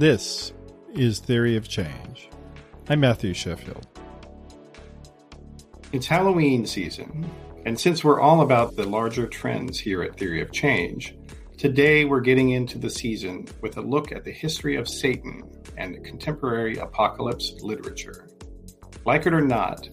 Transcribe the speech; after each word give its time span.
This 0.00 0.54
is 0.94 1.18
Theory 1.18 1.56
of 1.56 1.68
Change. 1.68 2.30
I'm 2.88 3.00
Matthew 3.00 3.34
Sheffield. 3.34 3.86
It's 5.92 6.06
Halloween 6.06 6.64
season, 6.64 7.30
and 7.66 7.78
since 7.78 8.02
we're 8.02 8.18
all 8.18 8.40
about 8.40 8.76
the 8.76 8.88
larger 8.88 9.26
trends 9.26 9.78
here 9.78 10.02
at 10.02 10.16
Theory 10.16 10.40
of 10.40 10.52
Change, 10.52 11.18
today 11.58 12.06
we're 12.06 12.22
getting 12.22 12.52
into 12.52 12.78
the 12.78 12.88
season 12.88 13.46
with 13.60 13.76
a 13.76 13.82
look 13.82 14.10
at 14.10 14.24
the 14.24 14.32
history 14.32 14.76
of 14.76 14.88
Satan 14.88 15.42
and 15.76 16.02
contemporary 16.02 16.78
apocalypse 16.78 17.52
literature. 17.60 18.26
Like 19.04 19.26
it 19.26 19.34
or 19.34 19.42
not, 19.42 19.86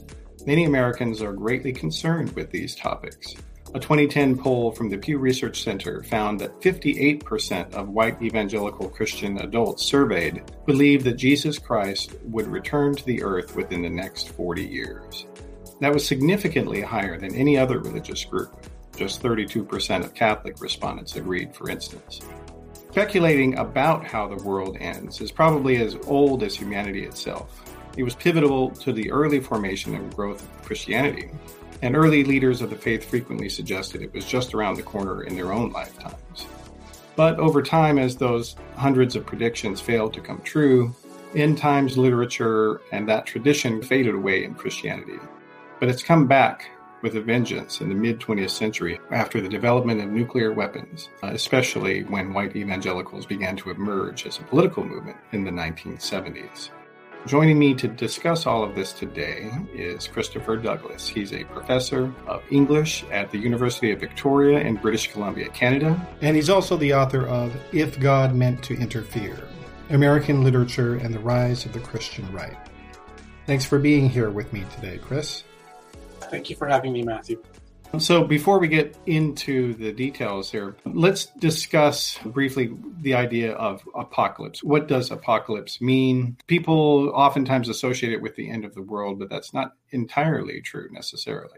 many 0.45 0.63
Americans 0.63 1.21
are 1.21 1.33
greatly 1.33 1.73
concerned 1.73 2.31
with 2.31 2.49
these 2.49 2.77
topics. 2.77 3.35
A 3.73 3.79
2010 3.79 4.37
poll 4.37 4.71
from 4.71 4.89
the 4.89 4.97
Pew 4.97 5.17
Research 5.17 5.61
Center 5.61 6.01
found 6.01 6.39
that 6.39 6.57
58% 6.61 7.73
of 7.73 7.89
white 7.89 8.21
evangelical 8.21 8.87
Christian 8.87 9.39
adults 9.39 9.83
surveyed 9.83 10.41
believed 10.65 11.03
that 11.03 11.17
Jesus 11.17 11.59
Christ 11.59 12.15
would 12.23 12.47
return 12.47 12.95
to 12.95 13.05
the 13.05 13.21
earth 13.21 13.57
within 13.57 13.81
the 13.81 13.89
next 13.89 14.29
40 14.29 14.65
years. 14.65 15.27
That 15.81 15.93
was 15.93 16.07
significantly 16.07 16.81
higher 16.81 17.19
than 17.19 17.35
any 17.35 17.57
other 17.57 17.79
religious 17.79 18.23
group. 18.23 18.55
Just 18.95 19.21
32% 19.21 20.03
of 20.03 20.13
Catholic 20.13 20.61
respondents 20.61 21.17
agreed, 21.17 21.53
for 21.53 21.69
instance. 21.69 22.21
Speculating 22.91 23.57
about 23.59 24.07
how 24.07 24.27
the 24.27 24.43
world 24.43 24.77
ends 24.79 25.19
is 25.19 25.31
probably 25.31 25.77
as 25.77 25.97
old 26.07 26.41
as 26.41 26.55
humanity 26.55 27.03
itself. 27.03 27.61
It 27.97 28.03
was 28.03 28.15
pivotal 28.15 28.71
to 28.71 28.93
the 28.93 29.11
early 29.11 29.41
formation 29.41 29.93
and 29.93 30.15
growth 30.15 30.41
of 30.41 30.65
Christianity, 30.65 31.31
and 31.81 31.95
early 31.95 32.23
leaders 32.23 32.61
of 32.61 32.69
the 32.69 32.75
faith 32.75 33.05
frequently 33.05 33.49
suggested 33.49 34.01
it 34.01 34.13
was 34.13 34.25
just 34.25 34.53
around 34.53 34.75
the 34.75 34.83
corner 34.83 35.23
in 35.23 35.35
their 35.35 35.51
own 35.51 35.71
lifetimes. 35.71 36.47
But 37.15 37.39
over 37.39 37.61
time, 37.61 37.97
as 37.97 38.15
those 38.15 38.55
hundreds 38.75 39.15
of 39.15 39.25
predictions 39.25 39.81
failed 39.81 40.13
to 40.13 40.21
come 40.21 40.41
true, 40.41 40.95
end 41.35 41.57
times 41.57 41.97
literature 41.97 42.81
and 42.91 43.07
that 43.09 43.25
tradition 43.25 43.81
faded 43.81 44.15
away 44.15 44.43
in 44.43 44.53
Christianity. 44.53 45.19
But 45.79 45.89
it's 45.89 46.03
come 46.03 46.27
back 46.27 46.69
with 47.01 47.15
a 47.15 47.21
vengeance 47.21 47.81
in 47.81 47.89
the 47.89 47.95
mid 47.95 48.19
20th 48.19 48.49
century 48.49 48.99
after 49.11 49.41
the 49.41 49.49
development 49.49 50.01
of 50.01 50.09
nuclear 50.09 50.51
weapons, 50.51 51.09
especially 51.23 52.03
when 52.03 52.33
white 52.33 52.55
evangelicals 52.55 53.25
began 53.25 53.55
to 53.57 53.69
emerge 53.69 54.25
as 54.25 54.39
a 54.39 54.43
political 54.43 54.83
movement 54.83 55.17
in 55.31 55.43
the 55.43 55.51
1970s. 55.51 56.69
Joining 57.27 57.59
me 57.59 57.73
to 57.73 57.89
discuss 57.89 58.45
all 58.45 58.63
of 58.63 58.73
this 58.73 58.93
today 58.93 59.51
is 59.73 60.07
Christopher 60.07 60.55
Douglas. 60.55 61.09
He's 61.09 61.33
a 61.33 61.43
professor 61.43 62.13
of 62.25 62.41
English 62.51 63.03
at 63.11 63.29
the 63.31 63.37
University 63.37 63.91
of 63.91 63.99
Victoria 63.99 64.61
in 64.61 64.75
British 64.75 65.11
Columbia, 65.11 65.49
Canada. 65.49 66.07
And 66.21 66.37
he's 66.37 66.49
also 66.49 66.77
the 66.77 66.93
author 66.93 67.27
of 67.27 67.53
If 67.73 67.99
God 67.99 68.33
Meant 68.33 68.63
to 68.63 68.75
Interfere 68.75 69.45
American 69.89 70.41
Literature 70.41 70.95
and 70.95 71.13
the 71.13 71.19
Rise 71.19 71.65
of 71.65 71.73
the 71.73 71.81
Christian 71.81 72.31
Right. 72.31 72.55
Thanks 73.45 73.65
for 73.65 73.77
being 73.77 74.09
here 74.09 74.29
with 74.29 74.53
me 74.53 74.63
today, 74.75 74.97
Chris. 74.97 75.43
Thank 76.31 76.49
you 76.49 76.55
for 76.55 76.65
having 76.65 76.93
me, 76.93 77.03
Matthew. 77.03 77.43
So, 77.99 78.23
before 78.23 78.59
we 78.59 78.67
get 78.67 78.95
into 79.07 79.73
the 79.73 79.91
details 79.91 80.51
here, 80.51 80.75
let's 80.85 81.27
discuss 81.39 82.19
briefly 82.25 82.71
the 83.01 83.15
idea 83.15 83.53
of 83.53 83.81
apocalypse. 83.95 84.63
What 84.63 84.87
does 84.87 85.09
apocalypse 85.09 85.81
mean? 85.81 86.37
People 86.45 87.09
oftentimes 87.09 87.69
associate 87.69 88.13
it 88.13 88.21
with 88.21 88.35
the 88.35 88.51
end 88.51 88.65
of 88.65 88.75
the 88.75 88.83
world, 88.83 89.17
but 89.17 89.29
that's 89.29 89.53
not 89.53 89.73
entirely 89.91 90.61
true 90.61 90.89
necessarily. 90.91 91.57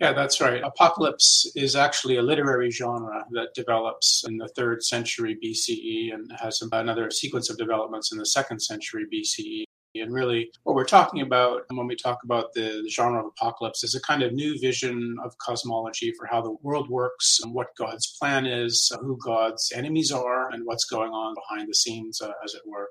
Yeah, 0.00 0.12
that's 0.12 0.40
right. 0.40 0.62
Apocalypse 0.62 1.50
is 1.54 1.74
actually 1.74 2.16
a 2.16 2.22
literary 2.22 2.70
genre 2.70 3.24
that 3.32 3.54
develops 3.54 4.24
in 4.26 4.36
the 4.38 4.48
third 4.48 4.82
century 4.82 5.38
BCE 5.42 6.14
and 6.14 6.30
has 6.38 6.62
another 6.72 7.10
sequence 7.10 7.50
of 7.50 7.58
developments 7.58 8.12
in 8.12 8.18
the 8.18 8.26
second 8.26 8.60
century 8.60 9.06
BCE. 9.12 9.64
And 10.00 10.12
really, 10.12 10.50
what 10.64 10.76
we're 10.76 10.84
talking 10.84 11.20
about 11.20 11.62
when 11.72 11.86
we 11.86 11.96
talk 11.96 12.18
about 12.24 12.52
the 12.54 12.88
genre 12.90 13.20
of 13.20 13.26
apocalypse 13.26 13.84
is 13.84 13.94
a 13.94 14.00
kind 14.00 14.22
of 14.22 14.32
new 14.32 14.58
vision 14.58 15.16
of 15.24 15.36
cosmology 15.38 16.12
for 16.18 16.26
how 16.26 16.40
the 16.42 16.56
world 16.62 16.88
works 16.88 17.40
and 17.42 17.54
what 17.54 17.76
God's 17.76 18.16
plan 18.18 18.46
is, 18.46 18.90
who 19.00 19.18
God's 19.22 19.72
enemies 19.74 20.12
are, 20.12 20.50
and 20.50 20.64
what's 20.64 20.84
going 20.84 21.12
on 21.12 21.34
behind 21.34 21.68
the 21.68 21.74
scenes, 21.74 22.20
uh, 22.20 22.32
as 22.44 22.54
it 22.54 22.62
were. 22.66 22.90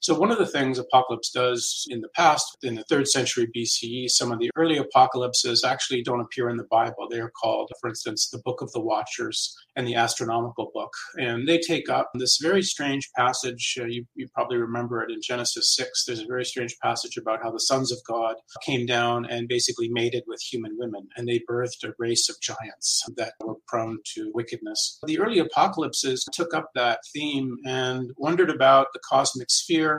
So, 0.00 0.18
one 0.18 0.30
of 0.30 0.38
the 0.38 0.46
things 0.46 0.78
Apocalypse 0.78 1.30
does 1.30 1.84
in 1.90 2.00
the 2.00 2.08
past, 2.16 2.56
in 2.62 2.74
the 2.74 2.84
third 2.84 3.06
century 3.06 3.46
BCE, 3.54 4.08
some 4.08 4.32
of 4.32 4.38
the 4.38 4.50
early 4.56 4.78
apocalypses 4.78 5.62
actually 5.62 6.02
don't 6.02 6.22
appear 6.22 6.48
in 6.48 6.56
the 6.56 6.66
Bible. 6.70 7.06
They 7.10 7.20
are 7.20 7.30
called, 7.30 7.70
for 7.82 7.88
instance, 7.88 8.30
the 8.30 8.40
Book 8.42 8.62
of 8.62 8.72
the 8.72 8.80
Watchers 8.80 9.54
and 9.76 9.86
the 9.86 9.96
Astronomical 9.96 10.70
Book. 10.72 10.90
And 11.18 11.46
they 11.46 11.58
take 11.58 11.90
up 11.90 12.10
this 12.14 12.38
very 12.40 12.62
strange 12.62 13.10
passage. 13.14 13.76
Uh, 13.78 13.84
you, 13.84 14.06
you 14.14 14.26
probably 14.34 14.56
remember 14.56 15.02
it 15.02 15.10
in 15.10 15.20
Genesis 15.22 15.74
6. 15.76 16.04
There's 16.06 16.20
a 16.20 16.26
very 16.26 16.46
strange 16.46 16.76
passage 16.82 17.18
about 17.18 17.42
how 17.42 17.50
the 17.50 17.60
sons 17.60 17.92
of 17.92 17.98
God 18.08 18.36
came 18.64 18.86
down 18.86 19.26
and 19.26 19.48
basically 19.48 19.90
mated 19.90 20.24
with 20.26 20.40
human 20.40 20.76
women, 20.78 21.08
and 21.16 21.28
they 21.28 21.42
birthed 21.50 21.84
a 21.84 21.92
race 21.98 22.30
of 22.30 22.40
giants 22.40 23.04
that 23.16 23.34
were 23.44 23.56
prone 23.66 23.98
to 24.14 24.30
wickedness. 24.34 24.98
The 25.06 25.18
early 25.18 25.40
apocalypses 25.40 26.24
took 26.32 26.54
up 26.54 26.70
that 26.74 27.00
theme 27.12 27.58
and 27.66 28.10
wondered 28.16 28.48
about 28.48 28.86
the 28.94 29.00
cosmic 29.06 29.50
sphere 29.50 29.89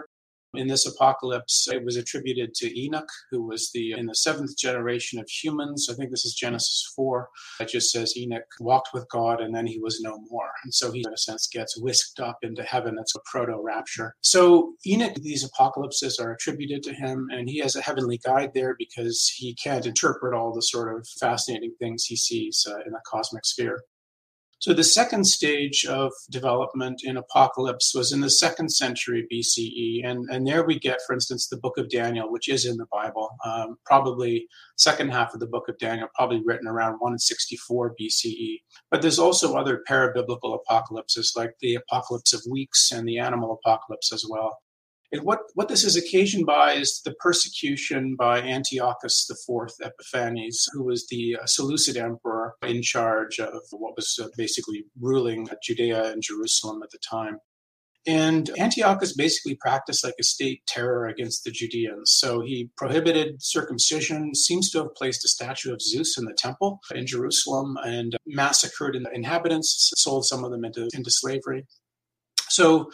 in 0.53 0.67
this 0.67 0.85
apocalypse, 0.85 1.67
it 1.71 1.83
was 1.83 1.95
attributed 1.95 2.53
to 2.55 2.79
Enoch, 2.79 3.09
who 3.29 3.43
was 3.43 3.71
the 3.73 3.93
in 3.93 4.07
the 4.07 4.15
seventh 4.15 4.57
generation 4.57 5.19
of 5.19 5.29
humans. 5.29 5.87
I 5.89 5.95
think 5.95 6.11
this 6.11 6.25
is 6.25 6.33
Genesis 6.33 6.91
four. 6.95 7.29
It 7.59 7.69
just 7.69 7.91
says 7.91 8.17
Enoch 8.17 8.43
walked 8.59 8.89
with 8.93 9.09
God, 9.09 9.41
and 9.41 9.53
then 9.53 9.65
he 9.65 9.79
was 9.79 10.01
no 10.01 10.19
more, 10.29 10.51
and 10.63 10.73
so 10.73 10.91
he, 10.91 11.03
in 11.05 11.13
a 11.13 11.17
sense, 11.17 11.47
gets 11.47 11.79
whisked 11.79 12.19
up 12.19 12.39
into 12.41 12.63
heaven. 12.63 12.95
That's 12.95 13.15
a 13.15 13.19
proto 13.25 13.57
rapture. 13.61 14.15
So 14.21 14.73
Enoch, 14.85 15.15
these 15.15 15.43
apocalypses 15.45 16.19
are 16.19 16.33
attributed 16.33 16.83
to 16.83 16.93
him, 16.93 17.27
and 17.31 17.49
he 17.49 17.59
has 17.59 17.75
a 17.75 17.81
heavenly 17.81 18.19
guide 18.25 18.51
there 18.53 18.75
because 18.77 19.31
he 19.35 19.53
can't 19.55 19.85
interpret 19.85 20.33
all 20.33 20.53
the 20.53 20.61
sort 20.61 20.95
of 20.95 21.07
fascinating 21.19 21.73
things 21.79 22.05
he 22.05 22.15
sees 22.15 22.65
uh, 22.69 22.79
in 22.85 22.91
the 22.91 23.01
cosmic 23.05 23.45
sphere. 23.45 23.81
So 24.61 24.73
the 24.73 24.83
second 24.83 25.25
stage 25.25 25.87
of 25.87 26.11
development 26.29 27.01
in 27.03 27.17
Apocalypse 27.17 27.95
was 27.95 28.11
in 28.11 28.21
the 28.21 28.29
second 28.29 28.69
century 28.69 29.27
BCE, 29.33 30.07
and 30.07 30.29
and 30.29 30.45
there 30.45 30.63
we 30.63 30.77
get, 30.77 30.99
for 31.07 31.13
instance, 31.13 31.47
the 31.47 31.57
Book 31.57 31.79
of 31.79 31.89
Daniel, 31.89 32.31
which 32.31 32.47
is 32.47 32.67
in 32.67 32.77
the 32.77 32.85
Bible, 32.91 33.31
um, 33.43 33.77
probably 33.87 34.45
second 34.77 35.11
half 35.11 35.33
of 35.33 35.39
the 35.39 35.47
Book 35.47 35.67
of 35.67 35.79
Daniel, 35.79 36.09
probably 36.13 36.43
written 36.45 36.67
around 36.67 36.99
164 36.99 37.95
BCE. 37.99 38.57
But 38.91 39.01
there's 39.01 39.17
also 39.17 39.55
other 39.55 39.81
parabiblical 39.89 40.53
apocalypses, 40.53 41.33
like 41.35 41.55
the 41.59 41.73
Apocalypse 41.73 42.31
of 42.31 42.43
Weeks 42.47 42.91
and 42.91 43.07
the 43.07 43.17
Animal 43.17 43.59
Apocalypse 43.65 44.13
as 44.13 44.27
well. 44.29 44.59
And 45.11 45.23
what, 45.23 45.39
what 45.55 45.67
this 45.67 45.83
is 45.83 45.97
occasioned 45.97 46.45
by 46.45 46.73
is 46.73 47.01
the 47.03 47.13
persecution 47.15 48.15
by 48.17 48.41
Antiochus 48.41 49.29
IV 49.29 49.67
Epiphanes, 49.81 50.67
who 50.71 50.83
was 50.83 51.07
the 51.07 51.37
uh, 51.41 51.45
Seleucid 51.45 51.97
emperor 51.97 52.53
in 52.65 52.81
charge 52.81 53.39
of 53.39 53.61
what 53.71 53.95
was 53.97 54.17
uh, 54.21 54.27
basically 54.37 54.85
ruling 54.99 55.49
Judea 55.61 56.11
and 56.11 56.21
Jerusalem 56.21 56.81
at 56.81 56.91
the 56.91 56.99
time. 56.99 57.39
And 58.07 58.49
Antiochus 58.57 59.13
basically 59.13 59.55
practiced 59.55 60.03
like 60.03 60.15
a 60.19 60.23
state 60.23 60.65
terror 60.65 61.05
against 61.05 61.43
the 61.43 61.51
Judeans. 61.51 62.11
So 62.11 62.41
he 62.41 62.71
prohibited 62.75 63.43
circumcision, 63.43 64.33
seems 64.33 64.71
to 64.71 64.79
have 64.79 64.95
placed 64.95 65.23
a 65.23 65.27
statue 65.27 65.71
of 65.71 65.81
Zeus 65.81 66.17
in 66.17 66.25
the 66.25 66.33
temple 66.33 66.79
in 66.95 67.05
Jerusalem, 67.05 67.77
and 67.83 68.15
massacred 68.25 68.95
the 68.95 69.11
inhabitants, 69.13 69.91
sold 69.97 70.25
some 70.25 70.43
of 70.43 70.51
them 70.51 70.65
into, 70.65 70.89
into 70.95 71.11
slavery. 71.11 71.67
So 72.49 72.89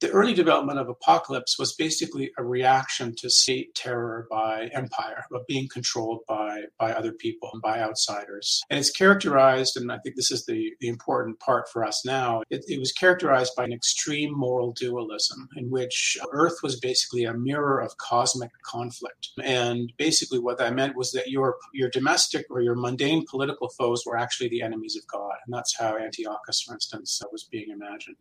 the 0.00 0.10
early 0.10 0.32
development 0.32 0.78
of 0.78 0.88
apocalypse 0.88 1.58
was 1.58 1.74
basically 1.74 2.30
a 2.38 2.44
reaction 2.44 3.14
to 3.16 3.28
state 3.28 3.74
terror 3.74 4.26
by 4.30 4.70
empire, 4.72 5.24
of 5.32 5.46
being 5.46 5.68
controlled 5.68 6.20
by, 6.26 6.62
by 6.78 6.92
other 6.92 7.12
people, 7.12 7.50
and 7.52 7.60
by 7.60 7.80
outsiders. 7.80 8.62
And 8.70 8.78
it's 8.78 8.90
characterized, 8.90 9.76
and 9.76 9.92
I 9.92 9.98
think 9.98 10.16
this 10.16 10.30
is 10.30 10.46
the, 10.46 10.72
the 10.80 10.88
important 10.88 11.38
part 11.40 11.68
for 11.68 11.84
us 11.84 12.04
now, 12.04 12.42
it, 12.50 12.64
it 12.66 12.78
was 12.78 12.92
characterized 12.92 13.52
by 13.56 13.64
an 13.64 13.72
extreme 13.72 14.32
moral 14.36 14.72
dualism 14.72 15.48
in 15.56 15.70
which 15.70 16.16
Earth 16.32 16.58
was 16.62 16.80
basically 16.80 17.24
a 17.24 17.34
mirror 17.34 17.80
of 17.80 17.96
cosmic 17.98 18.50
conflict. 18.62 19.28
And 19.42 19.92
basically 19.98 20.38
what 20.38 20.58
that 20.58 20.74
meant 20.74 20.96
was 20.96 21.12
that 21.12 21.28
your, 21.28 21.56
your 21.74 21.90
domestic 21.90 22.46
or 22.50 22.62
your 22.62 22.74
mundane 22.74 23.26
political 23.28 23.68
foes 23.68 24.04
were 24.06 24.16
actually 24.16 24.48
the 24.48 24.62
enemies 24.62 24.96
of 24.96 25.06
God. 25.06 25.34
And 25.44 25.54
that's 25.54 25.76
how 25.76 25.98
Antiochus, 25.98 26.62
for 26.62 26.74
instance, 26.74 27.20
was 27.30 27.44
being 27.44 27.70
imagined. 27.70 28.16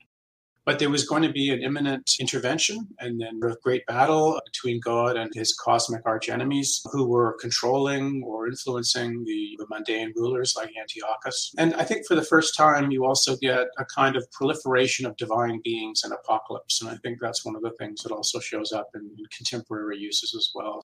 But 0.69 0.77
there 0.77 0.91
was 0.91 1.03
going 1.03 1.23
to 1.23 1.31
be 1.31 1.49
an 1.49 1.63
imminent 1.63 2.11
intervention 2.19 2.87
and 2.99 3.19
then 3.19 3.39
a 3.43 3.55
great 3.63 3.83
battle 3.87 4.39
between 4.45 4.79
God 4.79 5.17
and 5.17 5.31
his 5.33 5.51
cosmic 5.51 6.03
archenemies 6.03 6.81
who 6.91 7.07
were 7.07 7.35
controlling 7.41 8.21
or 8.23 8.47
influencing 8.47 9.23
the, 9.23 9.55
the 9.57 9.65
mundane 9.67 10.13
rulers 10.15 10.53
like 10.55 10.69
Antiochus. 10.79 11.55
And 11.57 11.73
I 11.73 11.85
think 11.85 12.05
for 12.05 12.13
the 12.13 12.21
first 12.21 12.55
time, 12.55 12.91
you 12.91 13.03
also 13.03 13.35
get 13.37 13.65
a 13.79 13.85
kind 13.85 14.15
of 14.15 14.31
proliferation 14.31 15.07
of 15.07 15.17
divine 15.17 15.59
beings 15.63 16.03
and 16.03 16.13
Apocalypse. 16.13 16.83
And 16.83 16.91
I 16.91 16.97
think 16.97 17.17
that's 17.19 17.43
one 17.43 17.55
of 17.55 17.63
the 17.63 17.73
things 17.79 18.03
that 18.03 18.11
also 18.11 18.39
shows 18.39 18.71
up 18.71 18.89
in, 18.93 19.01
in 19.01 19.25
contemporary 19.35 19.97
uses 19.97 20.35
as 20.37 20.51
well. 20.53 20.85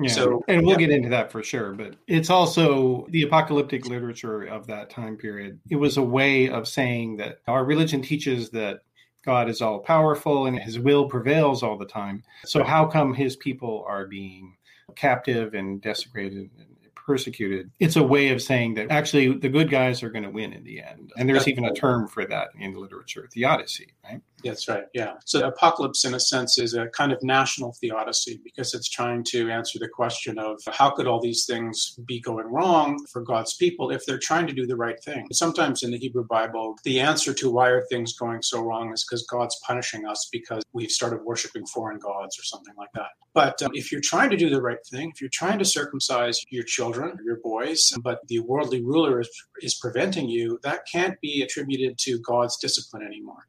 Yeah. 0.00 0.10
So, 0.10 0.42
and 0.48 0.62
we'll 0.62 0.80
yeah. 0.80 0.86
get 0.86 0.90
into 0.90 1.10
that 1.10 1.30
for 1.30 1.44
sure. 1.44 1.72
But 1.72 1.94
it's 2.08 2.30
also 2.30 3.06
the 3.10 3.22
apocalyptic 3.22 3.86
literature 3.86 4.42
of 4.42 4.66
that 4.66 4.90
time 4.90 5.16
period. 5.16 5.60
It 5.70 5.76
was 5.76 5.98
a 5.98 6.02
way 6.02 6.48
of 6.48 6.66
saying 6.66 7.18
that 7.18 7.40
our 7.46 7.64
religion 7.64 8.02
teaches 8.02 8.50
that 8.50 8.80
God 9.24 9.48
is 9.48 9.60
all 9.60 9.80
powerful 9.80 10.46
and 10.46 10.58
his 10.58 10.78
will 10.78 11.06
prevails 11.06 11.62
all 11.62 11.76
the 11.76 11.86
time. 11.86 12.22
So, 12.44 12.64
how 12.64 12.86
come 12.86 13.12
his 13.12 13.36
people 13.36 13.84
are 13.86 14.06
being 14.06 14.56
captive 14.96 15.54
and 15.54 15.80
desecrated 15.80 16.50
and 16.58 16.76
persecuted? 16.94 17.70
It's 17.80 17.96
a 17.96 18.02
way 18.02 18.30
of 18.30 18.40
saying 18.40 18.74
that 18.74 18.90
actually 18.90 19.36
the 19.36 19.48
good 19.48 19.70
guys 19.70 20.02
are 20.02 20.10
going 20.10 20.24
to 20.24 20.30
win 20.30 20.52
in 20.52 20.64
the 20.64 20.80
end. 20.80 21.12
And 21.16 21.28
there's 21.28 21.48
even 21.48 21.64
a 21.66 21.74
term 21.74 22.08
for 22.08 22.24
that 22.26 22.48
in 22.58 22.74
literature, 22.74 23.28
theodicy, 23.32 23.88
right? 24.04 24.20
That's 24.44 24.68
right. 24.68 24.84
Yeah. 24.94 25.14
So 25.24 25.46
apocalypse, 25.46 26.04
in 26.04 26.14
a 26.14 26.20
sense, 26.20 26.58
is 26.58 26.74
a 26.74 26.88
kind 26.88 27.12
of 27.12 27.22
national 27.22 27.72
theodicy 27.80 28.40
because 28.44 28.74
it's 28.74 28.88
trying 28.88 29.24
to 29.24 29.50
answer 29.50 29.78
the 29.78 29.88
question 29.88 30.38
of 30.38 30.60
how 30.68 30.90
could 30.90 31.06
all 31.06 31.20
these 31.20 31.44
things 31.44 31.98
be 32.06 32.20
going 32.20 32.46
wrong 32.46 33.04
for 33.12 33.22
God's 33.22 33.54
people 33.54 33.90
if 33.90 34.04
they're 34.06 34.18
trying 34.18 34.46
to 34.46 34.52
do 34.52 34.66
the 34.66 34.76
right 34.76 35.02
thing. 35.02 35.26
Sometimes 35.32 35.82
in 35.82 35.90
the 35.90 35.98
Hebrew 35.98 36.24
Bible, 36.24 36.76
the 36.84 37.00
answer 37.00 37.34
to 37.34 37.50
why 37.50 37.68
are 37.68 37.84
things 37.90 38.14
going 38.14 38.42
so 38.42 38.62
wrong 38.62 38.92
is 38.92 39.04
because 39.04 39.26
God's 39.26 39.58
punishing 39.66 40.06
us 40.06 40.28
because 40.32 40.62
we've 40.72 40.90
started 40.90 41.22
worshiping 41.24 41.66
foreign 41.66 41.98
gods 41.98 42.38
or 42.38 42.42
something 42.42 42.74
like 42.76 42.92
that. 42.94 43.10
But 43.32 43.62
um, 43.62 43.70
if 43.74 43.92
you're 43.92 44.00
trying 44.00 44.30
to 44.30 44.36
do 44.36 44.50
the 44.50 44.60
right 44.60 44.84
thing, 44.90 45.10
if 45.14 45.20
you're 45.20 45.30
trying 45.32 45.58
to 45.58 45.64
circumcise 45.64 46.40
your 46.50 46.64
children, 46.64 47.16
your 47.24 47.38
boys, 47.42 47.92
but 48.02 48.26
the 48.28 48.40
worldly 48.40 48.82
ruler 48.82 49.20
is, 49.20 49.30
is 49.62 49.76
preventing 49.76 50.28
you, 50.28 50.58
that 50.62 50.80
can't 50.90 51.20
be 51.20 51.42
attributed 51.42 51.98
to 51.98 52.18
God's 52.20 52.56
discipline 52.56 53.04
anymore. 53.04 53.46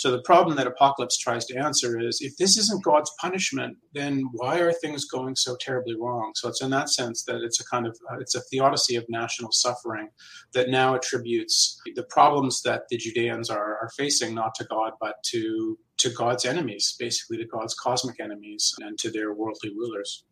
So 0.00 0.10
the 0.10 0.22
problem 0.22 0.56
that 0.56 0.66
Apocalypse 0.66 1.18
tries 1.18 1.44
to 1.44 1.58
answer 1.58 2.00
is 2.00 2.22
if 2.22 2.34
this 2.38 2.56
isn't 2.56 2.82
God's 2.82 3.12
punishment, 3.20 3.76
then 3.92 4.24
why 4.32 4.58
are 4.60 4.72
things 4.72 5.04
going 5.04 5.36
so 5.36 5.58
terribly 5.60 5.94
wrong? 5.94 6.32
So 6.36 6.48
it's 6.48 6.62
in 6.62 6.70
that 6.70 6.88
sense 6.88 7.22
that 7.24 7.42
it's 7.42 7.60
a 7.60 7.66
kind 7.66 7.86
of 7.86 7.94
uh, 8.10 8.16
it's 8.18 8.34
a 8.34 8.40
theodicy 8.50 8.96
of 8.96 9.04
national 9.10 9.52
suffering 9.52 10.08
that 10.54 10.70
now 10.70 10.94
attributes 10.94 11.78
the 11.96 12.04
problems 12.04 12.62
that 12.62 12.84
the 12.88 12.96
Judeans 12.96 13.50
are, 13.50 13.76
are 13.76 13.90
facing 13.94 14.34
not 14.34 14.54
to 14.54 14.64
God 14.64 14.92
but 15.02 15.16
to 15.32 15.78
to 15.98 16.08
God's 16.08 16.46
enemies, 16.46 16.96
basically 16.98 17.36
to 17.36 17.44
God's 17.44 17.74
cosmic 17.74 18.20
enemies 18.20 18.72
and 18.80 18.98
to 19.00 19.10
their 19.10 19.34
worldly 19.34 19.68
rulers 19.76 20.24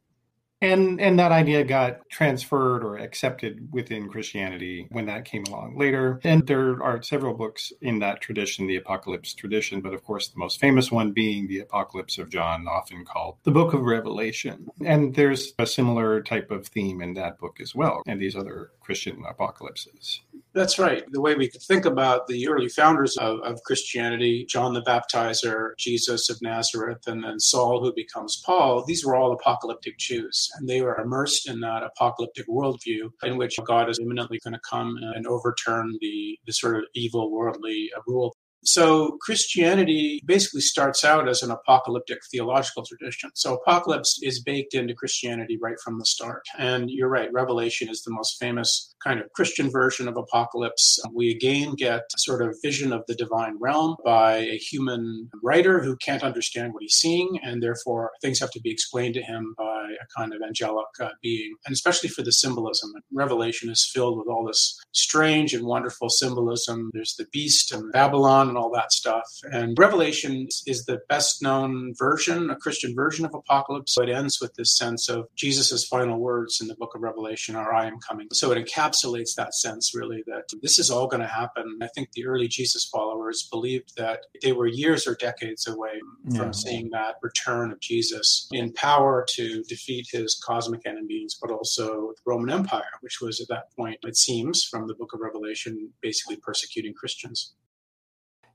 and 0.61 1.01
and 1.01 1.19
that 1.19 1.33
idea 1.33 1.65
got 1.65 2.09
transferred 2.11 2.83
or 2.85 2.99
accepted 2.99 3.69
within 3.73 4.09
christianity 4.09 4.87
when 4.91 5.07
that 5.07 5.25
came 5.25 5.45
along 5.45 5.77
later. 5.79 6.21
And 6.25 6.47
there 6.47 6.83
are 6.83 7.03
several 7.03 7.35
books 7.35 7.73
in 7.81 7.99
that 8.01 8.21
tradition 8.21 8.67
the 8.67 8.77
apocalypse 8.77 9.35
tradition 9.35 9.81
but 9.81 9.95
of 9.95 10.03
course 10.05 10.29
the 10.29 10.39
most 10.39 10.61
famous 10.61 10.91
one 10.91 11.13
being 11.13 11.47
the 11.47 11.61
apocalypse 11.61 12.19
of 12.19 12.31
john 12.31 12.67
often 12.69 13.05
called 13.05 13.37
the 13.45 13.51
book 13.51 13.73
of 13.73 13.83
revelation. 13.83 14.69
And 14.85 15.15
there's 15.15 15.53
a 15.59 15.67
similar 15.67 16.23
type 16.23 16.51
of 16.51 16.67
theme 16.67 17.01
in 17.03 17.15
that 17.15 17.39
book 17.39 17.59
as 17.61 17.75
well 17.75 18.03
and 18.07 18.21
these 18.21 18.37
other 18.37 18.71
christian 18.81 19.23
apocalypses 19.29 20.21
that's 20.55 20.79
right. 20.79 21.05
The 21.11 21.21
way 21.21 21.35
we 21.35 21.49
could 21.49 21.63
think 21.63 21.85
about 21.85 22.27
the 22.27 22.49
early 22.49 22.69
founders 22.69 23.17
of, 23.19 23.41
of, 23.41 23.63
Christianity, 23.65 24.47
John 24.49 24.73
the 24.73 24.83
Baptizer, 24.83 25.71
Jesus 25.79 26.31
of 26.31 26.39
Nazareth, 26.43 27.07
and 27.07 27.23
then 27.23 27.39
Saul, 27.39 27.83
who 27.83 27.93
becomes 27.95 28.43
Paul, 28.45 28.85
these 28.87 29.05
were 29.05 29.15
all 29.15 29.33
apocalyptic 29.33 29.99
Jews. 29.99 30.49
And 30.59 30.69
they 30.69 30.81
were 30.81 30.99
immersed 30.99 31.49
in 31.49 31.61
that 31.61 31.83
apocalyptic 31.83 32.47
worldview 32.49 33.11
in 33.23 33.37
which 33.37 33.57
God 33.67 33.91
is 33.91 33.99
imminently 33.99 34.41
going 34.43 34.55
to 34.55 34.61
come 34.69 34.97
and 35.15 35.27
overturn 35.27 35.97
the, 36.01 36.39
the 36.47 36.53
sort 36.53 36.77
of 36.77 36.85
evil 36.95 37.31
worldly 37.31 37.91
rule 38.07 38.35
so 38.65 39.19
Christianity 39.21 40.21
basically 40.25 40.61
starts 40.61 41.05
out 41.05 41.29
as 41.29 41.43
an 41.43 41.51
apocalyptic 41.51 42.19
theological 42.31 42.85
tradition. 42.85 43.31
So 43.35 43.55
apocalypse 43.55 44.19
is 44.23 44.43
baked 44.43 44.75
into 44.75 44.95
Christianity 44.95 45.59
right 45.61 45.79
from 45.83 45.99
the 45.99 46.07
start. 46.07 46.43
And 46.59 46.91
you're 46.91 47.09
right, 47.09 47.33
Revelation 47.33 47.89
is 47.89 48.03
the 48.03 48.13
most 48.13 48.37
famous 48.39 48.95
kind 49.05 49.21
of 49.21 49.33
Christian 49.33 49.71
version 49.71 50.09
of 50.09 50.17
apocalypse. 50.17 50.99
We 51.15 51.31
again 51.31 51.75
get 51.75 52.03
sort 52.17 52.43
of 52.43 52.57
vision 52.63 52.93
of 52.93 53.05
the 53.07 53.15
divine 53.15 53.57
realm 53.61 53.97
by 54.05 54.39
a 54.39 54.59
human 54.59 55.31
writer 55.43 55.83
who 55.83 55.97
can't 55.97 56.25
understand 56.25 56.73
what 56.73 56.83
he's 56.83 56.95
seeing, 56.95 57.39
and 57.43 57.63
therefore 57.63 58.11
things 58.21 58.41
have 58.41 58.51
to 58.51 58.61
be 58.61 58.71
explained 58.71 59.15
to 59.15 59.23
him 59.23 59.55
by 59.57 59.89
a 60.01 60.21
kind 60.21 60.35
of 60.35 60.43
angelic 60.47 60.87
uh, 61.01 61.11
being. 61.23 61.55
And 61.67 61.73
especially 61.73 62.09
for 62.09 62.23
the 62.23 62.33
symbolism, 62.33 62.93
Revelation 63.13 63.71
is 63.71 63.89
filled 63.93 64.19
with 64.19 64.29
all 64.29 64.45
this 64.45 64.79
strange 64.93 65.55
and 65.55 65.65
wonderful 65.65 66.09
symbolism. 66.09 66.91
There's 66.93 67.15
the 67.17 67.27
beast 67.33 67.73
and 67.73 67.93
Babylon 67.93 68.48
and 68.49 68.59
all 68.59 68.71
that 68.73 68.93
stuff. 68.93 69.25
And 69.53 69.79
Revelation 69.79 70.49
is 70.67 70.85
the 70.85 71.01
best 71.09 71.43
known 71.43 71.95
version, 71.97 72.51
a 72.51 72.57
Christian 72.57 72.95
version 72.95 73.25
of 73.25 73.35
Apocalypse. 73.35 73.95
So 73.95 74.03
it 74.03 74.09
ends 74.09 74.41
with 74.41 74.55
this 74.55 74.77
sense 74.77 75.09
of 75.09 75.29
Jesus' 75.37 75.87
final 75.87 76.19
words 76.19 76.61
in 76.61 76.69
the 76.69 76.75
book 76.75 76.95
of 76.95 77.03
Revelation 77.03 77.57
are, 77.57 77.73
I 77.73 77.87
am 77.87 77.99
coming. 77.99 78.29
So 78.33 78.53
it 78.53 78.65
encapsulates 78.65 79.35
that 79.37 79.55
sense, 79.55 79.95
really, 79.95 80.23
that 80.27 80.45
this 80.63 80.79
is 80.79 80.91
all 80.91 81.07
going 81.07 81.23
to 81.23 81.29
happen. 81.29 81.79
I 81.83 81.89
think 81.95 82.13
the 82.13 82.27
early 82.27 82.49
Jesus 82.49 82.89
followers 82.89 83.49
believed 83.51 83.97
that 83.97 84.21
they 84.43 84.53
were 84.53 84.67
years 84.67 85.07
or 85.07 85.15
decades 85.15 85.67
away 85.67 86.01
from 86.37 86.47
yeah. 86.47 86.51
seeing 86.51 86.91
that 86.91 87.17
return 87.23 87.73
of 87.73 87.81
Jesus 87.81 88.49
in 88.53 88.73
power 88.73 89.25
to 89.31 89.63
defeat 89.65 90.09
his 90.11 90.41
cosmic 90.45 90.87
enemies, 90.87 91.37
but 91.41 91.51
also 91.51 92.13
the 92.17 92.23
Roman 92.25 92.51
Empire, 92.51 92.83
which 93.01 93.21
was 93.21 93.41
at 93.41 93.49
that 93.49 93.71
point, 93.77 93.99
it 94.03 94.17
seems, 94.17 94.65
from 94.65 94.87
the 94.87 94.95
book 94.95 95.13
of 95.13 95.21
Revelation, 95.21 95.91
basically 96.01 96.37
persecuting 96.37 96.95
Christians. 96.95 97.55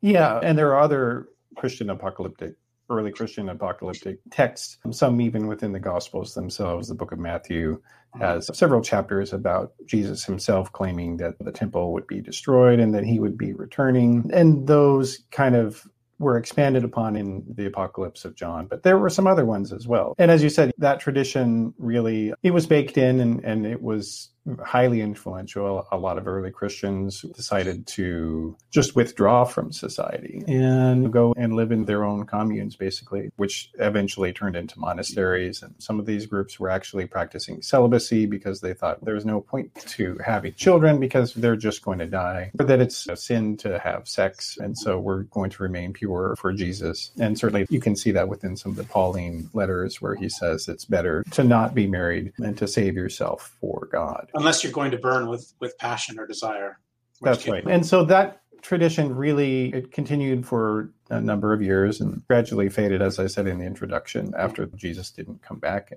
Yeah, 0.03 0.39
and 0.44 0.57
there 0.57 0.69
are 0.73 0.81
other 0.81 1.29
Christian 1.55 1.89
apocalyptic, 1.89 2.55
early 2.89 3.09
Christian 3.09 3.47
apocalyptic 3.47 4.19
texts, 4.31 4.77
some 4.91 5.21
even 5.21 5.47
within 5.47 5.71
the 5.71 5.79
Gospels 5.79 6.33
themselves. 6.33 6.89
The 6.89 6.94
book 6.94 7.13
of 7.13 7.19
Matthew 7.19 7.81
has 8.19 8.55
several 8.55 8.81
chapters 8.81 9.31
about 9.31 9.71
Jesus 9.85 10.25
himself 10.25 10.73
claiming 10.73 11.17
that 11.17 11.39
the 11.39 11.53
temple 11.53 11.94
would 11.94 12.05
be 12.05 12.19
destroyed 12.19 12.81
and 12.81 12.94
that 12.94 13.05
he 13.05 13.17
would 13.17 13.38
be 13.38 13.53
returning. 13.53 14.29
And 14.33 14.67
those 14.67 15.19
kind 15.31 15.55
of 15.55 15.88
were 16.19 16.38
expanded 16.38 16.83
upon 16.83 17.15
in 17.15 17.44
the 17.55 17.65
apocalypse 17.65 18.23
of 18.23 18.35
john 18.35 18.67
but 18.67 18.83
there 18.83 18.97
were 18.97 19.09
some 19.09 19.27
other 19.27 19.45
ones 19.45 19.73
as 19.73 19.88
well 19.88 20.13
and 20.19 20.29
as 20.29 20.44
you 20.44 20.50
said 20.50 20.71
that 20.77 21.00
tradition 21.00 21.73
really 21.77 22.31
it 22.44 22.51
was 22.51 22.65
baked 22.67 22.97
in 22.97 23.19
and, 23.19 23.44
and 23.44 23.65
it 23.65 23.81
was 23.81 24.29
highly 24.63 25.01
influential. 25.01 25.87
A 25.91 25.97
lot 25.97 26.17
of 26.17 26.27
early 26.27 26.51
Christians 26.51 27.21
decided 27.21 27.87
to 27.87 28.55
just 28.71 28.95
withdraw 28.95 29.43
from 29.45 29.71
society 29.71 30.43
and 30.47 31.11
go 31.11 31.33
and 31.37 31.55
live 31.55 31.71
in 31.71 31.85
their 31.85 32.03
own 32.03 32.25
communes, 32.25 32.75
basically, 32.75 33.31
which 33.37 33.71
eventually 33.79 34.33
turned 34.33 34.55
into 34.55 34.79
monasteries. 34.79 35.61
And 35.61 35.73
some 35.77 35.99
of 35.99 36.05
these 36.05 36.25
groups 36.25 36.59
were 36.59 36.69
actually 36.69 37.05
practicing 37.05 37.61
celibacy 37.61 38.25
because 38.25 38.61
they 38.61 38.73
thought 38.73 39.03
there 39.03 39.15
was 39.15 39.25
no 39.25 39.41
point 39.41 39.73
to 39.75 40.17
having 40.23 40.53
children 40.53 41.00
because 41.00 41.33
they're 41.33 41.55
just 41.55 41.83
going 41.83 42.00
to 42.00 42.07
die, 42.07 42.51
or 42.59 42.65
that 42.65 42.81
it's 42.81 43.07
a 43.07 43.15
sin 43.15 43.57
to 43.57 43.79
have 43.79 44.07
sex. 44.07 44.57
And 44.59 44.77
so 44.77 45.00
we're 45.00 45.23
going 45.23 45.50
to 45.51 45.63
remain 45.63 45.93
pure 45.93 46.35
for 46.38 46.51
Jesus. 46.53 47.12
And 47.19 47.38
certainly 47.38 47.65
you 47.69 47.79
can 47.79 47.95
see 47.95 48.12
that 48.12 48.27
within 48.27 48.57
some 48.57 48.71
of 48.71 48.77
the 48.77 48.83
Pauline 48.83 49.50
letters 49.53 50.01
where 50.01 50.15
he 50.15 50.29
says 50.29 50.67
it's 50.67 50.85
better 50.85 51.23
to 51.31 51.43
not 51.43 51.73
be 51.73 51.88
married 51.88 52.33
and 52.38 52.57
to 52.57 52.67
save 52.67 52.95
yourself 52.95 53.55
for 53.62 53.88
God 53.91 54.29
unless 54.33 54.63
you're 54.63 54.73
going 54.73 54.91
to 54.91 54.97
burn 54.97 55.27
with 55.27 55.53
with 55.59 55.77
passion 55.77 56.19
or 56.19 56.27
desire. 56.27 56.79
That's 57.21 57.47
right. 57.47 57.63
And 57.65 57.85
so 57.85 58.03
that 58.05 58.41
tradition 58.61 59.15
really 59.15 59.73
it 59.73 59.91
continued 59.91 60.45
for 60.45 60.91
a 61.09 61.21
number 61.21 61.53
of 61.53 61.61
years 61.61 62.01
and 62.01 62.25
gradually 62.27 62.69
faded, 62.69 63.01
as 63.01 63.19
I 63.19 63.27
said 63.27 63.47
in 63.47 63.59
the 63.59 63.65
introduction, 63.65 64.33
after 64.37 64.65
Jesus 64.65 65.11
didn't 65.11 65.41
come 65.41 65.59
back 65.59 65.91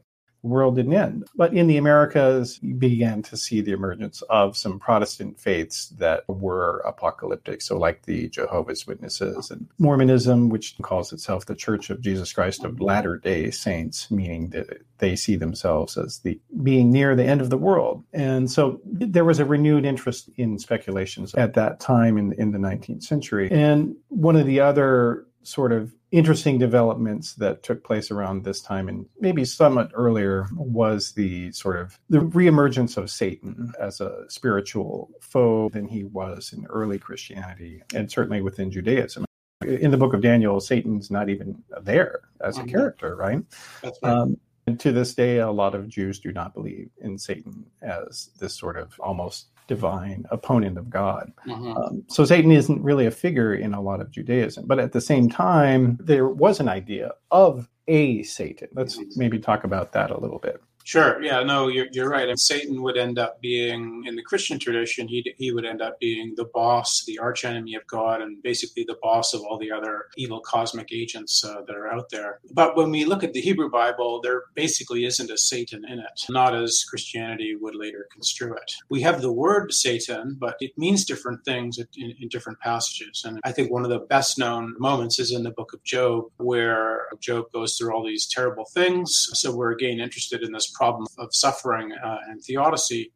world 0.47 0.77
didn't 0.77 0.95
end. 0.95 1.27
But 1.35 1.55
in 1.55 1.67
the 1.67 1.77
Americas, 1.77 2.59
you 2.63 2.75
began 2.75 3.23
to 3.23 3.37
see 3.37 3.61
the 3.61 3.73
emergence 3.73 4.23
of 4.23 4.57
some 4.57 4.79
Protestant 4.79 5.39
faiths 5.39 5.89
that 5.99 6.25
were 6.29 6.79
apocalyptic. 6.87 7.63
So, 7.63 7.79
like 7.79 8.03
the 8.03 8.29
Jehovah's 8.29 8.87
Witnesses 8.87 9.51
and 9.51 9.69
Mormonism, 9.79 10.49
which 10.49 10.77
calls 10.83 11.13
itself 11.13 11.47
the 11.47 11.55
Church 11.55 11.91
of 11.91 12.01
Jesus 12.01 12.33
Christ 12.33 12.65
of 12.65 12.81
Latter 12.81 13.17
day 13.17 13.51
Saints, 13.51 14.11
meaning 14.11 14.51
that 14.51 14.83
they 14.99 15.17
see 15.17 15.37
themselves 15.37 15.97
as 15.97 16.21
the 16.21 16.41
being 16.63 16.91
near 16.91 17.15
the 17.15 17.25
end 17.25 17.41
of 17.41 17.51
the 17.51 17.59
world. 17.59 18.05
And 18.13 18.51
so 18.51 18.81
there 18.85 19.25
was 19.25 19.39
a 19.39 19.45
renewed 19.45 19.85
interest 19.85 20.31
in 20.37 20.59
speculations 20.59 21.35
at 21.35 21.55
that 21.55 21.81
time 21.81 22.17
in, 22.17 22.33
in 22.33 22.53
the 22.53 22.59
19th 22.59 23.03
century. 23.03 23.51
And 23.51 23.97
one 24.09 24.37
of 24.37 24.47
the 24.47 24.61
other 24.61 25.27
sort 25.43 25.73
of 25.73 25.95
interesting 26.17 26.59
developments 26.59 27.35
that 27.35 27.63
took 27.63 27.85
place 27.85 28.11
around 28.11 28.43
this 28.43 28.63
time 28.63 28.89
and 28.89 29.07
maybe 29.21 29.45
somewhat 29.45 29.91
earlier 29.93 30.47
was 30.55 31.13
the 31.13 31.53
sort 31.53 31.77
of 31.77 31.99
the 32.09 32.21
reemergence 32.21 32.97
of 32.97 33.11
Satan 33.11 33.73
as 33.79 34.01
a 34.01 34.25
spiritual 34.29 35.11
foe 35.21 35.69
than 35.69 35.87
he 35.87 36.05
was 36.05 36.55
in 36.57 36.65
early 36.67 36.99
Christianity 36.99 37.83
and 37.95 38.11
certainly 38.11 38.41
within 38.41 38.71
Judaism. 38.71 39.27
In 39.63 39.91
the 39.91 39.99
book 39.99 40.15
of 40.15 40.23
Daniel, 40.23 40.59
Satan's 40.59 41.11
not 41.11 41.29
even 41.29 41.63
there 41.83 42.23
as 42.41 42.57
a 42.57 42.61
mm-hmm. 42.61 42.71
character, 42.71 43.15
right? 43.15 43.43
That's 43.83 43.99
right. 44.03 44.13
Um, 44.13 44.39
and 44.67 44.81
to 44.81 44.93
this 44.93 45.15
day, 45.15 45.39
a 45.39 45.51
lot 45.51 45.75
of 45.75 45.87
Jews 45.87 46.19
do 46.19 46.33
not 46.33 46.55
believe 46.55 46.91
in 46.99 47.19
Satan 47.19 47.67
as 47.83 48.31
this 48.41 48.55
sort 48.55 48.79
of 48.79 48.99
almost 49.01 49.49
divine 49.67 50.25
opponent 50.31 50.79
of 50.79 50.91
God. 50.91 51.33
Mm-hmm. 51.47 51.77
Um, 51.77 52.05
so 52.09 52.25
Satan 52.25 52.53
isn't 52.53 52.83
really 52.83 53.07
a 53.07 53.11
figure 53.11 53.55
in 53.55 53.75
a 53.75 53.81
lot 53.81 54.01
of 54.01 54.11
Judaism. 54.11 54.67
But 54.67 54.79
at 54.79 54.93
the 54.93 55.01
same 55.01 55.29
time, 55.29 55.99
there 56.01 56.29
was 56.29 56.61
an 56.61 56.69
idea 56.69 57.13
of 57.31 57.69
a 57.89 58.23
Satan. 58.23 58.69
Let's 58.73 58.99
maybe 59.17 59.39
talk 59.39 59.65
about 59.65 59.93
that 59.93 60.11
a 60.11 60.19
little 60.19 60.39
bit. 60.39 60.61
Sure. 60.87 61.21
Yeah. 61.21 61.43
No, 61.43 61.67
you're, 61.67 61.89
you're 61.91 62.09
right. 62.09 62.29
And 62.29 62.39
Satan 62.39 62.81
would 62.81 62.97
end 62.97 63.19
up 63.19 63.41
being, 63.41 64.05
in 64.07 64.15
the 64.15 64.23
Christian 64.23 64.57
tradition, 64.57 65.09
he, 65.09 65.35
he 65.37 65.51
would 65.51 65.67
end 65.67 65.83
up 65.83 65.99
being 65.99 66.35
the 66.37 66.45
boss, 66.55 67.03
the 67.05 67.19
archenemy 67.19 67.75
of 67.75 67.85
God, 67.89 68.23
and 68.23 68.41
basically 68.41 68.85
the 68.87 68.97
boss 69.03 69.35
of 69.35 69.41
all 69.41 69.59
the 69.59 69.73
other 69.73 70.05
evil 70.17 70.41
cosmic 70.41 70.93
agents 70.93 71.45
uh, 71.45 71.63
that 71.67 71.75
are 71.75 71.89
out 71.89 72.11
there. 72.11 72.39
But 72.53 72.77
when 72.77 72.93
we 72.93 73.05
look 73.05 73.25
at 73.25 73.33
the 73.33 73.41
Hebrew 73.41 73.69
Bible, 73.69 74.21
there 74.23 74.45
basically 74.55 75.05
isn't 75.07 75.29
a 75.29 75.37
Satan 75.37 75.85
in 75.85 75.99
it, 75.99 76.21
not 76.31 76.55
as 76.55 76.85
Christianity 76.89 77.57
would 77.61 77.75
later 77.75 78.07
construe 78.13 78.55
it. 78.55 78.73
We 78.89 79.01
have 79.01 79.23
the 79.23 79.33
word 79.33 79.73
Satan, 79.73 80.37
but 80.39 80.55
it 80.61 80.79
means 80.79 81.05
different 81.05 81.45
things 81.45 81.81
in, 81.81 82.15
in 82.21 82.29
different 82.29 82.61
passages. 82.61 83.25
And 83.25 83.41
I 83.43 83.51
think 83.51 83.73
one 83.73 83.83
of 83.83 83.91
the 83.91 83.99
best 83.99 84.39
known 84.39 84.77
moments 84.79 85.19
is 85.19 85.33
in 85.33 85.43
the 85.43 85.51
book 85.51 85.73
of 85.73 85.83
Job, 85.83 86.27
where 86.37 87.09
Job 87.19 87.51
goes 87.53 87.77
through 87.77 87.93
all 87.93 88.07
these 88.07 88.29
terrible 88.29 88.67
things. 88.73 89.29
So 89.33 89.53
we're 89.53 89.73
again 89.73 89.99
interested 89.99 90.45
in 90.45 90.53
this 90.53 90.76
problem 90.77 91.07
of 91.19 91.29
suffering 91.33 91.89
uh, 91.93 92.19
and 92.29 92.43
theodicy. 92.43 93.13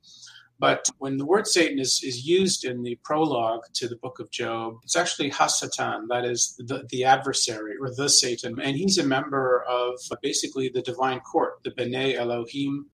But 0.61 0.81
when 0.99 1.17
the 1.17 1.25
word 1.25 1.47
Satan 1.47 1.79
is, 1.79 2.03
is 2.05 2.27
used 2.27 2.67
in 2.67 2.83
the 2.83 2.99
prologue 3.03 3.63
to 3.79 3.89
the 3.89 3.97
book 3.97 4.21
of 4.21 4.31
Job, 4.31 4.75
it's 4.85 4.95
actually 4.95 5.31
Hasatan, 5.31 6.09
that 6.11 6.27
is 6.27 6.55
the, 6.59 6.87
the 6.91 7.05
adversary 7.05 7.75
or 7.81 7.89
the 7.95 8.11
Satan. 8.11 8.61
And 8.61 8.77
he's 8.77 8.99
a 8.99 9.07
member 9.17 9.65
of 9.67 9.99
basically 10.23 10.69
the 10.69 10.83
divine 10.83 11.21
court, 11.21 11.55
the 11.65 11.71
B'nai 11.71 12.15
Elohim, 12.15 12.91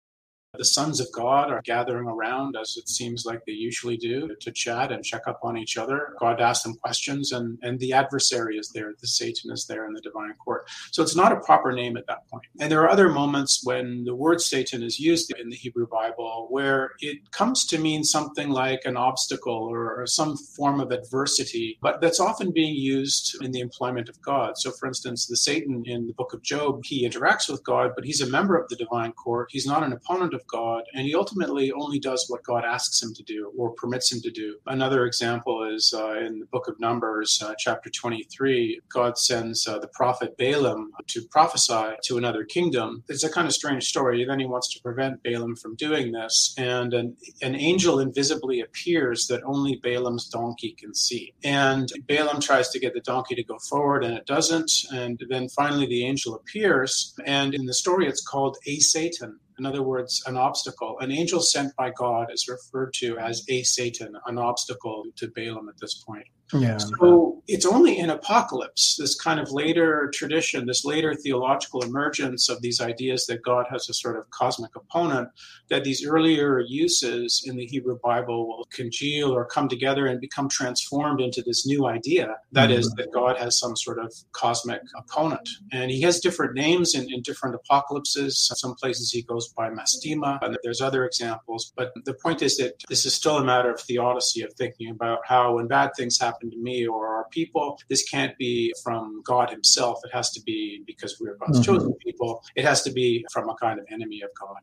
the 0.56 0.64
sons 0.64 1.00
of 1.00 1.08
God 1.12 1.50
are 1.50 1.62
gathering 1.62 2.08
around, 2.08 2.56
as 2.56 2.76
it 2.76 2.88
seems 2.88 3.24
like 3.24 3.44
they 3.44 3.52
usually 3.52 3.96
do, 3.96 4.34
to 4.40 4.52
chat 4.52 4.92
and 4.92 5.04
check 5.04 5.22
up 5.26 5.40
on 5.42 5.56
each 5.56 5.76
other. 5.76 6.14
God 6.18 6.40
asks 6.40 6.64
them 6.64 6.74
questions, 6.74 7.32
and, 7.32 7.58
and 7.62 7.78
the 7.78 7.92
adversary 7.92 8.56
is 8.56 8.70
there, 8.70 8.92
the 9.00 9.06
Satan 9.06 9.50
is 9.52 9.66
there 9.66 9.86
in 9.86 9.92
the 9.92 10.00
divine 10.00 10.34
court. 10.34 10.68
So 10.90 11.02
it's 11.02 11.16
not 11.16 11.32
a 11.32 11.40
proper 11.40 11.72
name 11.72 11.96
at 11.96 12.06
that 12.06 12.28
point. 12.28 12.44
And 12.60 12.70
there 12.70 12.82
are 12.82 12.90
other 12.90 13.08
moments 13.08 13.62
when 13.64 14.04
the 14.04 14.14
word 14.14 14.40
Satan 14.40 14.82
is 14.82 14.98
used 14.98 15.32
in 15.38 15.48
the 15.48 15.56
Hebrew 15.56 15.86
Bible 15.86 16.46
where 16.50 16.92
it 17.00 17.30
comes 17.30 17.66
to 17.66 17.78
mean 17.78 18.04
something 18.04 18.50
like 18.50 18.82
an 18.84 18.96
obstacle 18.96 19.68
or, 19.70 20.00
or 20.00 20.06
some 20.06 20.36
form 20.36 20.80
of 20.80 20.90
adversity, 20.90 21.78
but 21.80 22.00
that's 22.00 22.20
often 22.20 22.52
being 22.52 22.74
used 22.74 23.36
in 23.42 23.50
the 23.52 23.60
employment 23.60 24.08
of 24.08 24.20
God. 24.22 24.56
So, 24.58 24.70
for 24.70 24.86
instance, 24.86 25.26
the 25.26 25.36
Satan 25.36 25.82
in 25.86 26.06
the 26.06 26.12
book 26.12 26.32
of 26.32 26.42
Job, 26.42 26.84
he 26.84 27.08
interacts 27.08 27.48
with 27.50 27.64
God, 27.64 27.92
but 27.94 28.04
he's 28.04 28.20
a 28.20 28.30
member 28.30 28.56
of 28.56 28.68
the 28.68 28.76
divine 28.76 29.12
court. 29.12 29.48
He's 29.50 29.66
not 29.66 29.82
an 29.82 29.92
opponent 29.92 30.34
of 30.34 30.43
God, 30.50 30.84
and 30.94 31.06
he 31.06 31.14
ultimately 31.14 31.72
only 31.72 31.98
does 31.98 32.26
what 32.28 32.42
God 32.42 32.64
asks 32.64 33.02
him 33.02 33.14
to 33.14 33.22
do 33.22 33.52
or 33.56 33.72
permits 33.72 34.12
him 34.12 34.20
to 34.22 34.30
do. 34.30 34.56
Another 34.66 35.06
example 35.06 35.64
is 35.64 35.94
uh, 35.96 36.18
in 36.18 36.40
the 36.40 36.46
book 36.46 36.68
of 36.68 36.78
Numbers, 36.80 37.42
uh, 37.44 37.54
chapter 37.58 37.90
23. 37.90 38.80
God 38.88 39.18
sends 39.18 39.66
uh, 39.66 39.78
the 39.78 39.88
prophet 39.88 40.36
Balaam 40.36 40.92
to 41.08 41.22
prophesy 41.30 41.94
to 42.04 42.18
another 42.18 42.44
kingdom. 42.44 43.04
It's 43.08 43.24
a 43.24 43.30
kind 43.30 43.46
of 43.46 43.52
strange 43.52 43.84
story. 43.84 44.24
Then 44.24 44.40
he 44.40 44.46
wants 44.46 44.72
to 44.74 44.82
prevent 44.82 45.22
Balaam 45.22 45.56
from 45.56 45.76
doing 45.76 46.12
this, 46.12 46.54
and 46.58 46.94
an, 46.94 47.16
an 47.42 47.54
angel 47.54 48.00
invisibly 48.00 48.60
appears 48.60 49.26
that 49.28 49.42
only 49.44 49.80
Balaam's 49.82 50.28
donkey 50.28 50.76
can 50.78 50.94
see. 50.94 51.34
And 51.42 51.90
Balaam 52.06 52.40
tries 52.40 52.70
to 52.70 52.80
get 52.80 52.94
the 52.94 53.00
donkey 53.00 53.34
to 53.34 53.44
go 53.44 53.58
forward, 53.58 54.04
and 54.04 54.14
it 54.14 54.26
doesn't. 54.26 54.70
And 54.92 55.22
then 55.28 55.48
finally, 55.48 55.86
the 55.86 56.04
angel 56.04 56.34
appears, 56.34 57.14
and 57.26 57.54
in 57.54 57.66
the 57.66 57.74
story, 57.74 58.06
it's 58.06 58.24
called 58.24 58.56
a 58.66 58.78
Satan 58.78 59.38
in 59.58 59.66
other 59.66 59.82
words, 59.82 60.22
an 60.26 60.36
obstacle. 60.36 60.98
An 61.00 61.12
angel 61.12 61.40
sent 61.40 61.74
by 61.76 61.90
God 61.90 62.32
is 62.32 62.48
referred 62.48 62.92
to 62.94 63.18
as 63.18 63.44
a 63.48 63.62
Satan, 63.62 64.16
an 64.26 64.38
obstacle 64.38 65.04
to 65.16 65.28
Balaam 65.34 65.68
at 65.68 65.78
this 65.80 66.02
point. 66.02 66.26
Yeah. 66.52 66.78
So 66.78 67.42
it's 67.48 67.66
only 67.66 67.98
in 67.98 68.10
Apocalypse, 68.10 68.96
this 68.96 69.18
kind 69.20 69.40
of 69.40 69.50
later 69.50 70.10
tradition, 70.14 70.66
this 70.66 70.84
later 70.84 71.14
theological 71.14 71.82
emergence 71.82 72.48
of 72.48 72.60
these 72.62 72.80
ideas 72.80 73.26
that 73.26 73.42
God 73.42 73.66
has 73.70 73.88
a 73.88 73.94
sort 73.94 74.16
of 74.16 74.28
cosmic 74.30 74.74
opponent, 74.76 75.28
that 75.68 75.84
these 75.84 76.06
earlier 76.06 76.60
uses 76.60 77.42
in 77.46 77.56
the 77.56 77.66
Hebrew 77.66 77.98
Bible 78.02 78.46
will 78.46 78.68
congeal 78.72 79.32
or 79.32 79.44
come 79.44 79.68
together 79.68 80.06
and 80.06 80.20
become 80.20 80.48
transformed 80.48 81.20
into 81.20 81.42
this 81.42 81.66
new 81.66 81.86
idea 81.86 82.36
that 82.52 82.70
mm-hmm. 82.70 82.78
is, 82.78 82.90
that 82.92 83.12
God 83.12 83.36
has 83.38 83.58
some 83.58 83.76
sort 83.76 83.98
of 83.98 84.12
cosmic 84.32 84.80
opponent. 84.96 85.48
And 85.72 85.90
he 85.90 86.00
has 86.02 86.20
different 86.20 86.54
names 86.54 86.94
in, 86.94 87.12
in 87.12 87.22
different 87.22 87.54
apocalypses. 87.54 88.50
Some 88.54 88.74
places 88.74 89.10
he 89.10 89.22
goes 89.22 89.48
by 89.48 89.70
Mastema, 89.70 90.38
and 90.42 90.56
there's 90.62 90.80
other 90.80 91.04
examples. 91.04 91.72
But 91.76 91.92
the 92.04 92.14
point 92.14 92.42
is 92.42 92.56
that 92.58 92.74
this 92.88 93.04
is 93.04 93.14
still 93.14 93.38
a 93.38 93.44
matter 93.44 93.70
of 93.70 93.80
theodicy, 93.80 94.42
of 94.42 94.52
thinking 94.54 94.90
about 94.90 95.20
how 95.24 95.56
when 95.56 95.66
bad 95.66 95.90
things 95.96 96.18
happen, 96.18 96.43
to 96.50 96.56
me 96.58 96.86
or 96.86 97.06
our 97.08 97.26
people. 97.30 97.78
This 97.88 98.08
can't 98.08 98.36
be 98.38 98.72
from 98.82 99.22
God 99.24 99.50
Himself. 99.50 100.00
It 100.04 100.10
has 100.12 100.30
to 100.32 100.42
be 100.42 100.82
because 100.86 101.18
we're 101.20 101.36
God's 101.36 101.60
mm-hmm. 101.60 101.74
chosen 101.74 101.94
people. 101.94 102.42
It 102.56 102.64
has 102.64 102.82
to 102.82 102.92
be 102.92 103.24
from 103.32 103.48
a 103.48 103.54
kind 103.54 103.78
of 103.78 103.86
enemy 103.90 104.22
of 104.22 104.30
God. 104.38 104.58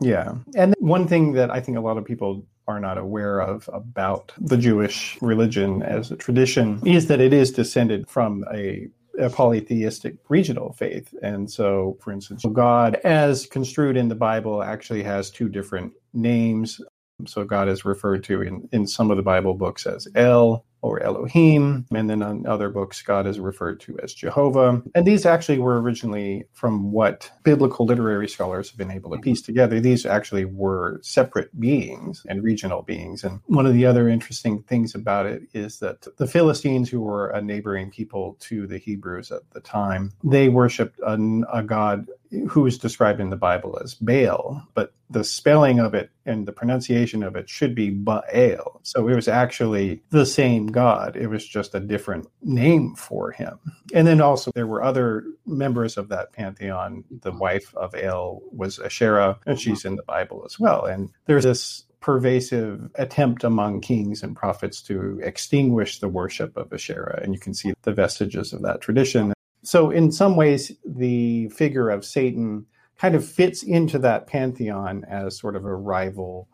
Yeah. 0.00 0.34
And 0.56 0.74
one 0.78 1.06
thing 1.06 1.32
that 1.32 1.50
I 1.50 1.60
think 1.60 1.76
a 1.76 1.80
lot 1.80 1.98
of 1.98 2.04
people 2.04 2.46
are 2.66 2.80
not 2.80 2.98
aware 2.98 3.40
of 3.40 3.68
about 3.72 4.32
the 4.38 4.56
Jewish 4.56 5.18
religion 5.20 5.82
as 5.82 6.10
a 6.10 6.16
tradition 6.16 6.80
is 6.86 7.08
that 7.08 7.20
it 7.20 7.32
is 7.32 7.50
descended 7.50 8.08
from 8.08 8.44
a 8.52 8.88
a 9.18 9.28
polytheistic 9.28 10.16
regional 10.28 10.72
faith. 10.72 11.12
And 11.22 11.50
so, 11.50 11.98
for 12.00 12.12
instance, 12.12 12.44
God, 12.52 12.94
as 13.04 13.46
construed 13.46 13.96
in 13.96 14.08
the 14.08 14.14
Bible, 14.14 14.62
actually 14.62 15.02
has 15.02 15.30
two 15.30 15.48
different 15.48 15.92
names. 16.14 16.80
So, 17.26 17.44
God 17.44 17.68
is 17.68 17.84
referred 17.84 18.24
to 18.24 18.42
in, 18.42 18.68
in 18.72 18.86
some 18.86 19.10
of 19.10 19.16
the 19.16 19.22
Bible 19.22 19.54
books 19.54 19.86
as 19.86 20.08
El, 20.14 20.64
or 20.82 21.02
Elohim. 21.02 21.86
And 21.94 22.08
then 22.08 22.22
on 22.22 22.46
other 22.46 22.68
books, 22.68 23.02
God 23.02 23.26
is 23.26 23.38
referred 23.38 23.80
to 23.80 23.98
as 24.02 24.14
Jehovah. 24.14 24.82
And 24.94 25.06
these 25.06 25.26
actually 25.26 25.58
were 25.58 25.80
originally 25.80 26.44
from 26.52 26.92
what 26.92 27.30
biblical 27.42 27.86
literary 27.86 28.28
scholars 28.28 28.70
have 28.70 28.78
been 28.78 28.90
able 28.90 29.10
to 29.10 29.18
piece 29.18 29.42
together. 29.42 29.80
These 29.80 30.06
actually 30.06 30.44
were 30.44 31.00
separate 31.02 31.58
beings 31.58 32.24
and 32.28 32.42
regional 32.42 32.82
beings. 32.82 33.24
And 33.24 33.40
one 33.46 33.66
of 33.66 33.74
the 33.74 33.86
other 33.86 34.08
interesting 34.08 34.62
things 34.62 34.94
about 34.94 35.26
it 35.26 35.42
is 35.52 35.78
that 35.80 36.06
the 36.16 36.26
Philistines, 36.26 36.88
who 36.88 37.00
were 37.00 37.30
a 37.30 37.42
neighboring 37.42 37.90
people 37.90 38.36
to 38.40 38.66
the 38.66 38.78
Hebrews 38.78 39.30
at 39.30 39.42
the 39.52 39.60
time, 39.60 40.12
they 40.24 40.48
worshiped 40.48 40.98
a, 41.00 41.14
a 41.52 41.62
god 41.62 42.06
who 42.48 42.66
is 42.66 42.78
described 42.78 43.20
in 43.20 43.30
the 43.30 43.36
Bible 43.36 43.78
as 43.82 43.94
Baal, 43.94 44.62
but 44.74 44.92
the 45.10 45.24
spelling 45.24 45.80
of 45.80 45.94
it 45.94 46.10
and 46.24 46.46
the 46.46 46.52
pronunciation 46.52 47.22
of 47.24 47.34
it 47.34 47.48
should 47.48 47.74
be 47.74 47.90
Baal. 47.90 48.80
So 48.84 49.08
it 49.08 49.14
was 49.14 49.26
actually 49.26 50.00
the 50.10 50.24
same 50.24 50.66
God. 50.72 51.16
It 51.16 51.28
was 51.28 51.46
just 51.46 51.74
a 51.74 51.80
different 51.80 52.26
name 52.42 52.94
for 52.94 53.30
him. 53.32 53.58
And 53.94 54.06
then 54.06 54.20
also 54.20 54.50
there 54.54 54.66
were 54.66 54.82
other 54.82 55.24
members 55.46 55.96
of 55.96 56.08
that 56.08 56.32
pantheon. 56.32 57.04
The 57.22 57.32
wife 57.32 57.74
of 57.74 57.94
El 57.94 58.42
was 58.52 58.78
Asherah, 58.78 59.38
and 59.46 59.60
she's 59.60 59.84
in 59.84 59.96
the 59.96 60.02
Bible 60.02 60.42
as 60.44 60.58
well. 60.58 60.84
And 60.84 61.10
there's 61.26 61.44
this 61.44 61.84
pervasive 62.00 62.88
attempt 62.94 63.44
among 63.44 63.80
kings 63.80 64.22
and 64.22 64.34
prophets 64.34 64.80
to 64.80 65.20
extinguish 65.22 65.98
the 66.00 66.08
worship 66.08 66.56
of 66.56 66.72
Asherah. 66.72 67.20
And 67.22 67.34
you 67.34 67.40
can 67.40 67.52
see 67.52 67.74
the 67.82 67.92
vestiges 67.92 68.52
of 68.52 68.62
that 68.62 68.80
tradition 68.80 69.34
so, 69.62 69.90
in 69.90 70.10
some 70.10 70.36
ways, 70.36 70.72
the 70.84 71.48
figure 71.50 71.90
of 71.90 72.04
Satan 72.04 72.66
kind 72.98 73.14
of 73.14 73.26
fits 73.26 73.62
into 73.62 73.98
that 73.98 74.26
pantheon 74.26 75.04
as 75.08 75.38
sort 75.38 75.56
of 75.56 75.64
a 75.64 75.74
rival. 75.74 76.48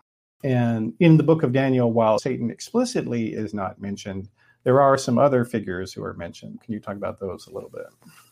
And 0.46 0.94
in 1.00 1.16
the 1.16 1.24
book 1.24 1.42
of 1.42 1.52
Daniel, 1.52 1.92
while 1.92 2.20
Satan 2.20 2.52
explicitly 2.52 3.34
is 3.34 3.52
not 3.52 3.80
mentioned, 3.80 4.28
there 4.62 4.80
are 4.80 4.96
some 4.96 5.18
other 5.18 5.44
figures 5.44 5.92
who 5.92 6.04
are 6.04 6.14
mentioned. 6.14 6.60
Can 6.60 6.72
you 6.72 6.78
talk 6.78 6.94
about 6.94 7.18
those 7.18 7.48
a 7.48 7.50
little 7.50 7.68
bit? 7.68 7.86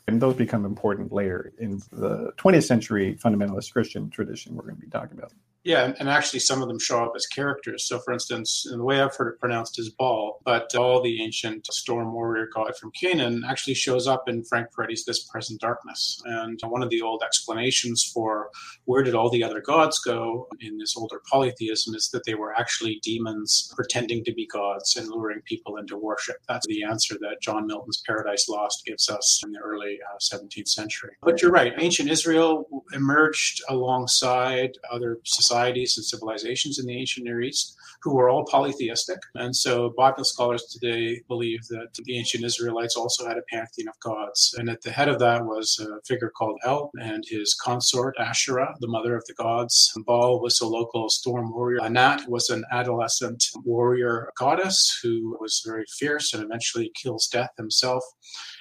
And 0.06 0.22
those 0.22 0.36
become 0.36 0.64
important 0.64 1.10
later 1.10 1.52
in 1.58 1.82
the 1.90 2.30
20th 2.38 2.68
century 2.68 3.18
fundamentalist 3.20 3.72
Christian 3.72 4.10
tradition 4.10 4.54
we're 4.54 4.62
going 4.62 4.76
to 4.76 4.80
be 4.80 4.86
talking 4.86 5.18
about. 5.18 5.32
Yeah, 5.64 5.94
and 5.98 6.10
actually 6.10 6.40
some 6.40 6.60
of 6.60 6.68
them 6.68 6.78
show 6.78 7.02
up 7.02 7.12
as 7.16 7.26
characters. 7.26 7.88
So, 7.88 7.98
for 7.98 8.12
instance, 8.12 8.66
in 8.70 8.78
the 8.78 8.84
way 8.84 9.00
I've 9.00 9.16
heard 9.16 9.32
it 9.32 9.40
pronounced 9.40 9.78
is 9.78 9.88
Baal, 9.88 10.40
but 10.44 10.74
all 10.74 11.02
the 11.02 11.22
ancient 11.22 11.66
storm 11.72 12.12
warrior 12.12 12.48
god 12.54 12.76
from 12.76 12.90
Canaan, 12.90 13.42
actually 13.48 13.72
shows 13.72 14.06
up 14.06 14.28
in 14.28 14.44
Frank 14.44 14.68
Peretti's 14.76 15.06
This 15.06 15.24
Present 15.24 15.62
Darkness. 15.62 16.20
And 16.26 16.60
one 16.66 16.82
of 16.82 16.90
the 16.90 17.00
old 17.00 17.22
explanations 17.24 18.04
for 18.04 18.50
where 18.84 19.02
did 19.02 19.14
all 19.14 19.30
the 19.30 19.42
other 19.42 19.62
gods 19.62 19.98
go 20.00 20.48
in 20.60 20.76
this 20.76 20.96
older 20.98 21.22
polytheism 21.30 21.94
is 21.94 22.10
that 22.10 22.26
they 22.26 22.34
were 22.34 22.52
actually 22.52 23.00
demons 23.02 23.72
pretending 23.74 24.22
to 24.24 24.34
be 24.34 24.46
gods 24.46 24.96
and 24.96 25.08
luring 25.08 25.40
people 25.46 25.78
into 25.78 25.96
worship. 25.96 26.36
That's 26.46 26.66
the 26.66 26.84
answer 26.84 27.14
that 27.20 27.40
John 27.40 27.66
Milton's 27.66 28.02
Paradise 28.06 28.50
Lost 28.50 28.84
gives 28.84 29.08
us 29.08 29.40
in 29.42 29.52
the 29.52 29.60
early 29.60 29.98
uh, 30.12 30.18
17th 30.18 30.68
century. 30.68 31.12
But 31.22 31.40
you're 31.40 31.50
right, 31.50 31.72
ancient 31.78 32.10
Israel 32.10 32.68
emerged 32.92 33.62
alongside 33.70 34.72
other 34.90 35.20
societies 35.24 35.53
societies 35.54 35.96
and 35.96 36.04
civilizations 36.04 36.78
in 36.78 36.86
the 36.86 36.98
ancient 36.98 37.24
Near 37.24 37.40
East 37.40 37.76
who 38.02 38.14
were 38.14 38.28
all 38.28 38.44
polytheistic. 38.44 39.18
And 39.34 39.54
so 39.54 39.94
Bible 39.96 40.24
scholars 40.24 40.64
today 40.64 41.20
believe 41.28 41.66
that 41.68 41.88
the 42.04 42.18
ancient 42.18 42.44
Israelites 42.44 42.96
also 42.96 43.26
had 43.26 43.38
a 43.38 43.42
pantheon 43.50 43.88
of 43.88 43.98
gods. 44.00 44.54
And 44.58 44.68
at 44.68 44.82
the 44.82 44.90
head 44.90 45.08
of 45.08 45.18
that 45.20 45.44
was 45.44 45.80
a 45.80 46.02
figure 46.06 46.30
called 46.36 46.58
El 46.64 46.90
and 47.00 47.24
his 47.26 47.54
consort 47.54 48.14
Asherah, 48.18 48.74
the 48.80 48.88
mother 48.88 49.16
of 49.16 49.24
the 49.26 49.34
gods. 49.34 49.92
Baal 50.06 50.40
was 50.40 50.60
a 50.60 50.66
local 50.66 51.08
storm 51.08 51.52
warrior. 51.52 51.82
Anat 51.82 52.28
was 52.28 52.50
an 52.50 52.64
adolescent 52.72 53.44
warrior 53.64 54.30
goddess 54.36 54.98
who 55.02 55.36
was 55.40 55.62
very 55.64 55.84
fierce 55.98 56.34
and 56.34 56.42
eventually 56.42 56.90
kills 56.94 57.26
death 57.28 57.50
himself. 57.56 58.02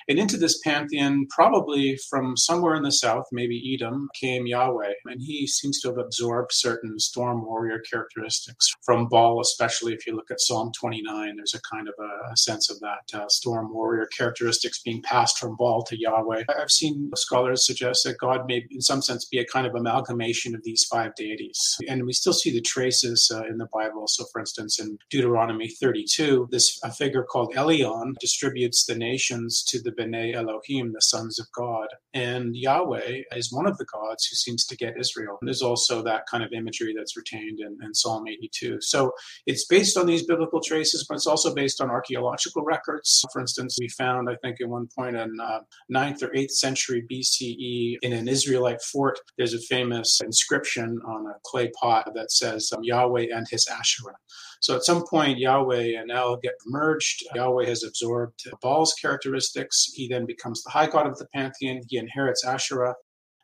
And 0.09 0.19
into 0.19 0.37
this 0.37 0.59
pantheon, 0.59 1.27
probably 1.29 1.97
from 2.09 2.35
somewhere 2.37 2.75
in 2.75 2.83
the 2.83 2.91
south, 2.91 3.25
maybe 3.31 3.73
Edom, 3.73 4.09
came 4.19 4.47
Yahweh. 4.47 4.93
And 5.05 5.21
he 5.21 5.47
seems 5.47 5.79
to 5.81 5.89
have 5.89 5.97
absorbed 5.97 6.51
certain 6.53 6.99
storm 6.99 7.45
warrior 7.45 7.79
characteristics 7.79 8.67
from 8.83 9.07
Baal, 9.07 9.41
especially 9.41 9.93
if 9.93 10.05
you 10.05 10.15
look 10.15 10.31
at 10.31 10.41
Psalm 10.41 10.71
29. 10.79 11.35
There's 11.35 11.53
a 11.53 11.61
kind 11.61 11.87
of 11.87 11.93
a, 11.99 12.35
sense 12.35 12.69
of 12.69 12.79
that 12.79 13.19
uh, 13.19 13.27
storm 13.29 13.71
warrior 13.73 14.07
characteristics 14.07 14.81
being 14.81 15.01
passed 15.03 15.37
from 15.37 15.55
Baal 15.55 15.83
to 15.83 15.99
Yahweh. 15.99 16.43
I've 16.59 16.71
seen 16.71 17.11
scholars 17.15 17.65
suggest 17.65 18.03
that 18.05 18.17
God 18.17 18.47
may, 18.47 18.65
in 18.71 18.81
some 18.81 19.01
sense, 19.01 19.25
be 19.25 19.39
a 19.39 19.45
kind 19.45 19.67
of 19.67 19.75
amalgamation 19.75 20.55
of 20.55 20.63
these 20.63 20.83
five 20.85 21.13
deities. 21.15 21.77
And 21.87 22.05
we 22.05 22.13
still 22.13 22.33
see 22.33 22.51
the 22.51 22.61
traces 22.61 23.31
uh, 23.33 23.43
in 23.45 23.57
the 23.57 23.67
Bible. 23.71 24.07
So, 24.07 24.25
for 24.31 24.39
instance, 24.39 24.79
in 24.79 24.97
Deuteronomy 25.09 25.69
32, 25.69 26.47
this 26.51 26.79
a 26.83 26.91
figure 26.91 27.23
called 27.23 27.53
Elyon 27.55 28.15
distributes 28.19 28.85
the 28.85 28.95
nations 28.95 29.63
to 29.67 29.81
the 29.81 29.92
B'nai 29.93 30.35
Elohim, 30.35 30.91
the 30.93 31.01
sons 31.01 31.39
of 31.39 31.47
God. 31.55 31.87
And 32.13 32.55
Yahweh 32.55 33.23
is 33.35 33.51
one 33.51 33.67
of 33.67 33.77
the 33.77 33.85
gods 33.85 34.25
who 34.25 34.35
seems 34.35 34.65
to 34.67 34.77
get 34.77 34.99
Israel. 34.99 35.37
And 35.41 35.47
there's 35.47 35.61
also 35.61 36.01
that 36.03 36.25
kind 36.29 36.43
of 36.43 36.51
imagery 36.53 36.93
that's 36.95 37.17
retained 37.17 37.59
in, 37.59 37.77
in 37.83 37.93
Psalm 37.93 38.27
82. 38.27 38.79
So 38.81 39.11
it's 39.45 39.65
based 39.65 39.97
on 39.97 40.05
these 40.05 40.25
biblical 40.25 40.61
traces, 40.61 41.05
but 41.07 41.15
it's 41.15 41.27
also 41.27 41.53
based 41.53 41.81
on 41.81 41.89
archaeological 41.89 42.63
records. 42.63 43.23
For 43.31 43.41
instance, 43.41 43.77
we 43.79 43.87
found, 43.89 44.29
I 44.29 44.35
think, 44.41 44.61
at 44.61 44.69
one 44.69 44.87
point 44.97 45.15
in 45.15 45.37
uh, 45.41 45.59
9th 45.91 46.23
or 46.23 46.29
8th 46.29 46.51
century 46.51 47.05
BCE 47.11 47.97
in 48.01 48.13
an 48.13 48.27
Israelite 48.27 48.81
fort, 48.81 49.19
there's 49.37 49.53
a 49.53 49.59
famous 49.59 50.21
inscription 50.21 50.99
on 51.07 51.27
a 51.27 51.33
clay 51.45 51.71
pot 51.79 52.11
that 52.15 52.31
says 52.31 52.71
um, 52.75 52.83
Yahweh 52.83 53.27
and 53.33 53.47
his 53.49 53.67
Asherah. 53.67 54.15
So 54.63 54.77
at 54.77 54.85
some 54.85 55.03
point, 55.05 55.39
Yahweh 55.39 55.99
and 55.99 56.09
El 56.09 56.37
get 56.37 56.53
merged. 56.65 57.21
Yahweh 57.35 57.65
has 57.65 57.83
absorbed 57.83 58.45
Baal's 58.61 58.93
characteristics. 58.93 59.91
He 59.93 60.07
then 60.07 60.25
becomes 60.25 60.63
the 60.63 60.69
high 60.69 60.87
god 60.87 61.05
of 61.05 61.17
the 61.17 61.27
pantheon. 61.35 61.81
He 61.89 61.97
inherits 61.97 62.45
Asherah. 62.45 62.95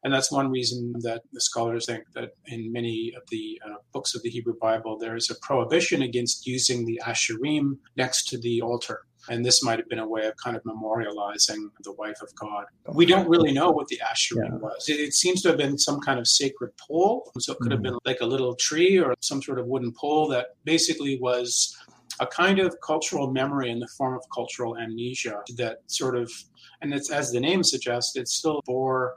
And 0.06 0.14
that's 0.14 0.32
one 0.32 0.50
reason 0.50 0.94
that 1.02 1.24
the 1.34 1.42
scholars 1.42 1.88
think 1.88 2.06
that 2.14 2.30
in 2.46 2.72
many 2.72 3.12
of 3.18 3.24
the 3.32 3.62
uh, 3.66 3.80
books 3.92 4.16
of 4.16 4.24
the 4.24 4.30
Hebrew 4.30 4.54
Bible, 4.62 4.98
there 4.98 5.18
is 5.18 5.30
a 5.30 5.36
prohibition 5.46 6.04
against 6.04 6.48
using 6.48 6.86
the 6.86 7.02
Asherim 7.06 7.80
next 7.98 8.30
to 8.30 8.38
the 8.38 8.62
altar. 8.62 9.02
And 9.30 9.46
this 9.46 9.64
might 9.64 9.80
have 9.80 9.88
been 9.88 10.00
a 10.00 10.08
way 10.08 10.26
of 10.26 10.36
kind 10.38 10.58
of 10.58 10.64
memorializing 10.64 11.70
the 11.84 11.94
wife 11.94 12.22
of 12.22 12.34
God. 12.36 12.66
We 12.94 13.06
don't 13.06 13.30
really 13.30 13.52
know 13.52 13.70
what 13.70 13.88
the 13.88 14.00
Asherim 14.04 14.50
yeah. 14.50 14.56
was. 14.56 14.90
It, 14.90 15.00
it, 15.00 15.14
seems 15.14 15.42
to 15.44 15.50
have 15.50 15.58
been 15.58 15.78
some 15.78 16.00
kind 16.00 16.20
of 16.20 16.28
sacred 16.28 16.72
pole. 16.78 17.32
So 17.40 17.54
it 17.54 17.60
could 17.60 17.72
have 17.72 17.82
mm-hmm. 17.82 17.92
been 17.94 18.00
like 18.06 18.22
a 18.22 18.26
little 18.26 18.56
tree 18.56 18.98
or 18.98 19.14
some 19.22 19.42
sort 19.42 19.60
of 19.60 19.68
wooden 19.68 19.94
pole 19.94 20.28
that 20.30 20.56
basically 20.66 21.20
was 21.20 21.78
a 22.20 22.28
kind 22.28 22.60
of 22.60 22.76
cultural 22.86 23.32
memory 23.32 23.70
in 23.70 23.80
the 23.80 23.88
form 23.98 24.16
of 24.16 24.24
cultural 24.34 24.78
amnesia 24.78 25.42
that 25.58 25.78
sort 25.88 26.18
of, 26.18 26.32
and 26.82 26.94
it's 26.94 27.12
as 27.12 27.32
the 27.32 27.40
name 27.40 27.64
suggests, 27.64 28.16
it 28.16 28.28
still 28.28 28.62
bore 28.66 29.16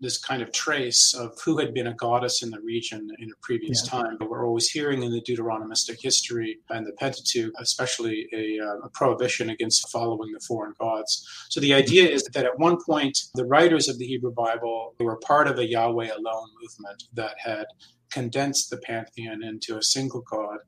this 0.00 0.18
kind 0.18 0.42
of 0.42 0.52
trace 0.52 1.14
of 1.14 1.38
who 1.44 1.58
had 1.58 1.72
been 1.72 1.86
a 1.86 1.94
goddess 1.94 2.42
in 2.42 2.50
the 2.50 2.60
region 2.60 3.08
in 3.18 3.30
a 3.30 3.36
previous 3.42 3.84
yeah. 3.84 4.02
time. 4.02 4.16
But 4.18 4.28
we're 4.28 4.46
always 4.46 4.68
hearing 4.68 5.02
in 5.02 5.12
the 5.12 5.22
Deuteronomistic 5.22 5.98
history 6.00 6.58
and 6.70 6.86
the 6.86 6.92
Pentateuch, 6.92 7.52
especially 7.58 8.28
a, 8.32 8.58
uh, 8.64 8.86
a, 8.86 8.88
prohibition 8.90 9.50
against 9.50 9.88
following 9.90 10.32
the 10.32 10.40
foreign 10.40 10.74
gods. 10.78 11.26
So 11.48 11.60
the 11.60 11.74
idea 11.74 12.08
is 12.08 12.24
that 12.34 12.44
at 12.44 12.58
one 12.58 12.78
point, 12.84 13.18
the 13.34 13.46
writers 13.46 13.88
of 13.88 13.98
the 13.98 14.06
Hebrew 14.06 14.32
Bible 14.32 14.94
were 14.98 15.16
part 15.16 15.46
of 15.46 15.58
a 15.58 15.66
Yahweh 15.66 16.10
alone 16.12 16.48
movement 16.60 17.04
that 17.14 17.36
had 17.38 17.66
condensed 18.10 18.70
the 18.70 18.78
pantheon 18.78 19.42
into 19.42 19.76
a 19.76 19.82
single 19.82 20.22
god. 20.30 20.58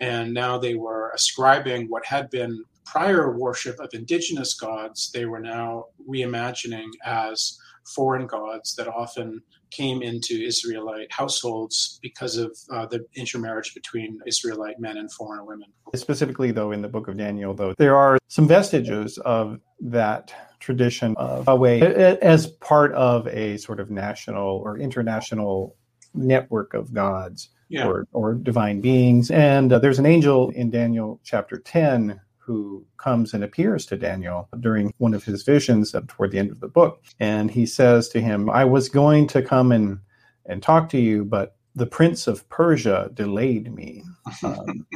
And 0.00 0.32
now 0.32 0.58
they 0.58 0.74
were 0.74 1.10
ascribing 1.14 1.88
what 1.88 2.06
had 2.06 2.30
been 2.30 2.64
prior 2.84 3.36
worship 3.36 3.78
of 3.80 3.90
indigenous 3.92 4.54
gods, 4.54 5.10
they 5.12 5.24
were 5.24 5.40
now 5.40 5.86
reimagining 6.08 6.88
as 7.04 7.58
foreign 7.86 8.26
gods 8.26 8.74
that 8.76 8.88
often 8.88 9.42
came 9.70 10.02
into 10.02 10.34
Israelite 10.34 11.12
households 11.12 11.98
because 12.02 12.36
of 12.36 12.56
uh, 12.70 12.86
the 12.86 13.04
intermarriage 13.16 13.74
between 13.74 14.18
Israelite 14.26 14.78
men 14.78 14.96
and 14.96 15.12
foreign 15.12 15.44
women. 15.46 15.68
Specifically, 15.94 16.50
though, 16.50 16.72
in 16.72 16.82
the 16.82 16.88
book 16.88 17.08
of 17.08 17.16
Daniel, 17.16 17.54
though, 17.54 17.74
there 17.78 17.96
are 17.96 18.18
some 18.28 18.46
vestiges 18.46 19.18
of 19.18 19.58
that 19.80 20.32
tradition 20.60 21.14
of 21.16 21.46
Yahweh 21.46 22.16
as 22.22 22.46
part 22.46 22.92
of 22.92 23.26
a 23.28 23.56
sort 23.58 23.80
of 23.80 23.90
national 23.90 24.58
or 24.64 24.78
international 24.78 25.76
network 26.14 26.74
of 26.74 26.92
gods. 26.92 27.50
Yeah. 27.70 27.86
Or, 27.88 28.06
or 28.12 28.34
divine 28.34 28.82
beings. 28.82 29.30
And 29.30 29.72
uh, 29.72 29.78
there's 29.78 29.98
an 29.98 30.04
angel 30.04 30.50
in 30.50 30.70
Daniel 30.70 31.18
chapter 31.24 31.58
10 31.58 32.20
who 32.44 32.84
comes 32.98 33.32
and 33.32 33.42
appears 33.42 33.86
to 33.86 33.96
Daniel 33.96 34.48
during 34.60 34.92
one 34.98 35.14
of 35.14 35.24
his 35.24 35.42
visions 35.42 35.94
toward 36.08 36.30
the 36.30 36.38
end 36.38 36.50
of 36.50 36.60
the 36.60 36.68
book. 36.68 37.02
And 37.18 37.50
he 37.50 37.64
says 37.66 38.08
to 38.10 38.20
him, 38.20 38.50
I 38.50 38.64
was 38.64 38.88
going 38.88 39.26
to 39.28 39.42
come 39.42 39.72
and, 39.72 39.98
and 40.46 40.62
talk 40.62 40.88
to 40.90 41.00
you, 41.00 41.24
but 41.24 41.56
the 41.74 41.86
prince 41.86 42.26
of 42.26 42.48
Persia 42.48 43.10
delayed 43.14 43.74
me. 43.74 44.04
Um, 44.42 44.86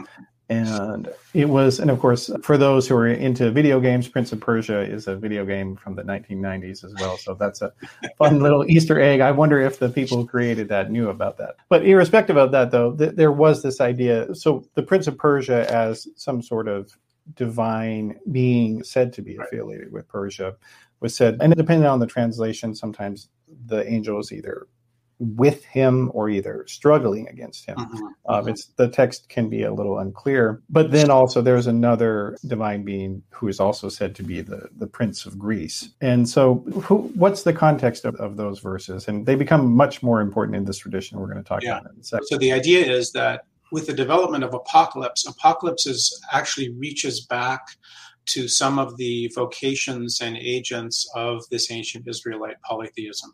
and 0.51 1.13
it 1.35 1.49
was, 1.49 1.79
and 1.79 1.91
of 1.91 2.01
course, 2.01 2.31
for 2.43 2.57
those 2.57 2.89
who 2.89 2.97
are 2.97 3.07
into 3.07 3.51
video 3.51 3.81
games, 3.81 4.09
Prince 4.09 4.33
of 4.33 4.41
Persia 4.41 4.81
is 4.81 5.07
a 5.07 5.15
video 5.15 5.45
game 5.45 5.77
from 5.77 5.95
the 5.95 6.03
1990s 6.03 6.85
as 6.85 6.95
well. 6.99 7.19
So 7.19 7.35
that's 7.35 7.61
a 7.61 7.73
fun 8.17 8.41
little 8.43 8.65
Easter 8.67 8.99
egg. 8.99 9.21
I 9.21 9.31
wonder 9.31 9.61
if 9.61 9.79
the 9.79 9.91
people 9.91 10.17
who 10.17 10.27
created 10.27 10.69
that 10.71 10.91
knew 10.91 11.11
about 11.11 11.37
that. 11.37 11.57
But 11.69 11.85
irrespective 11.85 12.39
of 12.39 12.51
that, 12.53 12.71
though, 12.71 12.93
th- 12.93 13.15
there 13.15 13.33
was 13.33 13.63
this 13.63 13.81
idea. 13.81 14.35
So 14.35 14.65
the 14.75 14.83
Prince 14.83 15.07
of 15.07 15.19
Persia 15.19 15.71
as 15.71 16.09
some 16.17 16.41
sort 16.41 16.67
of 16.67 16.97
divine 17.35 18.19
being 18.31 18.83
said 18.83 19.13
to 19.15 19.23
be 19.23 19.37
affiliated 19.37 19.93
with 19.93 20.09
Persia 20.09 20.57
was 21.01 21.15
said, 21.15 21.39
and 21.41 21.55
depending 21.55 21.87
on 21.87 22.01
the 22.01 22.07
translation, 22.07 22.75
sometimes 22.75 23.29
the 23.67 23.89
angel 23.89 24.19
is 24.19 24.33
either 24.33 24.67
with 25.21 25.65
him 25.65 26.11
or 26.15 26.29
either 26.29 26.65
struggling 26.69 27.29
against 27.29 27.67
him. 27.67 27.77
Mm-hmm. 27.77 28.07
Um, 28.33 28.49
it's 28.49 28.67
the 28.77 28.89
text 28.89 29.29
can 29.29 29.49
be 29.49 29.65
a 29.65 29.73
little 29.73 29.99
unclear, 29.99 30.63
but 30.71 30.93
then 30.93 31.11
also 31.11 31.43
there's 31.43 31.67
another 31.67 32.37
divine 32.47 32.85
being 32.85 33.23
who 33.31 33.49
is 33.49 33.59
also 33.59 33.89
said 33.89 34.15
to 34.17 34.23
be 34.23 34.43
the 34.43 34.69
the 34.77 34.87
prince 34.87 35.27
of 35.27 35.37
Greece. 35.39 35.91
And 36.01 36.29
so, 36.29 36.65
who, 36.83 36.99
what's 37.15 37.43
the 37.43 37.53
context 37.53 38.05
of, 38.05 38.15
of 38.17 38.37
those 38.37 38.61
verses? 38.61 39.09
And 39.09 39.27
they 39.27 39.35
become 39.35 39.73
much 39.73 40.03
more 40.03 40.21
important 40.21 40.57
in 40.57 40.65
this 40.65 40.79
tradition. 40.79 41.19
We're 41.19 41.27
going 41.27 41.43
to 41.43 41.49
talk 41.49 41.63
yeah. 41.63 41.79
about 41.79 41.93
it. 41.97 42.07
So 42.07 42.39
the 42.39 42.53
idea 42.53 42.87
is 42.87 43.11
that 43.13 43.47
with 43.73 43.87
the 43.87 43.93
development 43.93 44.45
of 44.45 44.55
apocalypse, 44.55 45.27
apocalypse 45.27 45.87
is 45.87 46.21
actually 46.33 46.71
reaches 46.71 47.27
back 47.27 47.61
to 48.27 48.47
some 48.47 48.79
of 48.79 48.97
the 48.97 49.31
vocations 49.35 50.21
and 50.21 50.37
agents 50.37 51.11
of 51.15 51.43
this 51.51 51.71
ancient 51.71 52.07
Israelite 52.07 52.61
polytheism. 52.63 53.33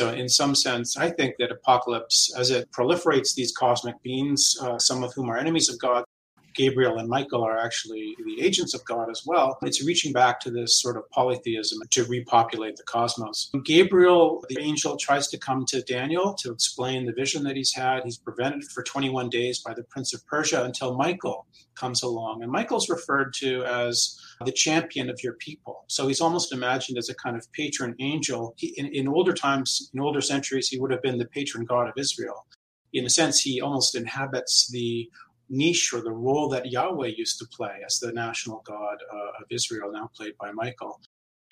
So, 0.00 0.10
in 0.10 0.28
some 0.28 0.54
sense, 0.54 0.96
I 0.96 1.10
think 1.10 1.36
that 1.38 1.52
apocalypse, 1.52 2.34
as 2.36 2.50
it 2.50 2.70
proliferates 2.72 3.34
these 3.34 3.52
cosmic 3.52 4.02
beings, 4.02 4.56
uh, 4.60 4.78
some 4.78 5.04
of 5.04 5.14
whom 5.14 5.30
are 5.30 5.38
enemies 5.38 5.68
of 5.68 5.78
God, 5.78 6.04
Gabriel 6.54 6.98
and 6.98 7.08
Michael 7.08 7.42
are 7.42 7.58
actually 7.58 8.16
the 8.24 8.42
agents 8.42 8.74
of 8.74 8.84
God 8.84 9.10
as 9.10 9.22
well. 9.26 9.58
It's 9.62 9.84
reaching 9.84 10.12
back 10.12 10.40
to 10.40 10.50
this 10.50 10.80
sort 10.80 10.96
of 10.96 11.08
polytheism 11.10 11.80
to 11.90 12.04
repopulate 12.04 12.76
the 12.76 12.82
cosmos. 12.84 13.50
Gabriel, 13.64 14.44
the 14.48 14.60
angel, 14.60 14.96
tries 14.96 15.28
to 15.28 15.38
come 15.38 15.64
to 15.66 15.82
Daniel 15.82 16.34
to 16.34 16.52
explain 16.52 17.06
the 17.06 17.12
vision 17.12 17.42
that 17.44 17.56
he's 17.56 17.74
had. 17.74 18.04
He's 18.04 18.18
prevented 18.18 18.64
for 18.64 18.82
21 18.82 19.30
days 19.30 19.60
by 19.60 19.74
the 19.74 19.84
prince 19.84 20.14
of 20.14 20.26
Persia 20.26 20.64
until 20.64 20.96
Michael 20.96 21.46
comes 21.74 22.02
along. 22.02 22.42
And 22.42 22.52
Michael's 22.52 22.88
referred 22.88 23.34
to 23.34 23.64
as 23.64 24.18
the 24.44 24.52
champion 24.52 25.10
of 25.10 25.22
your 25.22 25.34
people. 25.34 25.84
So 25.88 26.06
he's 26.06 26.20
almost 26.20 26.52
imagined 26.52 26.98
as 26.98 27.08
a 27.08 27.14
kind 27.14 27.36
of 27.36 27.50
patron 27.52 27.94
angel. 28.00 28.54
He, 28.56 28.68
in, 28.76 28.86
in 28.86 29.08
older 29.08 29.32
times, 29.32 29.90
in 29.92 30.00
older 30.00 30.20
centuries, 30.20 30.68
he 30.68 30.78
would 30.78 30.92
have 30.92 31.02
been 31.02 31.18
the 31.18 31.26
patron 31.26 31.64
god 31.64 31.88
of 31.88 31.94
Israel 31.96 32.46
in 32.94 33.04
a 33.04 33.10
sense, 33.10 33.40
he 33.40 33.60
almost 33.60 33.96
inhabits 33.96 34.68
the 34.70 35.10
niche 35.48 35.92
or 35.92 36.00
the 36.00 36.10
role 36.10 36.48
that 36.48 36.70
Yahweh 36.70 37.12
used 37.16 37.38
to 37.38 37.46
play 37.46 37.80
as 37.84 37.98
the 37.98 38.12
national 38.12 38.62
God 38.66 38.96
uh, 39.12 39.42
of 39.42 39.46
Israel, 39.50 39.92
now 39.92 40.10
played 40.14 40.36
by 40.38 40.52
Michael. 40.52 41.00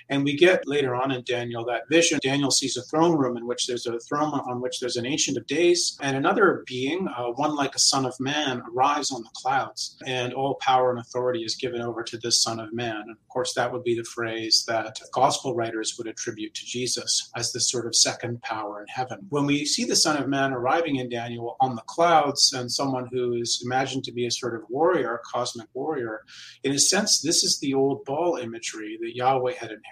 And 0.09 0.25
we 0.25 0.37
get 0.37 0.67
later 0.67 0.95
on 0.95 1.11
in 1.11 1.23
Daniel 1.25 1.65
that 1.67 1.89
vision. 1.89 2.19
Daniel 2.23 2.51
sees 2.51 2.77
a 2.77 2.83
throne 2.83 3.17
room 3.17 3.37
in 3.37 3.47
which 3.47 3.67
there's 3.67 3.87
a 3.87 3.99
throne 4.01 4.41
on 4.49 4.61
which 4.61 4.81
there's 4.81 4.97
an 4.97 5.07
ancient 5.07 5.37
of 5.37 5.47
days, 5.47 5.97
and 6.01 6.17
another 6.17 6.65
being, 6.67 7.09
uh, 7.09 7.27
one 7.33 7.55
like 7.55 7.75
a 7.75 7.79
son 7.79 8.05
of 8.05 8.15
man, 8.21 8.63
arrives 8.73 9.13
on 9.13 9.23
the 9.23 9.31
clouds, 9.35 9.97
and 10.07 10.33
all 10.33 10.57
power 10.61 10.91
and 10.91 11.01
authority 11.01 11.43
is 11.43 11.57
given 11.57 11.81
over 11.81 12.03
to 12.03 12.19
this 12.19 12.43
son 12.43 12.61
of 12.61 12.73
man. 12.73 12.97
And 12.97 13.11
of 13.11 13.29
course, 13.29 13.55
that 13.55 13.73
would 13.73 13.85
be 13.85 13.97
the 13.97 14.05
phrase 14.05 14.65
that 14.69 15.01
gospel 15.13 15.55
writers 15.55 15.95
would 15.99 16.07
attribute 16.07 16.55
to 16.55 16.67
Jesus 16.67 17.31
as 17.37 17.53
this 17.53 17.71
sort 17.71 17.87
of 17.87 17.95
second 17.95 18.43
power 18.43 18.81
in 18.81 18.87
heaven. 18.89 19.27
When 19.29 19.47
we 19.47 19.65
see 19.65 19.85
the 19.85 19.97
son 19.97 20.21
of 20.21 20.29
man 20.29 20.53
arriving 20.53 20.97
in 20.97 21.09
Daniel 21.09 21.57
on 21.61 21.75
the 21.75 21.83
clouds, 21.83 22.53
and 22.53 22.71
someone 22.71 23.09
who 23.11 23.35
is 23.35 23.63
imagined 23.65 24.05
to 24.05 24.13
be 24.13 24.27
a 24.27 24.31
sort 24.31 24.55
of 24.55 24.63
warrior, 24.69 25.15
a 25.15 25.19
cosmic 25.19 25.69
warrior, 25.75 26.25
in 26.65 26.73
a 26.73 26.79
sense, 26.79 27.21
this 27.21 27.45
is 27.45 27.59
the 27.61 27.75
old 27.75 28.05
Baal 28.05 28.37
imagery 28.37 28.99
that 29.01 29.17
Yahweh 29.17 29.55
had 29.55 29.71
inherited. 29.71 29.92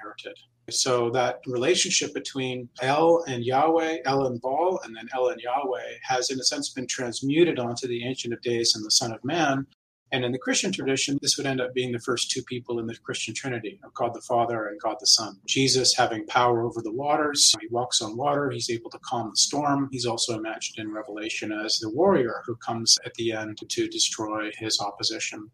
So 0.71 1.11
that 1.11 1.41
relationship 1.47 2.15
between 2.15 2.69
El 2.81 3.25
and 3.27 3.45
Yahweh, 3.45 3.99
El 4.05 4.27
and 4.27 4.41
Baal, 4.41 4.81
and 4.85 4.95
then 4.95 5.09
El 5.15 5.29
and 5.29 5.41
Yahweh 5.41 5.99
has, 6.05 6.31
in 6.31 6.39
a 6.39 6.45
sense, 6.45 6.71
been 6.71 6.87
transmuted 6.87 7.59
onto 7.59 7.89
the 7.89 8.07
Ancient 8.07 8.33
of 8.33 8.41
Days 8.43 8.75
and 8.75 8.85
the 8.85 8.91
Son 8.91 9.13
of 9.13 9.25
Man. 9.25 9.67
And 10.13 10.25
in 10.25 10.33
the 10.33 10.39
Christian 10.39 10.73
tradition, 10.73 11.19
this 11.23 11.37
would 11.37 11.47
end 11.47 11.61
up 11.61 11.73
being 11.73 11.93
the 11.93 12.01
first 12.01 12.33
two 12.33 12.43
people 12.43 12.81
in 12.81 12.87
the 12.87 12.97
Christian 12.97 13.33
Trinity 13.33 13.81
God 13.95 14.13
the 14.13 14.21
Father 14.21 14.67
and 14.67 14.81
God 14.81 14.97
the 14.99 15.07
Son. 15.07 15.39
Jesus 15.47 15.95
having 15.97 16.27
power 16.27 16.63
over 16.63 16.83
the 16.83 16.93
waters. 16.93 17.55
He 17.61 17.69
walks 17.69 18.03
on 18.03 18.17
water. 18.17 18.51
He's 18.51 18.71
able 18.71 18.91
to 18.91 18.99
calm 19.05 19.31
the 19.31 19.37
storm. 19.37 19.89
He's 19.93 20.07
also 20.07 20.37
imagined 20.37 20.79
in 20.79 20.93
Revelation 20.93 21.53
as 21.53 21.79
the 21.79 21.91
warrior 21.91 22.43
who 22.45 22.57
comes 22.57 22.99
at 23.05 23.15
the 23.15 23.33
end 23.33 23.59
to 23.69 23.89
destroy 23.89 24.51
his 24.59 24.81
opposition. 24.81 25.51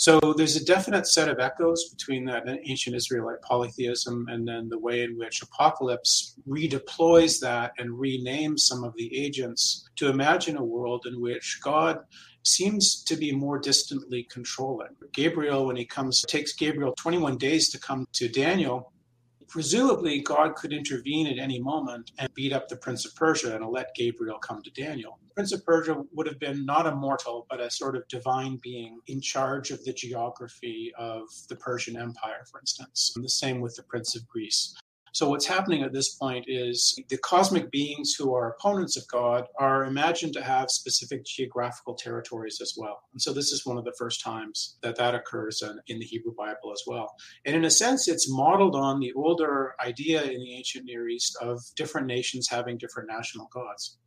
So 0.00 0.18
there's 0.34 0.56
a 0.56 0.64
definite 0.64 1.06
set 1.06 1.28
of 1.28 1.40
echoes 1.40 1.90
between 1.90 2.24
that 2.24 2.44
ancient 2.64 2.96
Israelite 2.96 3.42
polytheism 3.42 4.28
and 4.30 4.48
then 4.48 4.70
the 4.70 4.78
way 4.78 5.02
in 5.02 5.18
which 5.18 5.42
Apocalypse 5.42 6.36
redeploys 6.48 7.38
that 7.40 7.72
and 7.76 7.90
renames 7.90 8.60
some 8.60 8.82
of 8.82 8.94
the 8.96 9.14
agents 9.14 9.86
to 9.96 10.08
imagine 10.08 10.56
a 10.56 10.64
world 10.64 11.04
in 11.06 11.20
which 11.20 11.60
God 11.62 11.98
seems 12.44 13.04
to 13.04 13.14
be 13.14 13.30
more 13.30 13.58
distantly 13.58 14.26
controlling. 14.32 14.88
Gabriel, 15.12 15.66
when 15.66 15.76
he 15.76 15.84
comes, 15.84 16.22
takes 16.22 16.54
Gabriel 16.54 16.94
21 16.98 17.36
days 17.36 17.68
to 17.68 17.78
come 17.78 18.06
to 18.14 18.26
Daniel 18.26 18.94
presumably 19.50 20.20
God 20.20 20.54
could 20.54 20.72
intervene 20.72 21.26
at 21.26 21.38
any 21.38 21.60
moment 21.60 22.12
and 22.18 22.32
beat 22.34 22.52
up 22.52 22.68
the 22.68 22.76
Prince 22.76 23.04
of 23.04 23.14
Persia 23.16 23.56
and 23.56 23.66
let 23.66 23.94
Gabriel 23.96 24.38
come 24.38 24.62
to 24.62 24.70
Daniel. 24.70 25.18
The 25.28 25.34
Prince 25.34 25.52
of 25.52 25.64
Persia 25.66 26.02
would 26.12 26.28
have 26.28 26.38
been 26.38 26.64
not 26.64 26.86
a 26.86 26.94
mortal, 26.94 27.46
but 27.50 27.60
a 27.60 27.70
sort 27.70 27.96
of 27.96 28.06
divine 28.08 28.60
being 28.62 29.00
in 29.08 29.20
charge 29.20 29.72
of 29.72 29.84
the 29.84 29.92
geography 29.92 30.92
of 30.96 31.24
the 31.48 31.56
Persian 31.56 31.96
Empire, 31.96 32.44
for 32.50 32.60
instance. 32.60 33.12
And 33.16 33.24
the 33.24 33.28
same 33.28 33.60
with 33.60 33.74
the 33.74 33.82
Prince 33.82 34.14
of 34.16 34.26
Greece. 34.28 34.74
So, 35.12 35.28
what's 35.28 35.46
happening 35.46 35.82
at 35.82 35.92
this 35.92 36.14
point 36.14 36.44
is 36.48 36.98
the 37.08 37.18
cosmic 37.18 37.70
beings 37.70 38.14
who 38.18 38.34
are 38.34 38.50
opponents 38.50 38.96
of 38.96 39.06
God 39.08 39.44
are 39.58 39.84
imagined 39.84 40.32
to 40.34 40.42
have 40.42 40.70
specific 40.70 41.24
geographical 41.24 41.94
territories 41.94 42.58
as 42.60 42.74
well. 42.76 43.02
And 43.12 43.20
so, 43.20 43.32
this 43.32 43.52
is 43.52 43.66
one 43.66 43.78
of 43.78 43.84
the 43.84 43.94
first 43.98 44.22
times 44.22 44.76
that 44.82 44.96
that 44.96 45.14
occurs 45.14 45.62
in, 45.62 45.98
the 45.98 46.06
Hebrew 46.06 46.34
Bible 46.36 46.72
as 46.72 46.82
well. 46.86 47.14
And 47.44 47.56
in 47.56 47.64
a 47.64 47.70
sense, 47.70 48.08
it's 48.08 48.30
modeled 48.30 48.76
on 48.76 49.00
the 49.00 49.12
older 49.14 49.74
idea 49.84 50.22
in 50.22 50.40
the 50.40 50.54
ancient 50.54 50.84
Near 50.84 51.08
East 51.08 51.36
of 51.40 51.60
different 51.76 52.06
nations 52.06 52.48
having 52.48 52.78
different 52.78 53.08
national 53.10 53.48
gods. 53.52 53.98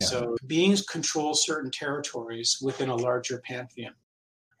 Yeah. 0.00 0.06
So, 0.06 0.36
beings 0.46 0.82
control 0.82 1.34
certain 1.34 1.70
territories 1.70 2.58
within 2.62 2.88
a 2.88 2.96
larger 2.96 3.42
pantheon. 3.44 3.94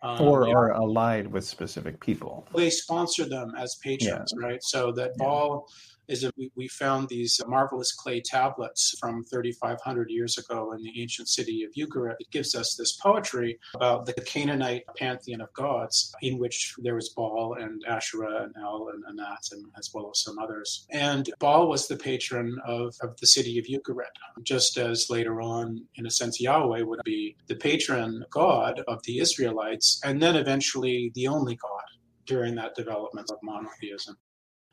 Um, 0.00 0.20
or 0.20 0.48
are 0.48 0.74
allied 0.74 1.26
with 1.26 1.44
specific 1.44 1.98
people. 2.00 2.46
They 2.54 2.70
sponsor 2.70 3.28
them 3.28 3.54
as 3.58 3.76
patrons, 3.82 4.32
yeah. 4.38 4.46
right? 4.46 4.62
So 4.62 4.92
that 4.92 5.10
yeah. 5.18 5.24
Baal 5.24 5.66
is 6.08 6.22
that 6.22 6.36
we, 6.36 6.50
we 6.56 6.68
found 6.68 7.08
these 7.08 7.40
marvelous 7.46 7.92
clay 7.92 8.20
tablets 8.20 8.96
from 8.98 9.24
3,500 9.24 10.10
years 10.10 10.38
ago 10.38 10.72
in 10.72 10.82
the 10.82 11.00
ancient 11.00 11.28
city 11.28 11.64
of 11.64 11.72
Ugarit. 11.72 12.16
It 12.18 12.30
gives 12.30 12.54
us 12.54 12.74
this 12.74 12.96
poetry 12.96 13.58
about 13.74 14.06
the 14.06 14.14
Canaanite 14.14 14.84
pantheon 14.96 15.40
of 15.40 15.52
gods, 15.52 16.14
in 16.22 16.38
which 16.38 16.74
there 16.78 16.94
was 16.94 17.10
Baal 17.10 17.56
and 17.60 17.82
Asherah 17.86 18.44
and 18.44 18.54
El 18.60 18.90
and 18.92 19.04
Anat, 19.08 19.48
and 19.52 19.64
as 19.76 19.90
well 19.94 20.10
as 20.12 20.20
some 20.20 20.38
others. 20.38 20.86
And 20.90 21.30
Baal 21.38 21.68
was 21.68 21.86
the 21.86 21.96
patron 21.96 22.56
of, 22.66 22.94
of 23.02 23.16
the 23.20 23.26
city 23.26 23.58
of 23.58 23.66
Ugarit, 23.66 24.06
just 24.42 24.78
as 24.78 25.10
later 25.10 25.40
on, 25.40 25.84
in 25.96 26.06
a 26.06 26.10
sense, 26.10 26.40
Yahweh 26.40 26.82
would 26.82 27.00
be 27.04 27.36
the 27.46 27.56
patron 27.56 28.24
god 28.30 28.82
of 28.88 29.02
the 29.04 29.18
Israelites, 29.18 30.00
and 30.04 30.22
then 30.22 30.36
eventually 30.36 31.12
the 31.14 31.28
only 31.28 31.56
god 31.56 31.82
during 32.26 32.54
that 32.54 32.74
development 32.74 33.30
of 33.30 33.38
monotheism. 33.42 34.16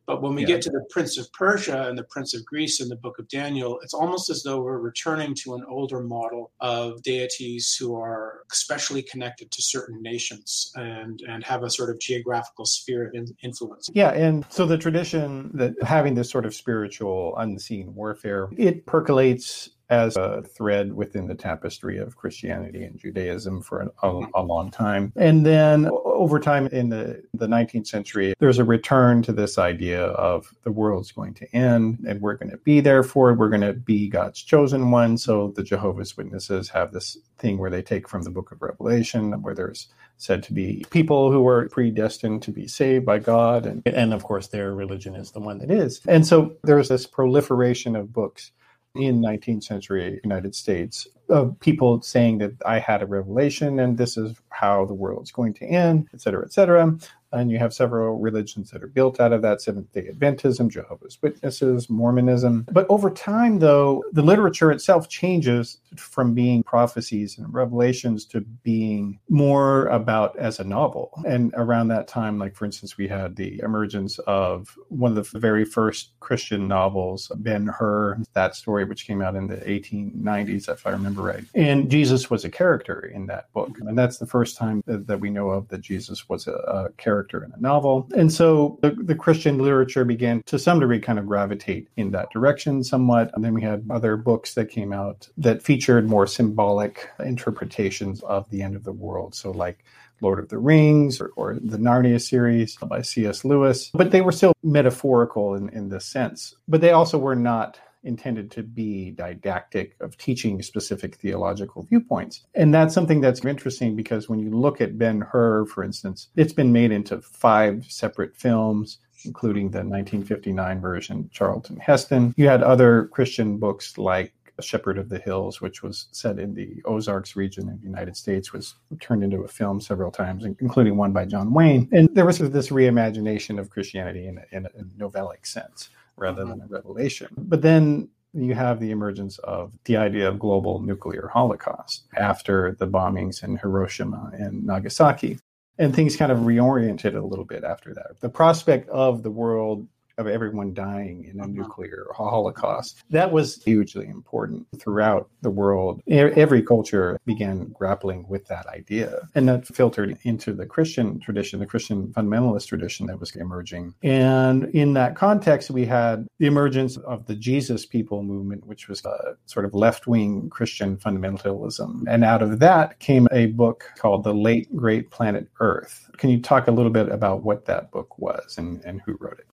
But 0.06 0.22
when 0.22 0.36
we 0.36 0.42
yeah. 0.42 0.48
get 0.48 0.62
to 0.64 0.70
the 0.70 0.86
Prince 0.90 1.18
of 1.18 1.32
Persia 1.34 1.88
and 1.88 1.98
the 1.98 2.04
Prince 2.04 2.34
of 2.36 2.46
Greece 2.46 2.82
in 2.82 2.90
the 2.90 2.96
book 2.96 3.18
of 3.20 3.28
Daniel, 3.28 3.80
it's 3.82 3.94
almost 3.94 4.30
as 4.30 4.44
though 4.44 4.62
we're 4.62 4.78
returning 4.78 5.34
to 5.44 5.56
an 5.56 5.64
older 5.68 6.02
model 6.02 6.52
of 6.60 7.02
deities 7.04 7.76
who 7.80 7.96
are 7.96 8.42
especially 8.52 9.02
connected 9.02 9.52
to 9.52 9.62
certain 9.62 10.02
nations 10.02 10.72
and, 10.76 11.22
and 11.28 11.44
have 11.44 11.64
a 11.64 11.70
sort 11.70 11.90
of 11.90 12.00
geographical 12.00 12.66
sphere 12.66 13.08
of 13.08 13.16
in, 13.16 13.28
influence. 13.44 13.90
Yeah. 13.94 14.12
And 14.12 14.46
so 14.50 14.66
the 14.66 14.78
tradition 14.78 15.52
that 15.54 15.82
having 15.84 16.16
this 16.16 16.30
sort 16.30 16.46
of 16.46 16.54
spiritual 16.54 17.36
unseen 17.38 17.94
warfare, 17.96 18.50
it 18.58 18.86
percolates 18.86 19.70
as 19.90 20.18
a 20.18 20.42
thread 20.42 20.94
within 20.94 21.28
the 21.28 21.36
tapestry 21.36 21.98
of 21.98 22.16
Christianity 22.16 22.84
and 22.84 22.98
Judaism 22.98 23.62
for 23.62 23.92
a, 24.02 24.22
a, 24.34 24.42
long 24.42 24.72
time. 24.72 25.14
And 25.16 25.46
then 25.46 25.90
over 26.06 26.40
time 26.40 26.68
in 26.68 26.90
the, 26.90 27.24
the 27.34 27.48
19th 27.48 27.88
century, 27.88 28.34
there's 28.40 28.58
a 28.58 28.64
return 28.64 29.22
to 29.24 29.32
this 29.32 29.58
idea 29.58 30.06
of 30.06 30.54
the 30.64 30.72
world's 30.72 31.12
going 31.12 31.34
to 31.36 31.56
end 31.56 32.04
and 32.08 32.22
we're 32.22 32.36
going 32.36 32.52
to 32.52 32.58
be 32.58 32.80
there 32.80 33.04
for 33.04 33.30
it. 33.30 33.36
We're 33.36 33.50
going 33.50 33.62
to 33.62 33.74
be 33.74 34.10
God's 34.10 34.42
chosen 34.42 34.92
one. 34.92 35.18
So 35.18 35.54
the 35.56 35.64
Jehovah's 35.64 36.18
Witnesses 36.18 36.70
have 36.70 36.92
this 36.92 37.18
thing 37.38 37.58
where 37.58 37.70
they 37.70 37.82
take 37.82 38.08
from 38.08 38.24
the 38.24 38.32
book 38.32 38.52
of 38.52 38.62
Revelation, 38.62 39.42
where 39.42 39.56
there's 39.56 39.88
said 40.18 40.44
to 40.44 40.54
be 40.54 40.86
people 40.90 41.32
who 41.32 41.46
are 41.48 41.68
predestined 41.70 42.42
to 42.44 42.52
be 42.52 42.68
saved 42.68 43.06
by 43.06 43.20
God. 43.20 43.66
And, 43.66 43.84
and 43.86 44.14
of 44.14 44.24
course, 44.24 44.48
their 44.48 44.74
religion 44.74 45.16
is 45.16 45.32
the 45.32 45.40
one 45.40 45.60
that 45.60 45.70
is. 45.70 46.02
And 46.08 46.26
so 46.26 46.56
there's 46.64 46.90
this 46.90 47.06
proliferation 47.06 47.96
of 47.96 48.14
books 48.14 48.52
in 48.96 49.22
19th 49.22 49.64
century 49.64 50.20
United 50.24 50.56
States 50.56 51.08
of 51.30 51.60
people 51.60 52.02
saying 52.02 52.38
that 52.40 52.54
I 52.66 52.80
had 52.80 53.02
a 53.02 53.06
revelation 53.06 53.80
and 53.80 53.98
this 53.98 54.18
is 54.18 54.36
how 54.50 54.86
the 54.86 54.94
world's 54.94 55.32
going 55.32 55.54
to 55.56 55.66
end, 55.66 56.08
et 56.14 56.22
cetera, 56.22 56.44
et 56.46 56.54
cetera. 56.54 56.98
And 57.36 57.52
you 57.52 57.60
have 57.60 57.74
several 57.74 58.18
religions 58.18 58.72
that 58.72 58.84
are 58.84 58.88
built 58.88 59.20
out 59.20 59.34
of 59.34 59.42
that 59.42 59.62
Seventh 59.62 59.92
day 59.92 60.10
Adventism, 60.12 60.70
Jehovah's 60.70 61.22
Witnesses, 61.22 61.90
Mormonism. 61.90 62.66
But 62.72 62.86
over 62.90 63.10
time, 63.10 63.60
though, 63.60 64.04
the 64.14 64.22
literature 64.22 64.72
itself 64.72 65.10
changes 65.10 65.80
from 65.98 66.34
being 66.34 66.64
prophecies 66.64 67.38
and 67.38 67.54
revelations 67.54 68.26
to 68.26 68.42
being 68.42 69.20
more 69.30 69.88
about 69.88 70.38
as 70.38 70.60
a 70.60 70.64
novel. 70.64 71.12
And 71.28 71.54
around 71.56 71.90
that 71.90 72.08
time, 72.08 72.40
like 72.40 72.56
for 72.56 72.66
instance, 72.66 72.98
we 72.98 73.08
had 73.08 73.36
the 73.36 73.60
emergence 73.60 74.18
of 74.20 74.78
one 74.90 75.18
of 75.18 75.32
the 75.32 75.40
very 75.40 75.66
first 75.66 76.12
Christian 76.20 76.68
novels, 76.68 77.32
Ben 77.38 77.68
Hur, 77.68 78.18
that 78.34 78.56
story, 78.56 78.86
which 78.86 79.06
came 79.06 79.22
out 79.22 79.36
in 79.36 79.48
the 79.48 79.58
1890s, 79.58 80.70
if 80.70 80.88
I 80.88 80.92
remember 80.92 81.22
right. 81.22 81.44
And 81.54 81.90
Jesus 81.92 82.30
was 82.30 82.46
a 82.46 82.50
character 82.50 83.06
in 83.06 83.26
that 83.28 83.52
book. 83.54 83.78
And 83.80 83.98
that's 83.98 84.18
the 84.18 84.26
first 84.26 84.58
time 84.58 84.84
that, 84.86 85.16
we 85.16 85.30
know 85.30 85.50
of 85.50 85.70
that 85.70 85.80
Jesus 85.80 86.28
was 86.28 86.46
a, 86.46 86.52
a 86.52 86.90
character 86.98 87.25
in 87.34 87.52
a 87.52 87.60
novel. 87.60 88.08
And 88.16 88.32
so 88.32 88.80
the, 88.82 88.92
the, 88.92 89.16
Christian 89.16 89.58
literature 89.58 90.06
began 90.06 90.44
to 90.44 90.60
some 90.60 90.80
degree 90.80 91.00
kind 91.00 91.20
of 91.20 91.26
gravitate 91.26 91.88
in 91.98 92.12
that 92.12 92.30
direction 92.32 92.84
somewhat. 92.84 93.32
And 93.34 93.44
then 93.44 93.54
we 93.54 93.62
had 93.62 93.86
other 93.90 94.18
books 94.18 94.54
that 94.54 94.70
came 94.70 94.94
out 94.94 95.28
that 95.38 95.64
featured 95.64 96.08
more 96.08 96.28
symbolic 96.28 97.10
interpretations 97.20 98.22
of 98.24 98.50
the 98.50 98.62
end 98.62 98.76
of 98.76 98.84
the 98.84 98.94
world. 98.94 99.36
So, 99.36 99.52
like 99.52 99.84
Lord 100.22 100.40
of 100.40 100.50
the 100.50 100.58
Rings 100.58 101.20
or, 101.20 101.32
or, 101.36 101.56
the 101.56 101.78
Narnia 101.78 102.22
series 102.22 102.78
by 102.78 103.02
C.S. 103.02 103.44
Lewis, 103.44 103.90
but 103.94 104.12
they 104.12 104.22
were 104.22 104.32
still 104.32 104.54
metaphorical 104.64 105.56
in, 105.56 105.70
in 105.70 105.90
this 105.90 106.06
sense. 106.06 106.56
But 106.68 106.82
they 106.82 106.92
also 106.92 107.18
were 107.18 107.36
not 107.36 107.80
intended 108.06 108.52
to 108.52 108.64
be 108.64 109.12
didactic 109.12 109.96
of 110.00 110.18
teaching 110.18 110.62
specific 110.62 111.16
theological 111.16 111.84
viewpoints. 111.84 112.46
And 112.54 112.74
that's 112.74 112.94
something 112.94 113.22
that's 113.22 113.44
interesting 113.44 113.96
because 113.96 114.30
when 114.30 114.40
you 114.40 114.52
look 114.52 114.82
at 114.82 114.98
Ben 114.98 115.22
Hur, 115.22 115.66
for 115.66 115.84
instance, 115.84 116.30
it's 116.36 116.54
been 116.54 116.72
made 116.72 116.92
into 116.92 117.22
five 117.22 117.86
separate 117.86 118.36
films 118.36 119.00
including 119.26 119.72
the 119.72 119.80
1959 119.80 120.80
version, 120.80 121.30
Charlton 121.34 121.78
Heston. 121.78 122.34
You 122.38 122.48
had 122.48 122.62
other 122.62 123.06
Christian 123.08 123.58
books 123.58 123.98
like 123.98 124.34
Shepherd 124.62 124.98
of 124.98 125.10
the 125.10 125.20
Hills, 125.20 125.60
which 125.60 125.84
was 125.84 126.08
set 126.12 126.40
in 126.40 126.54
the 126.54 126.82
Ozarks 126.86 127.36
region 127.36 127.70
of 127.70 127.80
the 127.80 127.86
United 127.86 128.16
States, 128.16 128.54
was 128.54 128.76
turned 129.02 129.24
into 129.24 129.42
a 129.42 129.48
film 129.48 129.82
several 129.82 130.12
times, 130.12 130.46
including 130.46 130.96
one 130.96 131.12
by 131.12 131.26
John 131.26 131.54
Wayne. 131.54 131.90
And 131.92 132.10
there 132.14 132.26
was 132.26 132.38
this 132.38 132.70
reimagination 132.70 133.60
of 133.60 133.70
Christianity 133.70 134.28
in 134.28 134.38
a, 134.38 134.56
in 134.56 134.66
a 134.66 134.70
novellic 134.98 135.46
sense 135.46 135.90
rather 136.18 136.44
mm-hmm. 136.44 136.60
than 136.60 136.62
a 136.62 136.68
revelation. 136.68 137.30
But 137.38 137.62
then 137.62 138.10
you 138.34 138.54
have 138.54 138.80
the 138.80 138.92
emergence 138.92 139.38
of 139.40 139.74
the 139.86 139.98
idea 139.98 140.28
of 140.28 140.40
global 140.40 140.82
nuclear 140.82 141.30
holocaust 141.34 142.06
after 142.16 142.76
the 142.78 142.88
bombings 142.88 143.44
in 143.44 143.58
Hiroshima 143.58 144.32
and 144.34 144.66
Nagasaki. 144.66 145.40
And 145.78 145.94
things 145.94 146.16
kind 146.16 146.32
of 146.32 146.40
reoriented 146.40 147.16
a 147.16 147.26
little 147.26 147.44
bit 147.44 147.64
after 147.64 147.94
that. 147.94 148.20
The 148.22 148.30
prospect 148.30 148.88
of 148.90 149.24
the 149.24 149.32
world 149.32 149.88
of 150.18 150.28
everyone 150.28 150.74
dying 150.74 151.26
in 151.26 151.40
a 151.40 151.44
mm-hmm. 151.44 151.62
nuclear 151.62 152.08
holocaust. 152.16 153.04
That 153.10 153.32
was 153.32 153.64
hugely 153.64 154.08
important 154.08 154.68
throughout 154.80 155.30
the 155.42 155.50
world. 155.50 156.02
Every 156.08 156.62
culture 156.62 157.20
began 157.26 157.72
grappling 157.74 158.28
with 158.28 158.46
that 158.48 158.66
idea, 158.68 159.28
and 159.36 159.48
that 159.50 159.68
filtered 159.68 160.18
into 160.24 160.54
the 160.54 160.66
Christian 160.66 161.20
tradition, 161.20 161.60
the 161.60 161.66
Christian 161.66 162.08
fundamentalist 162.10 162.68
tradition 162.68 163.08
that 163.08 163.20
was 163.20 163.36
emerging. 163.36 163.94
And 164.04 164.66
in 164.76 164.94
that 164.94 165.16
context, 165.16 165.70
we 165.70 165.86
had 165.86 166.28
the 166.40 166.48
emergence 166.48 166.98
of 166.98 167.26
the 167.28 167.36
Jesus 167.36 167.86
People 167.86 168.24
movement, 168.24 168.66
which 168.66 168.88
was 168.88 169.04
a 169.06 169.36
sort 169.46 169.66
of 169.66 169.74
left 169.74 170.08
wing 170.08 170.50
Christian 170.50 170.98
fundamentalism. 170.98 172.04
And 172.08 172.24
out 172.24 172.42
of 172.42 172.60
that 172.60 173.00
came 173.00 173.28
a 173.32 173.48
book 173.48 173.92
called 173.98 174.24
The 174.24 174.34
Late 174.34 174.74
Great 174.76 175.12
Planet 175.12 175.48
Earth. 175.60 176.10
Can 176.18 176.30
you 176.30 176.42
talk 176.42 176.68
a 176.68 176.72
little 176.72 176.92
bit 176.92 177.10
about 177.10 177.44
what 177.44 177.66
that 177.66 177.92
book 177.92 178.18
was 178.18 178.58
and, 178.58 178.82
and 178.84 179.02
who 179.06 179.18
wrote 179.20 179.40
it? 179.40 179.48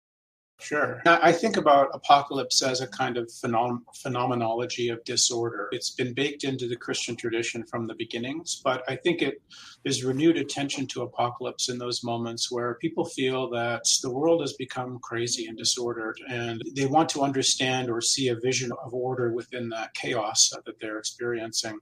Sure. 0.63 1.03
I 1.05 1.33
think 1.33 1.57
about 1.57 1.91
apocalypse 1.93 2.63
as 2.63 2.81
a 2.81 2.87
kind 2.87 3.17
of 3.17 3.27
phenom- 3.27 3.83
phenomenology 3.95 4.89
of 4.91 5.03
disorder. 5.05 5.69
It's 5.73 5.91
been 5.91 6.15
baked 6.15 6.45
into 6.45 6.69
the 6.69 6.77
Christian 6.77 7.17
tradition 7.17 7.65
from 7.67 7.87
the 7.87 7.95
beginnings, 7.95 8.61
but 8.63 8.85
I 8.89 8.97
think 8.97 9.23
it 9.23 9.43
is 9.85 10.05
renewed 10.05 10.37
attention 10.37 10.87
to 10.89 11.03
apocalypse 11.03 11.69
in 11.69 11.79
those 11.79 12.05
moments 12.05 12.51
where 12.53 12.75
people 12.77 13.05
feel 13.05 13.51
that 13.51 13.83
the 14.03 14.11
world 14.11 14.41
has 14.41 14.53
become 14.55 15.01
crazy 15.03 15.47
and 15.47 15.59
disordered, 15.59 16.21
and 16.29 16.63
they 16.77 16.87
want 16.87 17.09
to 17.11 17.23
understand 17.23 17.91
or 17.91 18.01
see 18.01 18.29
a 18.29 18.37
vision 18.37 18.71
of 18.85 18.95
order 18.95 19.33
within 19.33 19.69
that 19.71 19.95
chaos 19.95 20.51
that 20.65 20.79
they're 20.81 20.99
experiencing. 20.99 21.79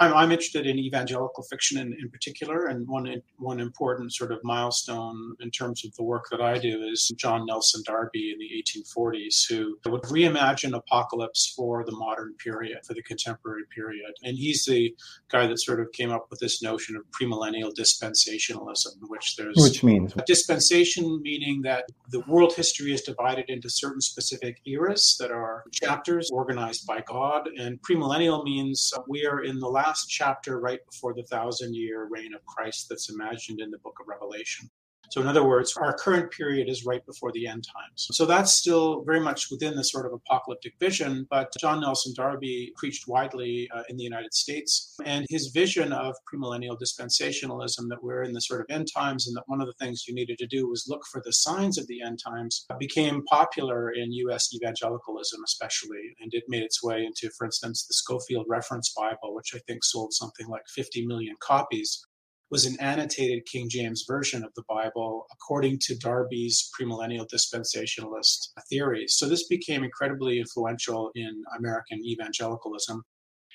I'm, 0.00 0.12
I'm 0.14 0.32
interested 0.32 0.66
in 0.66 0.78
evangelical 0.78 1.44
fiction 1.44 1.78
in, 1.78 1.92
in 2.00 2.10
particular, 2.10 2.66
and 2.66 2.86
one 2.88 3.04
one 3.38 3.60
important 3.60 4.12
sort 4.12 4.32
of 4.32 4.40
milestone 4.42 5.34
in 5.40 5.50
terms 5.50 5.84
of 5.84 5.94
the 5.94 6.02
work 6.02 6.26
that 6.30 6.40
I 6.40 6.58
do 6.58 6.82
is 6.82 7.12
John 7.16 7.46
Nelson 7.46 7.82
Darby 7.86 8.32
in 8.32 8.38
the 8.38 8.50
1840s, 8.62 9.48
who 9.48 9.78
would 9.86 10.02
reimagine 10.02 10.74
apocalypse 10.74 11.52
for 11.56 11.84
the 11.84 11.92
modern 11.92 12.34
period, 12.42 12.78
for 12.84 12.94
the 12.94 13.02
contemporary 13.02 13.64
period, 13.74 14.12
and 14.22 14.36
he's 14.36 14.64
the 14.64 14.94
guy 15.30 15.46
that 15.46 15.60
sort 15.60 15.80
of 15.80 15.92
came 15.92 16.10
up 16.10 16.26
with 16.30 16.40
this 16.40 16.62
notion 16.62 16.96
of 16.96 17.02
premillennial 17.10 17.72
dispensationalism, 17.74 18.94
which 19.08 19.36
there's 19.36 19.56
which 19.56 19.82
means 19.82 20.12
dispensation 20.26 21.20
meaning 21.22 21.62
that 21.62 21.84
the 22.10 22.20
world 22.20 22.54
history 22.54 22.92
is 22.92 23.02
divided 23.02 23.44
into 23.48 23.68
certain 23.68 24.00
specific 24.00 24.60
eras 24.66 25.16
that 25.20 25.30
are 25.30 25.64
chapters 25.72 26.30
organized 26.32 26.86
by 26.86 27.00
God, 27.06 27.48
and 27.58 27.80
premillennial 27.82 28.42
means 28.44 28.92
we 29.08 29.26
are 29.26 29.42
in 29.42 29.58
the 29.58 29.68
last 29.74 30.06
chapter 30.06 30.60
right 30.60 30.78
before 30.88 31.14
the 31.14 31.24
thousand 31.24 31.74
year 31.74 32.06
reign 32.08 32.32
of 32.32 32.46
Christ 32.46 32.86
that's 32.88 33.10
imagined 33.10 33.60
in 33.60 33.72
the 33.72 33.78
book 33.78 33.96
of 34.00 34.06
Revelation. 34.06 34.70
So, 35.10 35.20
in 35.20 35.26
other 35.26 35.44
words, 35.44 35.76
our 35.76 35.92
current 35.92 36.30
period 36.30 36.68
is 36.68 36.84
right 36.84 37.04
before 37.06 37.32
the 37.32 37.46
end 37.46 37.64
times. 37.64 38.08
So, 38.12 38.26
that's 38.26 38.54
still 38.54 39.02
very 39.04 39.20
much 39.20 39.50
within 39.50 39.76
the 39.76 39.84
sort 39.84 40.06
of 40.06 40.12
apocalyptic 40.12 40.74
vision. 40.78 41.26
But 41.30 41.52
John 41.58 41.80
Nelson 41.80 42.12
Darby 42.16 42.72
preached 42.76 43.06
widely 43.08 43.68
uh, 43.74 43.82
in 43.88 43.96
the 43.96 44.04
United 44.04 44.34
States. 44.34 44.96
And 45.04 45.26
his 45.28 45.48
vision 45.48 45.92
of 45.92 46.14
premillennial 46.32 46.78
dispensationalism 46.78 47.88
that 47.88 48.02
we're 48.02 48.22
in 48.22 48.32
the 48.32 48.40
sort 48.40 48.60
of 48.60 48.66
end 48.70 48.88
times 48.94 49.26
and 49.26 49.36
that 49.36 49.44
one 49.46 49.60
of 49.60 49.66
the 49.66 49.84
things 49.84 50.04
you 50.06 50.14
needed 50.14 50.38
to 50.38 50.46
do 50.46 50.68
was 50.68 50.86
look 50.88 51.04
for 51.06 51.22
the 51.24 51.32
signs 51.32 51.78
of 51.78 51.86
the 51.86 52.02
end 52.02 52.20
times 52.24 52.66
became 52.78 53.24
popular 53.24 53.90
in 53.90 54.12
US 54.12 54.52
evangelicalism, 54.54 55.42
especially. 55.44 56.14
And 56.20 56.32
it 56.34 56.44
made 56.48 56.62
its 56.62 56.82
way 56.82 57.04
into, 57.04 57.30
for 57.36 57.44
instance, 57.44 57.86
the 57.86 57.94
Scofield 57.94 58.46
Reference 58.48 58.92
Bible, 58.96 59.34
which 59.34 59.54
I 59.54 59.58
think 59.66 59.84
sold 59.84 60.12
something 60.12 60.48
like 60.48 60.62
50 60.68 61.06
million 61.06 61.34
copies 61.40 62.04
was 62.50 62.66
an 62.66 62.76
annotated 62.80 63.46
King 63.46 63.68
James 63.68 64.04
version 64.06 64.44
of 64.44 64.52
the 64.54 64.64
Bible 64.68 65.26
according 65.32 65.78
to 65.80 65.96
Darby's 65.96 66.70
premillennial 66.78 67.26
dispensationalist 67.32 68.48
theories. 68.68 69.16
So 69.16 69.28
this 69.28 69.48
became 69.48 69.82
incredibly 69.82 70.38
influential 70.38 71.10
in 71.14 71.42
American 71.58 72.04
evangelicalism. 72.04 73.02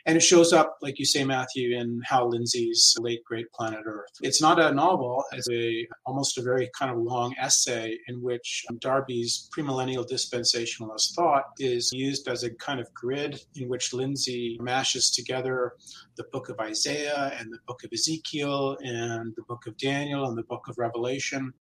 And 0.05 0.17
it 0.17 0.21
shows 0.21 0.53
up, 0.53 0.77
like 0.81 0.99
you 0.99 1.05
say, 1.05 1.23
Matthew, 1.23 1.77
in 1.77 2.01
Hal 2.05 2.29
Lindsey's 2.29 2.95
late 2.99 3.23
great 3.23 3.51
Planet 3.53 3.81
Earth. 3.85 4.09
It's 4.21 4.41
not 4.41 4.59
a 4.59 4.73
novel; 4.73 5.23
it's 5.31 5.49
a 5.49 5.88
almost 6.05 6.38
a 6.38 6.41
very 6.41 6.69
kind 6.77 6.91
of 6.91 6.97
long 6.97 7.35
essay 7.39 7.97
in 8.07 8.21
which 8.21 8.65
Darby's 8.79 9.49
premillennial 9.55 10.07
dispensationalist 10.09 11.13
thought 11.15 11.45
is 11.59 11.91
used 11.93 12.27
as 12.27 12.43
a 12.43 12.53
kind 12.55 12.79
of 12.79 12.93
grid 12.93 13.41
in 13.55 13.67
which 13.67 13.93
Lindsey 13.93 14.57
mashes 14.62 15.12
together 15.12 15.73
the 16.15 16.25
book 16.31 16.49
of 16.49 16.59
Isaiah 16.59 17.33
and 17.39 17.51
the 17.51 17.59
book 17.67 17.83
of 17.83 17.91
Ezekiel 17.93 18.77
and 18.81 19.33
the 19.35 19.43
book 19.43 19.67
of 19.67 19.77
Daniel 19.77 20.25
and 20.27 20.38
the 20.38 20.43
book 20.43 20.67
of 20.67 20.77
Revelation 20.77 21.53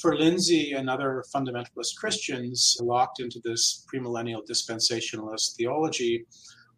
for 0.00 0.16
Lindsey 0.16 0.72
and 0.72 0.90
other 0.90 1.24
fundamentalist 1.34 1.96
Christians 1.96 2.76
locked 2.80 3.20
into 3.20 3.40
this 3.44 3.86
premillennial 3.92 4.42
dispensationalist 4.46 5.54
theology, 5.56 6.26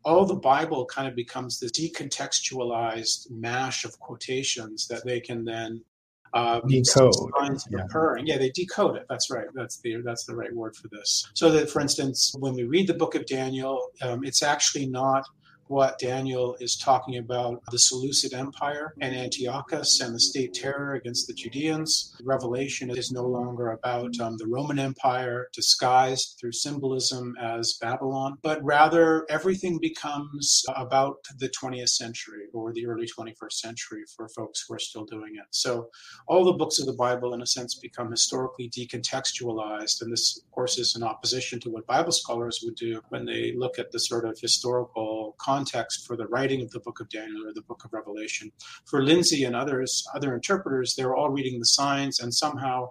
all 0.05 0.25
the 0.25 0.35
Bible 0.35 0.87
kind 0.87 1.09
of 1.09 1.15
becomes 1.15 1.59
this 1.59 1.73
decontextualized 1.73 3.31
mash 3.31 3.85
of 3.85 3.99
quotations 3.99 4.87
that 4.89 5.05
they 5.05 5.21
can 5.21 5.45
then 5.45 5.83
uh, 6.35 6.61
decode. 6.69 7.15
Yeah. 7.71 7.85
Occurring. 7.85 8.27
yeah, 8.27 8.39
they 8.39 8.51
decode 8.51 8.97
it. 8.97 9.07
That's 9.09 9.31
right. 9.31 9.47
That's 9.55 9.81
the 9.81 10.03
that's 10.05 10.25
the 10.25 10.35
right 10.35 10.55
word 10.55 10.77
for 10.77 10.89
this. 10.89 11.29
So 11.35 11.51
that, 11.53 11.71
for 11.71 11.81
instance, 11.81 12.35
when 12.39 12.55
we 12.55 12.65
read 12.65 12.87
the 12.87 12.95
book 12.95 13.15
of 13.15 13.27
Daniel, 13.27 13.89
um, 14.03 14.25
it's 14.25 14.43
actually 14.43 14.87
not 14.87 15.25
what 15.68 15.98
Daniel 15.98 16.57
is 16.61 16.76
talking 16.76 17.18
about 17.18 17.62
the 17.70 17.78
Seleucid 17.78 18.33
Empire 18.33 18.94
and 19.00 19.14
Antiochus 19.14 20.00
and 20.00 20.14
the 20.14 20.20
state 20.20 20.54
terror 20.54 20.94
against 20.94 21.26
the 21.26 21.35
Judeans. 21.35 22.16
Revelation 22.22 22.90
is 22.90 23.12
no 23.12 23.24
longer 23.24 23.70
about 23.70 24.18
um, 24.20 24.37
the 24.38 24.46
Roman 24.46 24.78
Empire 24.78 25.48
disguised 25.52 26.37
through 26.40 26.52
symbolism 26.52 27.37
as 27.40 27.78
Babylon, 27.81 28.38
but 28.42 28.62
rather 28.64 29.26
everything 29.28 29.78
becomes 29.78 30.64
about 30.74 31.16
the 31.38 31.48
20th 31.48 31.90
century 31.90 32.46
or 32.52 32.72
the 32.72 32.87
early 32.87 33.07
21st 33.07 33.52
century 33.52 34.02
for 34.16 34.28
folks 34.28 34.64
who 34.66 34.74
are 34.74 34.78
still 34.78 35.04
doing 35.04 35.37
it. 35.37 35.46
So 35.50 35.88
all 36.26 36.44
the 36.44 36.52
books 36.52 36.78
of 36.78 36.87
the 36.87 36.92
Bible, 36.92 37.35
in 37.35 37.42
a 37.42 37.46
sense, 37.46 37.74
become 37.74 38.11
historically 38.11 38.70
decontextualized. 38.70 40.02
And 40.02 40.12
this, 40.12 40.40
of 40.44 40.50
course, 40.50 40.78
is 40.78 40.96
in 40.96 41.02
opposition 41.02 41.61
to 41.61 41.70
what 41.70 41.87
Bible 41.87 42.12
scholars 42.12 42.61
would 42.64 42.76
do 42.76 43.00
when 43.11 43.24
they 43.24 43.52
look 43.57 43.78
at 43.78 43.92
the 43.92 44.00
sort 44.00 44.24
of 44.24 44.38
historical 44.40 45.35
context 45.38 45.58
context 45.59 46.07
for 46.07 46.16
the 46.16 46.27
writing 46.29 46.62
of 46.62 46.71
the 46.71 46.81
book 46.81 47.01
of 47.01 47.09
Daniel 47.09 47.47
or 47.47 47.53
the 47.53 47.62
book 47.62 47.85
of 47.85 47.92
Revelation. 47.92 48.51
For 48.87 49.03
Lindsey 49.03 49.44
and 49.44 49.57
others, 49.57 50.07
other 50.14 50.35
interpreters, 50.35 50.94
they 50.94 51.05
were 51.05 51.16
all 51.16 51.31
reading 51.31 51.59
the 51.59 51.66
signs 51.66 52.21
and 52.21 52.33
somehow 52.33 52.90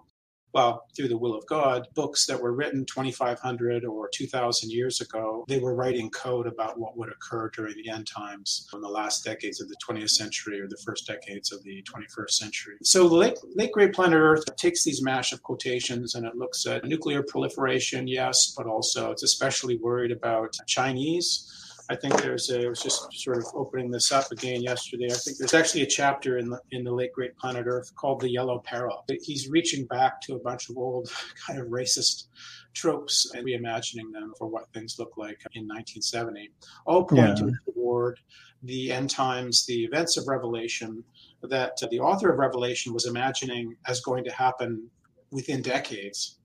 well, 0.53 0.86
through 0.95 1.10
the 1.10 1.17
will 1.17 1.36
of 1.36 1.45
God, 1.45 1.88
books 1.93 2.25
that 2.25 2.41
were 2.41 2.53
written 2.53 2.86
2,500 2.86 3.86
or 3.86 4.10
2,000 4.12 4.71
years 4.71 5.01
ago, 5.01 5.45
they 5.47 5.60
were 5.60 5.75
writing 5.75 6.10
code 6.10 6.47
about 6.47 6.80
what 6.80 6.97
would 6.97 7.10
occur 7.10 7.51
during 7.51 7.75
the 7.75 7.91
end 7.91 8.08
times 8.08 8.67
in 8.73 8.82
the 8.82 8.88
last 8.88 9.23
decades 9.23 9.62
of 9.62 9.67
the 9.67 9.75
20th 9.88 10.10
century 10.10 10.60
or 10.60 10.67
the 10.67 10.82
first 10.84 11.06
decades 11.06 11.51
of 11.51 11.62
the 11.63 11.84
21st 11.84 12.32
century. 12.32 12.75
So 12.82 13.08
the 13.08 13.15
late, 13.15 13.38
late 13.56 13.71
Great 13.71 13.93
Planet 13.93 14.19
Earth 14.19 14.43
takes 14.56 14.84
these 14.84 15.03
mash 15.03 15.32
of 15.32 15.43
quotations 15.43 16.15
and 16.15 16.25
it 16.25 16.36
looks 16.36 16.65
at 16.65 16.86
nuclear 16.86 17.21
proliferation, 17.21 18.08
yes, 18.08 18.53
but 18.58 18.65
also 18.65 19.12
it's 19.12 19.23
especially 19.23 19.77
worried 19.77 20.12
about 20.12 20.56
Chinese 20.65 21.57
I 21.89 21.95
think 21.95 22.21
there's 22.21 22.50
a, 22.50 22.65
I 22.65 22.69
was 22.69 22.82
just 22.82 23.08
sort 23.13 23.38
of 23.38 23.45
opening 23.54 23.89
this 23.89 24.12
up 24.12 24.32
again 24.32 24.62
yesterday. 24.62 25.08
I 25.10 25.15
think 25.15 25.38
there's 25.38 25.54
actually 25.54 25.84
a 25.84 25.88
chapter 25.88 26.38
in 26.38 26.50
the, 26.50 26.60
in 26.71 26.84
the 26.84 26.91
late 26.91 27.13
great 27.13 27.38
planet 27.38 27.65
Earth 27.65 27.93
called 27.95 28.19
the 28.19 28.30
Yellow 28.30 28.60
Peril. 28.60 29.06
He's 29.21 29.47
reaching 29.50 29.86
back 29.86 30.19
to 30.21 30.36
a 30.36 30.39
bunch 30.39 30.69
of 30.69 30.78
old 30.78 31.10
kind 31.47 31.60
of 31.60 31.67
racist 31.67 32.28
tropes 32.73 33.32
and 33.34 33.45
reimagining 33.45 34.12
them 34.12 34.34
for 34.38 34.47
what 34.47 34.71
things 34.73 34.97
look 35.00 35.17
like 35.17 35.39
in 35.54 35.63
1970, 35.63 36.52
all 36.86 37.06
pointing 37.06 37.50
yeah. 37.50 37.73
toward 37.73 38.19
the 38.63 38.91
end 38.91 39.10
times, 39.10 39.65
the 39.65 39.86
events 39.86 40.17
of 40.17 40.28
Revelation 40.28 41.04
that 41.43 41.78
the 41.89 42.00
author 42.00 42.32
of 42.32 42.39
Revelation 42.39 42.93
was 42.93 43.06
imagining 43.06 43.76
as 43.88 44.02
going 44.02 44.23
to 44.26 44.32
happen 44.32 44.89
within 45.32 45.62
decades 45.62 46.39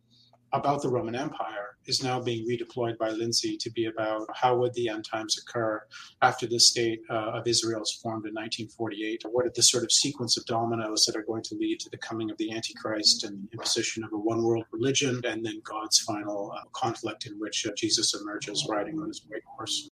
about 0.52 0.82
the 0.82 0.88
Roman 0.88 1.14
Empire 1.14 1.71
is 1.86 2.02
now 2.02 2.20
being 2.20 2.46
redeployed 2.48 2.98
by 2.98 3.10
Lindsey 3.10 3.56
to 3.58 3.70
be 3.70 3.86
about 3.86 4.26
how 4.34 4.56
would 4.56 4.74
the 4.74 4.88
end 4.88 5.04
times 5.10 5.38
occur 5.38 5.82
after 6.20 6.46
the 6.46 6.58
state 6.58 7.00
uh, 7.10 7.32
of 7.32 7.46
Israel 7.46 7.82
is 7.82 7.98
formed 8.02 8.26
in 8.26 8.34
1948? 8.34 9.22
What 9.30 9.46
are 9.46 9.52
the 9.54 9.62
sort 9.62 9.84
of 9.84 9.92
sequence 9.92 10.36
of 10.36 10.44
dominoes 10.46 11.04
that 11.06 11.16
are 11.16 11.24
going 11.24 11.42
to 11.44 11.54
lead 11.54 11.80
to 11.80 11.90
the 11.90 11.98
coming 11.98 12.30
of 12.30 12.38
the 12.38 12.52
Antichrist 12.52 13.24
and 13.24 13.42
the 13.42 13.52
imposition 13.52 14.04
of 14.04 14.12
a 14.12 14.18
one 14.18 14.42
world 14.42 14.64
religion, 14.72 15.20
and 15.24 15.44
then 15.44 15.60
God's 15.64 16.00
final 16.00 16.52
uh, 16.52 16.62
conflict 16.72 17.26
in 17.26 17.38
which 17.38 17.66
uh, 17.66 17.70
Jesus 17.76 18.14
emerges 18.14 18.66
riding 18.68 18.98
on 19.00 19.08
his 19.08 19.22
white 19.28 19.42
horse? 19.44 19.90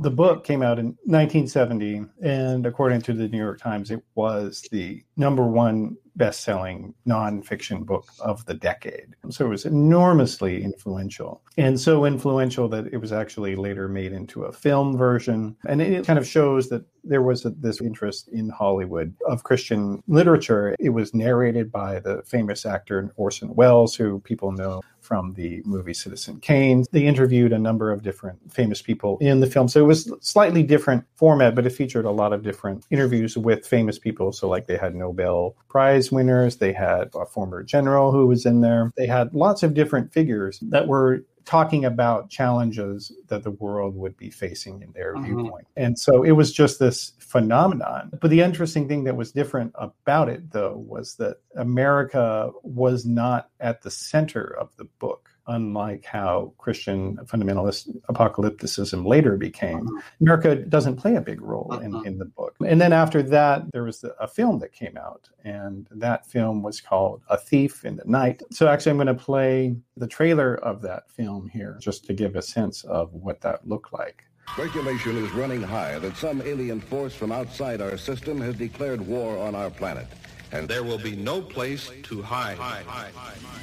The 0.00 0.10
book 0.10 0.44
came 0.44 0.62
out 0.62 0.78
in 0.78 0.96
1970, 1.06 2.04
and 2.22 2.66
according 2.66 3.02
to 3.02 3.12
the 3.12 3.26
New 3.26 3.38
York 3.38 3.60
Times, 3.60 3.90
it 3.90 4.00
was 4.14 4.62
the 4.70 5.02
number 5.16 5.44
one 5.44 5.96
best 6.14 6.42
selling 6.42 6.94
nonfiction 7.06 7.86
book 7.86 8.06
of 8.20 8.44
the 8.46 8.54
decade. 8.54 9.14
So 9.30 9.46
it 9.46 9.48
was 9.48 9.64
enormously 9.64 10.62
influential. 10.62 11.42
And 11.56 11.80
so 11.80 12.04
influential 12.04 12.68
that 12.68 12.88
it 12.92 12.98
was 12.98 13.12
actually 13.12 13.56
later 13.56 13.88
made 13.88 14.12
into 14.12 14.44
a 14.44 14.52
film 14.52 14.96
version. 14.96 15.56
And 15.66 15.80
it 15.80 16.04
kind 16.04 16.18
of 16.18 16.26
shows 16.26 16.68
that 16.68 16.84
there 17.04 17.22
was 17.22 17.44
a, 17.44 17.50
this 17.50 17.80
interest 17.80 18.28
in 18.28 18.50
Hollywood 18.50 19.14
of 19.26 19.44
Christian 19.44 20.02
literature. 20.08 20.76
It 20.78 20.90
was 20.90 21.14
narrated 21.14 21.72
by 21.72 22.00
the 22.00 22.22
famous 22.26 22.66
actor 22.66 23.12
Orson 23.16 23.54
Welles, 23.54 23.94
who 23.94 24.20
people 24.20 24.52
know 24.52 24.82
from 25.08 25.32
the 25.32 25.62
movie 25.64 25.94
Citizen 25.94 26.38
Kane. 26.38 26.84
They 26.92 27.06
interviewed 27.06 27.54
a 27.54 27.58
number 27.58 27.90
of 27.90 28.02
different 28.02 28.52
famous 28.52 28.82
people 28.82 29.16
in 29.22 29.40
the 29.40 29.46
film. 29.46 29.66
So 29.66 29.80
it 29.80 29.86
was 29.86 30.12
slightly 30.20 30.62
different 30.62 31.02
format, 31.14 31.54
but 31.54 31.64
it 31.64 31.70
featured 31.70 32.04
a 32.04 32.10
lot 32.10 32.34
of 32.34 32.42
different 32.42 32.84
interviews 32.90 33.34
with 33.34 33.66
famous 33.66 33.98
people. 33.98 34.32
So 34.32 34.50
like 34.50 34.66
they 34.66 34.76
had 34.76 34.94
Nobel 34.94 35.56
Prize 35.70 36.12
winners, 36.12 36.56
they 36.56 36.74
had 36.74 37.08
a 37.14 37.24
former 37.24 37.62
general 37.62 38.12
who 38.12 38.26
was 38.26 38.44
in 38.44 38.60
there. 38.60 38.92
They 38.98 39.06
had 39.06 39.32
lots 39.32 39.62
of 39.62 39.72
different 39.72 40.12
figures 40.12 40.58
that 40.60 40.86
were 40.86 41.24
talking 41.48 41.86
about 41.86 42.28
challenges 42.28 43.10
that 43.28 43.42
the 43.42 43.52
world 43.52 43.96
would 43.96 44.14
be 44.18 44.28
facing 44.28 44.82
in 44.82 44.92
their 44.92 45.14
mm-hmm. 45.14 45.24
viewpoint. 45.24 45.66
And 45.78 45.98
so 45.98 46.22
it 46.22 46.32
was 46.32 46.52
just 46.52 46.78
this 46.78 47.14
phenomenon. 47.20 48.10
But 48.20 48.30
the 48.30 48.42
interesting 48.42 48.86
thing 48.86 49.04
that 49.04 49.16
was 49.16 49.32
different 49.32 49.72
about 49.78 50.28
it, 50.28 50.50
though, 50.50 50.76
was 50.76 51.14
that 51.14 51.38
America 51.56 52.50
was 52.62 53.06
not 53.06 53.48
at 53.60 53.80
the 53.80 53.90
center 53.90 54.44
of 54.60 54.76
the 54.76 54.84
book 54.98 55.30
unlike 55.46 56.04
how 56.04 56.52
Christian 56.58 57.16
fundamentalist 57.24 57.88
apocalypticism 58.10 59.06
later 59.06 59.38
became. 59.38 59.86
Uh-huh. 59.88 60.02
America 60.20 60.54
doesn't 60.54 60.96
play 60.96 61.16
a 61.16 61.22
big 61.22 61.40
role 61.40 61.78
in, 61.82 61.94
uh-huh. 61.94 62.04
in 62.04 62.18
the 62.18 62.26
book. 62.26 62.47
And 62.66 62.80
then 62.80 62.92
after 62.92 63.22
that, 63.22 63.70
there 63.72 63.84
was 63.84 64.04
a 64.18 64.26
film 64.26 64.58
that 64.58 64.72
came 64.72 64.96
out, 64.96 65.28
and 65.44 65.86
that 65.92 66.26
film 66.26 66.62
was 66.62 66.80
called 66.80 67.22
A 67.28 67.36
Thief 67.36 67.84
in 67.84 67.96
the 67.96 68.04
Night. 68.04 68.42
So 68.50 68.66
actually, 68.66 68.90
I'm 68.90 68.96
going 68.96 69.06
to 69.06 69.14
play 69.14 69.76
the 69.96 70.08
trailer 70.08 70.56
of 70.56 70.82
that 70.82 71.08
film 71.10 71.48
here 71.48 71.78
just 71.80 72.04
to 72.06 72.14
give 72.14 72.34
a 72.34 72.42
sense 72.42 72.82
of 72.84 73.14
what 73.14 73.40
that 73.42 73.66
looked 73.68 73.92
like. 73.92 74.24
Speculation 74.54 75.16
is 75.18 75.30
running 75.32 75.62
high 75.62 75.98
that 75.98 76.16
some 76.16 76.42
alien 76.42 76.80
force 76.80 77.14
from 77.14 77.30
outside 77.30 77.80
our 77.80 77.96
system 77.96 78.40
has 78.40 78.56
declared 78.56 79.00
war 79.00 79.38
on 79.38 79.54
our 79.54 79.70
planet. 79.70 80.06
And 80.50 80.66
there 80.66 80.82
will 80.82 80.98
be 80.98 81.14
no 81.14 81.42
place 81.42 81.90
to 82.04 82.22
hide. 82.22 82.56
hide, 82.56 82.84
hide, 82.86 83.12
hide 83.12 83.58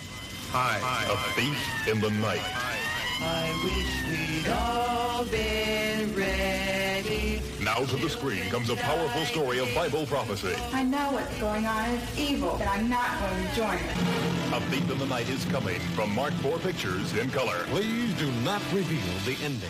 high. 0.55 1.11
A 1.11 1.17
thief 1.33 1.87
in 1.87 1.99
the 1.99 2.11
night. 2.21 2.39
I 3.21 3.51
wish 3.63 3.91
we'd 4.09 4.51
all 4.51 5.25
been 5.25 6.15
ready. 6.15 6.84
Now 7.63 7.75
to 7.75 7.97
the 7.97 8.09
screen 8.09 8.43
comes 8.49 8.69
a 8.69 8.75
powerful 8.75 9.25
story 9.25 9.59
of 9.59 9.73
Bible 9.75 10.05
prophecy. 10.05 10.55
I 10.73 10.83
know 10.83 11.11
what's 11.11 11.37
going 11.39 11.65
on 11.65 11.89
is 11.89 12.19
evil, 12.19 12.55
but 12.57 12.67
I'm 12.67 12.89
not 12.89 13.19
going 13.19 13.47
to 13.47 13.55
join 13.55 13.75
it. 13.75 14.53
A 14.53 14.61
Thief 14.71 14.89
in 14.89 14.97
the 14.97 15.05
Night 15.05 15.29
is 15.29 15.45
coming 15.45 15.79
from 15.95 16.13
Mark 16.15 16.33
IV 16.43 16.61
Pictures 16.63 17.15
in 17.15 17.29
color. 17.29 17.63
Please 17.67 18.13
do 18.15 18.31
not 18.43 18.61
reveal 18.73 19.13
the 19.25 19.37
ending. 19.43 19.69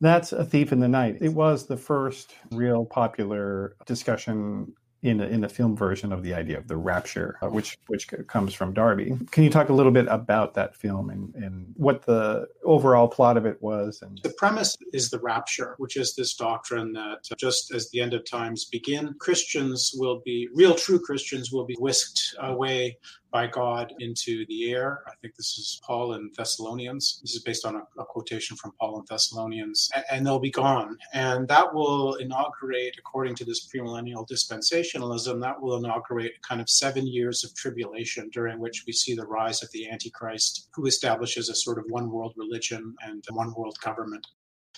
That's 0.00 0.32
A 0.32 0.44
Thief 0.44 0.72
in 0.72 0.80
the 0.80 0.88
Night. 0.88 1.18
It 1.20 1.34
was 1.34 1.66
the 1.66 1.76
first 1.76 2.34
real 2.50 2.84
popular 2.84 3.76
discussion 3.86 4.74
in 5.04 5.20
a, 5.20 5.26
in 5.26 5.44
a 5.44 5.48
film 5.48 5.76
version 5.76 6.12
of 6.12 6.22
the 6.22 6.32
idea 6.32 6.56
of 6.56 6.66
the 6.66 6.76
rapture, 6.78 7.36
uh, 7.42 7.48
which 7.48 7.76
which 7.88 8.08
comes 8.26 8.54
from 8.54 8.72
Darby. 8.72 9.14
Can 9.30 9.44
you 9.44 9.50
talk 9.50 9.68
a 9.68 9.72
little 9.72 9.92
bit 9.92 10.06
about 10.08 10.54
that 10.54 10.74
film 10.74 11.10
and, 11.10 11.34
and 11.34 11.74
what 11.76 12.06
the 12.06 12.48
overall 12.64 13.06
plot 13.06 13.36
of 13.36 13.44
it 13.44 13.62
was? 13.62 14.00
And 14.00 14.18
the 14.22 14.32
premise 14.38 14.78
is 14.94 15.10
the 15.10 15.18
rapture, 15.18 15.74
which 15.76 15.98
is 15.98 16.16
this 16.16 16.34
doctrine 16.34 16.94
that 16.94 17.18
just 17.36 17.72
as 17.74 17.90
the 17.90 18.00
end 18.00 18.14
of 18.14 18.28
times 18.28 18.64
begin, 18.64 19.14
Christians 19.20 19.92
will 19.94 20.22
be 20.24 20.48
real, 20.54 20.74
true 20.74 20.98
Christians 20.98 21.52
will 21.52 21.66
be 21.66 21.76
whisked 21.78 22.34
away 22.40 22.96
by 23.34 23.48
God 23.48 23.92
into 23.98 24.46
the 24.46 24.70
air. 24.70 25.02
I 25.08 25.12
think 25.20 25.34
this 25.34 25.58
is 25.58 25.80
Paul 25.84 26.14
in 26.14 26.30
Thessalonians. 26.36 27.18
This 27.20 27.34
is 27.34 27.42
based 27.42 27.66
on 27.66 27.74
a, 27.74 27.82
a 28.00 28.04
quotation 28.04 28.56
from 28.56 28.70
Paul 28.78 29.00
in 29.00 29.04
Thessalonians, 29.10 29.90
and, 29.92 30.04
and 30.08 30.24
they'll 30.24 30.38
be 30.38 30.52
gone. 30.52 30.96
And 31.12 31.48
that 31.48 31.74
will 31.74 32.14
inaugurate, 32.14 32.94
according 32.96 33.34
to 33.34 33.44
this 33.44 33.68
premillennial 33.68 34.24
dispensationalism, 34.30 35.40
that 35.40 35.60
will 35.60 35.76
inaugurate 35.78 36.40
kind 36.48 36.60
of 36.60 36.70
seven 36.70 37.08
years 37.08 37.42
of 37.42 37.52
tribulation 37.56 38.30
during 38.32 38.60
which 38.60 38.84
we 38.86 38.92
see 38.92 39.16
the 39.16 39.26
rise 39.26 39.64
of 39.64 39.70
the 39.72 39.90
Antichrist, 39.90 40.68
who 40.72 40.86
establishes 40.86 41.48
a 41.48 41.56
sort 41.56 41.78
of 41.78 41.86
one 41.88 42.12
world 42.12 42.34
religion 42.36 42.94
and 43.04 43.24
one 43.32 43.52
world 43.56 43.76
government. 43.82 44.24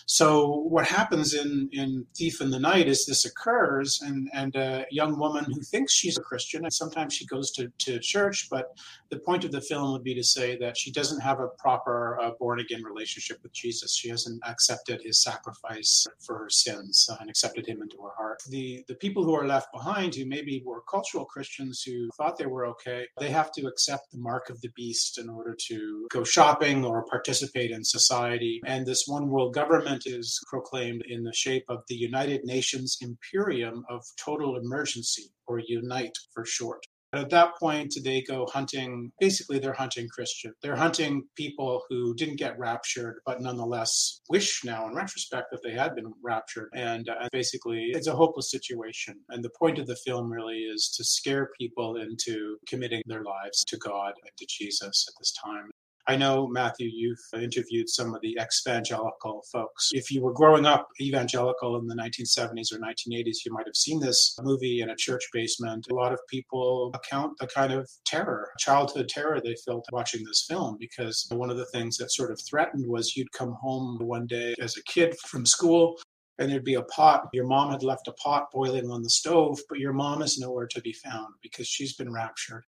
So 0.05 0.65
what 0.69 0.87
happens 0.87 1.35
in 1.35 1.69
in 1.73 2.07
Thief 2.15 2.41
in 2.41 2.51
the 2.51 2.61
Night 2.61 2.89
is 2.89 3.07
this 3.07 3.25
occurs, 3.25 4.01
and 4.03 4.29
and 4.35 4.55
a 4.55 4.87
young 4.91 5.19
woman 5.19 5.45
who 5.45 5.61
thinks 5.63 5.93
she's 5.93 6.19
a 6.19 6.23
Christian, 6.23 6.65
and 6.65 6.73
sometimes 6.73 7.15
she 7.15 7.27
goes 7.27 7.51
to 7.53 7.73
to 7.79 7.99
church, 7.99 8.49
but 8.51 8.77
the 9.11 9.19
point 9.19 9.45
of 9.45 9.53
the 9.53 9.61
film 9.61 9.93
would 9.93 10.05
be 10.05 10.15
to 10.15 10.23
say 10.23 10.57
that 10.59 10.77
she 10.77 10.93
doesn't 10.93 11.21
have 11.21 11.41
a 11.41 11.49
proper 11.49 12.19
uh, 12.21 12.31
born 12.39 12.61
again 12.61 12.83
relationship 12.83 13.39
with 13.43 13.53
Jesus. 13.53 13.97
She 13.97 14.09
hasn't 14.09 14.41
accepted 14.47 15.01
his 15.03 15.23
sacrifice 15.23 16.07
for 16.21 16.39
her 16.39 16.51
sins 16.51 17.09
uh, 17.11 17.17
and 17.21 17.31
accepted 17.31 17.67
him 17.67 17.83
into 17.83 17.97
her 18.03 18.15
heart. 18.17 18.43
The 18.49 18.85
the 18.89 18.95
people 18.95 19.25
who 19.25 19.35
are 19.35 19.47
left 19.47 19.73
behind, 19.73 20.15
who 20.15 20.27
maybe 20.27 20.63
were 20.65 20.83
cultural 20.91 21.25
Christians 21.25 21.83
who 21.83 22.09
thought 22.17 22.37
they 22.37 22.47
were 22.47 22.67
okay, 22.67 23.07
they 23.19 23.31
have 23.31 23.51
to 23.53 23.67
accept 23.67 24.13
the 24.13 24.19
mark 24.19 24.51
of 24.51 24.61
the 24.61 24.71
beast 24.71 25.19
in 25.19 25.29
order 25.29 25.57
to 25.69 26.07
go 26.11 26.23
shopping 26.23 26.85
or 26.85 27.05
participate 27.05 27.71
in 27.71 27.83
society. 27.83 28.61
And 28.67 28.87
this 28.87 29.05
one 29.07 29.29
world 29.29 29.55
government 29.55 29.86
is 30.07 30.41
proclaimed 30.49 31.03
in 31.09 31.23
the 31.23 31.33
shape 31.33 31.65
of 31.69 31.83
the 31.89 31.95
United 31.95 32.45
Nations 32.45 32.99
Imperium 33.01 33.85
of 33.89 34.05
Total 34.23 34.57
Emergency, 34.57 35.31
or 35.47 35.61
UNITE 35.61 36.17
for 36.35 36.45
short. 36.45 36.85
At 37.13 37.31
that 37.31 37.57
point, 37.59 37.95
they 38.05 38.21
go 38.23 38.47
hunting. 38.53 39.11
Basically, 39.21 39.59
they're 39.59 39.73
hunting 39.73 40.09
Christian. 40.09 40.53
They're 40.61 40.77
hunting 40.77 41.23
people 41.37 41.83
who 41.89 42.15
didn't 42.15 42.37
get 42.37 42.59
raptured, 42.59 43.21
but 43.25 43.41
nonetheless 43.41 44.21
wish 44.29 44.65
now, 44.65 44.87
in 44.89 44.95
retrospect, 44.95 45.47
that 45.51 45.63
they 45.63 45.73
had 45.73 45.95
been 45.95 46.13
raptured. 46.23 46.69
And 46.75 47.09
uh, 47.09 47.29
basically, 47.33 47.91
it's 47.95 48.09
a 48.09 48.15
hopeless 48.15 48.51
situation. 48.51 49.15
And 49.31 49.43
the 49.43 49.53
point 49.59 49.79
of 49.79 49.87
the 49.87 49.97
film 50.05 50.31
really 50.31 50.59
is 50.59 50.93
to 50.97 51.05
scare 51.05 51.49
people 51.59 51.97
into 51.97 52.59
committing 52.69 53.03
their 53.07 53.23
lives 53.23 53.65
to 53.69 53.79
God 53.79 54.13
and 54.23 54.31
to 54.37 54.47
Jesus 54.49 55.07
at 55.09 55.15
this 55.19 55.33
time. 55.43 55.71
I 56.09 56.15
know, 56.15 56.47
Matthew, 56.47 56.89
you've 56.93 57.19
interviewed 57.35 57.89
some 57.89 58.15
of 58.15 58.21
the 58.21 58.39
evangelical 58.41 59.43
folks. 59.51 59.91
If 59.93 60.09
you 60.13 60.23
were 60.23 60.33
growing 60.33 60.65
up 60.65 60.89
evangelical 61.01 61.77
in 61.79 61.89
the 61.89 61.97
1970s 61.97 62.73
or 62.73 62.79
1980s, 62.79 63.45
you 63.45 63.53
might 63.53 63.67
have 63.67 63.75
seen 63.75 63.99
this 63.99 64.37
movie 64.41 64.83
in 64.83 64.91
a 64.91 64.97
church 64.97 65.25
basement. 65.33 65.89
A 65.91 65.95
lot 65.95 66.13
of 66.13 66.21
people 66.31 66.93
account 66.95 67.33
the 67.41 67.49
kind 67.49 67.73
of 67.73 67.91
terror, 68.05 68.51
childhood 68.59 69.09
terror 69.09 69.41
they 69.41 69.57
felt 69.65 69.85
watching 69.91 70.25
this 70.25 70.47
film 70.49 70.77
because 70.79 71.27
one 71.33 71.51
of 71.51 71.57
the 71.57 71.67
things 71.67 71.97
that 71.97 72.13
sort 72.13 72.31
of 72.31 72.41
threatened 72.41 72.87
was 72.87 73.17
you'd 73.17 73.33
come 73.33 73.57
home 73.61 73.99
one 74.01 74.29
day 74.29 74.55
as 74.61 74.77
a 74.77 74.85
kid 74.85 75.17
from 75.27 75.45
school 75.45 75.99
and 76.39 76.49
there'd 76.49 76.65
be 76.65 76.75
a 76.75 76.83
pot. 76.83 77.29
Your 77.33 77.47
mom 77.47 77.73
had 77.73 77.83
left 77.83 78.07
a 78.07 78.13
pot 78.13 78.47
boiling 78.53 78.91
on 78.91 79.03
the 79.03 79.11
stove, 79.11 79.59
but 79.69 79.81
your 79.81 79.93
mom 79.93 80.23
is 80.23 80.39
nowhere 80.39 80.69
to 80.69 80.81
be 80.83 80.93
found 80.93 81.35
because 81.43 81.67
she's 81.67 81.95
been 81.95 82.13
raptured 82.13 82.65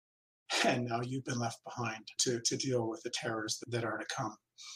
and 0.65 0.85
now 0.85 1.01
you've 1.01 1.25
been 1.25 1.39
left 1.39 1.63
behind 1.63 2.07
to, 2.19 2.39
to 2.41 2.55
deal 2.57 2.87
with 2.87 3.01
the 3.03 3.09
terrors 3.09 3.59
that, 3.59 3.71
that 3.71 3.83
are 3.83 3.97
to 3.97 4.05
come. 4.15 4.35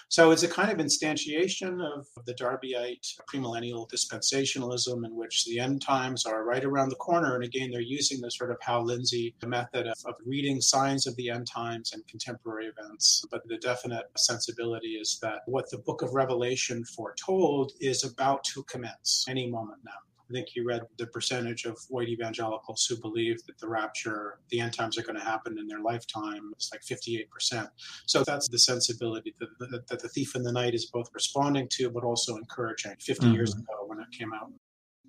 So 0.09 0.31
it's 0.31 0.43
a 0.43 0.47
kind 0.47 0.71
of 0.71 0.77
instantiation 0.77 1.81
of 1.81 2.07
the 2.25 2.33
Darbyite 2.33 3.07
premillennial 3.31 3.89
dispensationalism 3.89 5.05
in 5.05 5.15
which 5.15 5.45
the 5.45 5.59
end 5.59 5.81
times 5.81 6.25
are 6.25 6.43
right 6.43 6.63
around 6.63 6.89
the 6.89 6.95
corner. 6.95 7.35
And 7.35 7.43
again, 7.43 7.71
they're 7.71 7.81
using 7.81 8.21
the 8.21 8.31
sort 8.31 8.51
of 8.51 8.57
Hal 8.61 8.85
Lindsey 8.85 9.35
method 9.45 9.87
of, 9.87 9.97
of 10.05 10.15
reading 10.25 10.61
signs 10.61 11.07
of 11.07 11.15
the 11.15 11.29
end 11.29 11.47
times 11.47 11.93
and 11.93 12.07
contemporary 12.07 12.67
events. 12.67 13.25
But 13.29 13.47
the 13.47 13.57
definite 13.57 14.05
sensibility 14.17 14.95
is 14.95 15.19
that 15.21 15.41
what 15.45 15.69
the 15.69 15.79
book 15.79 16.01
of 16.01 16.13
Revelation 16.13 16.83
foretold 16.83 17.73
is 17.79 18.03
about 18.03 18.43
to 18.45 18.63
commence 18.63 19.25
any 19.29 19.47
moment 19.47 19.79
now. 19.85 20.06
I 20.29 20.33
think 20.33 20.55
you 20.55 20.67
read 20.67 20.81
the 20.97 21.07
percentage 21.07 21.65
of 21.65 21.77
white 21.89 22.09
evangelicals 22.09 22.85
who 22.85 22.97
believe 22.97 23.45
that 23.45 23.57
the 23.59 23.67
rapture, 23.67 24.39
the 24.49 24.59
end 24.59 24.73
times 24.73 24.97
are 24.97 25.03
going 25.03 25.17
to 25.17 25.23
happen 25.23 25.57
in 25.57 25.67
their 25.67 25.79
lifetime. 25.79 26.51
It's 26.53 26.71
like 26.71 26.81
58%. 26.81 27.69
So 28.05 28.23
that's 28.25 28.49
the 28.49 28.59
sensibility 28.59 29.35
that, 29.39 29.49
that, 29.71 29.87
that 29.87 30.01
the 30.01 30.09
thief 30.09 30.35
in 30.35 30.43
the 30.43 30.51
night 30.51 30.73
is 30.73 30.87
both 30.87 31.09
responding 31.13 31.67
to, 31.73 31.89
but 31.89 32.03
also 32.03 32.35
encouraging 32.35 32.95
50 32.99 33.25
mm-hmm. 33.25 33.35
years 33.35 33.53
ago 33.53 33.85
when 33.85 33.99
it 33.99 34.07
came 34.11 34.33
out. 34.33 34.51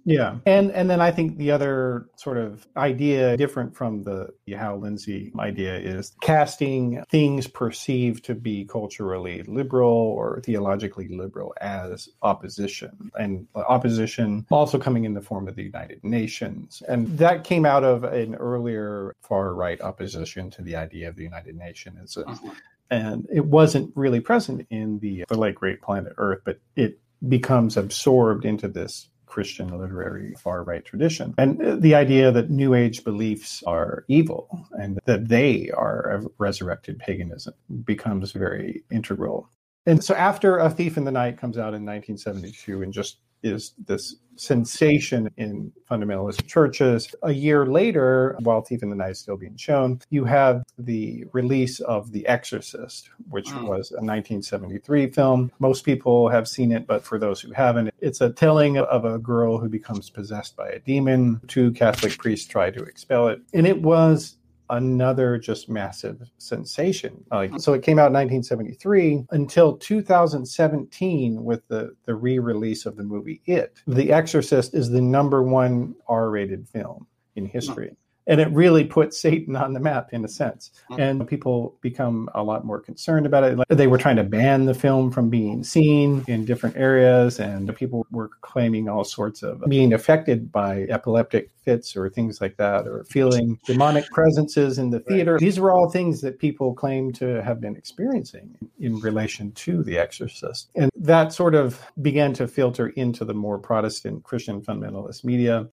Yeah. 0.05 0.37
And 0.47 0.71
and 0.73 0.89
then 0.89 1.01
I 1.01 1.11
think 1.11 1.37
the 1.37 1.51
other 1.51 2.07
sort 2.17 2.39
of 2.39 2.67
idea 2.77 3.37
different 3.37 3.77
from 3.77 4.05
the 4.05 4.29
Hal 4.49 4.79
Lindsey 4.79 5.33
idea 5.39 5.77
is 5.77 6.13
casting 6.23 7.05
things 7.11 7.47
perceived 7.47 8.25
to 8.25 8.35
be 8.35 8.65
culturally 8.65 9.43
liberal 9.43 9.93
or 9.93 10.41
theologically 10.43 11.09
liberal 11.09 11.55
as 11.61 12.09
opposition. 12.23 13.11
And 13.19 13.47
opposition 13.55 14.47
also 14.51 14.79
coming 14.79 15.05
in 15.05 15.15
the 15.15 15.21
form 15.21 15.49
of 15.49 15.57
the 15.57 15.63
United 15.65 16.03
Nations. 16.03 16.83
And 16.89 17.19
that 17.19 17.45
came 17.45 17.67
out 17.67 17.85
of 17.85 18.05
an 18.05 18.35
earlier 18.37 19.15
far 19.23 19.55
right 19.55 19.81
opposition 19.81 20.51
to 20.51 20.63
the 20.63 20.77
idea 20.77 21.09
of 21.09 21.17
the 21.17 21.25
United 21.25 21.57
Nations. 21.57 22.17
Uh-huh. 22.17 22.51
And 22.91 23.27
it 23.31 23.45
wasn't 23.45 23.93
really 23.95 24.21
present 24.21 24.67
in 24.71 24.99
the, 25.01 25.25
the 25.29 25.37
late 25.37 25.55
great 25.55 25.83
planet 25.83 26.15
Earth, 26.17 26.41
but 26.45 26.61
it 26.75 26.99
becomes 27.29 27.77
absorbed 27.77 28.45
into 28.45 28.69
this 28.69 29.11
Christian 29.39 29.69
literary 29.69 30.35
far 30.35 30.65
right 30.65 30.85
tradition. 30.85 31.33
And 31.39 31.81
the 31.81 31.95
idea 31.95 32.33
that 32.33 32.51
New 32.51 32.75
Age 32.75 33.05
beliefs 33.05 33.63
are 33.69 34.05
evil 34.09 34.67
and 34.73 34.99
that 35.05 35.29
they 35.29 35.71
are 35.71 36.11
a 36.11 36.27
resurrected 36.39 36.99
paganism 36.99 37.55
becomes 37.85 38.33
very 38.33 38.83
integral. 38.91 39.49
And 39.87 40.03
so 40.03 40.13
after 40.17 40.59
A 40.59 40.69
Thief 40.69 40.97
in 40.97 41.05
the 41.05 41.13
Night 41.13 41.39
comes 41.39 41.57
out 41.57 41.73
in 41.73 41.87
1972 41.87 42.83
and 42.83 42.93
just 42.93 43.19
is 43.43 43.75
this 43.87 44.17
sensation 44.39 45.29
in 45.37 45.73
fundamentalist 45.91 46.47
churches. 46.47 47.15
A 47.23 47.33
year 47.33 47.67
later, 47.67 48.37
while 48.41 48.63
Thief 48.63 48.83
in 48.83 48.91
the 48.91 48.97
Night 48.97 49.11
is 49.11 49.19
still 49.19 49.37
being 49.37 49.57
shown, 49.57 50.01
you 50.11 50.25
have 50.25 50.63
the 50.79 51.25
release 51.33 51.81
of 51.81 52.13
The 52.13 52.27
Exorcist, 52.27 53.11
which 53.29 53.49
mm. 53.49 53.63
was 53.63 53.91
a 53.91 54.01
1973 54.01 55.11
film. 55.11 55.51
Most 55.59 55.85
people 55.85 56.29
have 56.29 56.49
seen 56.49 56.73
it, 56.73 56.87
but 56.87 57.05
for 57.05 57.19
those 57.19 57.41
who 57.41 57.53
haven't, 57.53 57.93
it's 58.01 58.21
a 58.21 58.31
telling 58.31 58.79
of 58.79 59.05
a 59.05 59.19
girl 59.19 59.59
who 59.59 59.69
becomes 59.69 60.11
possessed 60.11 60.57
by 60.57 60.69
a 60.69 60.79
demon. 60.79 61.41
Two 61.49 61.73
Catholic 61.73 62.17
priests 62.19 62.47
try 62.47 62.71
to 62.71 62.83
expel 62.85 63.29
it. 63.29 63.41
And 63.55 63.67
it 63.67 63.83
was 63.83 64.37
another 64.71 65.39
just 65.39 65.69
massive 65.69 66.31
sensation. 66.39 67.25
Uh, 67.31 67.49
so 67.59 67.73
it 67.73 67.83
came 67.83 67.99
out 67.99 68.09
in 68.09 68.15
1973 68.15 69.25
until 69.31 69.77
2017 69.77 71.45
with 71.45 71.67
the, 71.69 71.95
the 72.05 72.15
re-release 72.15 72.87
of 72.87 72.97
the 72.97 73.03
movie 73.03 73.41
It. 73.47 73.79
The 73.87 74.13
Exorcist 74.13 74.75
is 74.75 74.91
the 74.91 75.01
number 75.01 75.43
one 75.43 75.95
R-rated 76.09 76.69
film 76.69 77.07
in 77.37 77.47
history 77.47 77.97
and 78.29 78.41
it 78.41 78.49
really 78.53 78.85
put 78.85 79.13
Satan 79.13 79.57
on 79.57 79.73
the 79.73 79.81
map 79.81 80.11
in 80.13 80.25
a 80.25 80.29
sense. 80.29 80.71
Mm-hmm. 80.91 81.01
And 81.01 81.27
people 81.27 81.77
become 81.81 82.29
a 82.35 82.43
lot 82.45 82.65
more 82.65 82.79
concerned 82.79 83.27
about 83.27 83.45
it. 83.45 83.59
They 83.69 83.87
were 83.87 83.99
trying 83.99 84.17
to 84.17 84.25
ban 84.25 84.67
the 84.67 84.75
film 84.75 85.11
from 85.11 85.31
being 85.31 85.65
seen 85.65 86.25
in 86.29 86.45
different 86.45 86.77
areas, 86.77 87.41
and 87.41 87.75
people 87.75 88.07
were 88.13 88.31
claiming 88.43 88.89
all 88.89 89.05
sorts 89.05 89.43
of 89.43 89.65
being 89.69 89.93
affected 89.93 90.53
by 90.53 90.83
epileptic 90.91 91.51
fits 91.65 91.97
or 91.97 92.09
things 92.09 92.41
like 92.41 92.57
that, 92.59 92.87
or 92.87 93.05
feeling 93.05 93.59
demonic 93.67 94.07
presences 94.11 94.79
in 94.79 94.91
the 94.91 95.01
theater. 95.01 95.33
Right. 95.33 95.41
These 95.41 95.59
were 95.59 95.73
all 95.73 95.91
things 95.91 96.21
that 96.21 96.39
people 96.39 96.75
claim 96.75 97.13
to 97.15 97.43
have 97.43 97.61
been 97.61 97.77
experiencing 97.77 98.57
in 98.79 99.01
relation 99.01 99.53
to 99.53 99.83
The 99.83 99.99
Exorcist. 99.99 100.71
And 100.77 100.91
that 100.95 101.33
sort 101.33 101.55
of 101.55 101.83
began 102.01 102.33
to 102.35 102.47
filter 102.47 102.89
into 102.89 103.25
the 103.25 103.35
more 103.35 103.59
Protestant 103.59 104.23
Christian 104.23 104.61
fundamentalist 104.61 105.25
media. 105.25 105.69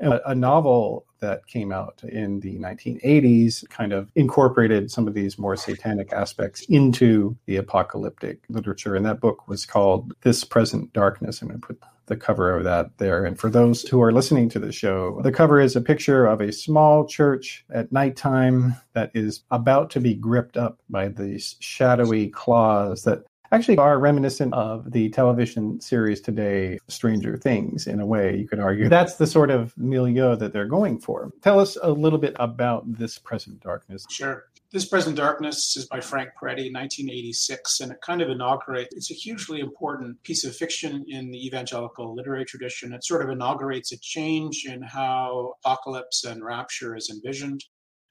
A, 0.00 0.34
novel 0.34 1.06
that 1.20 1.46
came 1.46 1.72
out 1.72 2.00
in 2.04 2.38
the 2.40 2.56
1980s 2.58 3.68
kind 3.68 3.92
of 3.92 4.10
incorporated 4.14 4.90
some 4.90 5.08
of 5.08 5.14
these 5.14 5.38
more 5.38 5.56
satanic 5.56 6.12
aspects 6.12 6.62
into 6.68 7.36
the 7.46 7.56
apocalyptic 7.56 8.40
literature. 8.48 8.94
And 8.94 9.04
that 9.06 9.20
book 9.20 9.48
was 9.48 9.66
called 9.66 10.12
This 10.22 10.44
Present 10.44 10.92
Darkness. 10.92 11.42
I'm 11.42 11.48
going 11.48 11.60
to 11.60 11.66
put 11.66 11.82
the 12.08 12.16
cover 12.16 12.56
of 12.56 12.64
that 12.64 12.96
there. 12.98 13.24
And 13.24 13.38
for 13.38 13.50
those 13.50 13.82
who 13.82 14.02
are 14.02 14.12
listening 14.12 14.48
to 14.50 14.58
the 14.58 14.72
show, 14.72 15.20
the 15.22 15.32
cover 15.32 15.60
is 15.60 15.76
a 15.76 15.80
picture 15.80 16.26
of 16.26 16.40
a 16.40 16.52
small 16.52 17.06
church 17.06 17.64
at 17.70 17.92
nighttime 17.92 18.74
that 18.94 19.10
is 19.14 19.42
about 19.50 19.90
to 19.90 20.00
be 20.00 20.14
gripped 20.14 20.56
up 20.56 20.78
by 20.88 21.08
these 21.08 21.56
shadowy 21.60 22.28
claws 22.28 23.04
that 23.04 23.24
actually 23.52 23.78
are 23.78 23.98
reminiscent 23.98 24.54
of 24.54 24.90
the 24.92 25.08
television 25.10 25.80
series 25.80 26.20
today, 26.20 26.78
Stranger 26.88 27.36
Things, 27.36 27.86
in 27.86 28.00
a 28.00 28.06
way, 28.06 28.36
you 28.36 28.46
could 28.48 28.60
argue. 28.60 28.88
That's 28.88 29.16
the 29.16 29.26
sort 29.26 29.50
of 29.50 29.76
milieu 29.76 30.36
that 30.36 30.52
they're 30.52 30.66
going 30.66 31.00
for. 31.00 31.30
Tell 31.42 31.60
us 31.60 31.76
a 31.82 31.90
little 31.90 32.18
bit 32.18 32.34
about 32.38 32.84
this 32.98 33.18
present 33.18 33.60
darkness. 33.60 34.04
Sure. 34.10 34.44
This 34.70 34.84
Present 34.84 35.16
Darkness 35.16 35.78
is 35.78 35.86
by 35.86 35.98
Frank 35.98 36.28
Peretti, 36.38 36.70
1986, 36.70 37.80
and 37.80 37.90
it 37.90 38.02
kind 38.02 38.20
of 38.20 38.28
inaugurates, 38.28 38.94
it's 38.94 39.10
a 39.10 39.14
hugely 39.14 39.60
important 39.60 40.22
piece 40.24 40.44
of 40.44 40.54
fiction 40.54 41.06
in 41.08 41.30
the 41.30 41.46
evangelical 41.46 42.14
literary 42.14 42.44
tradition. 42.44 42.92
It 42.92 43.02
sort 43.02 43.22
of 43.22 43.30
inaugurates 43.30 43.92
a 43.92 43.98
change 43.98 44.66
in 44.66 44.82
how 44.82 45.54
apocalypse 45.64 46.24
and 46.24 46.44
rapture 46.44 46.94
is 46.94 47.08
envisioned. 47.08 47.64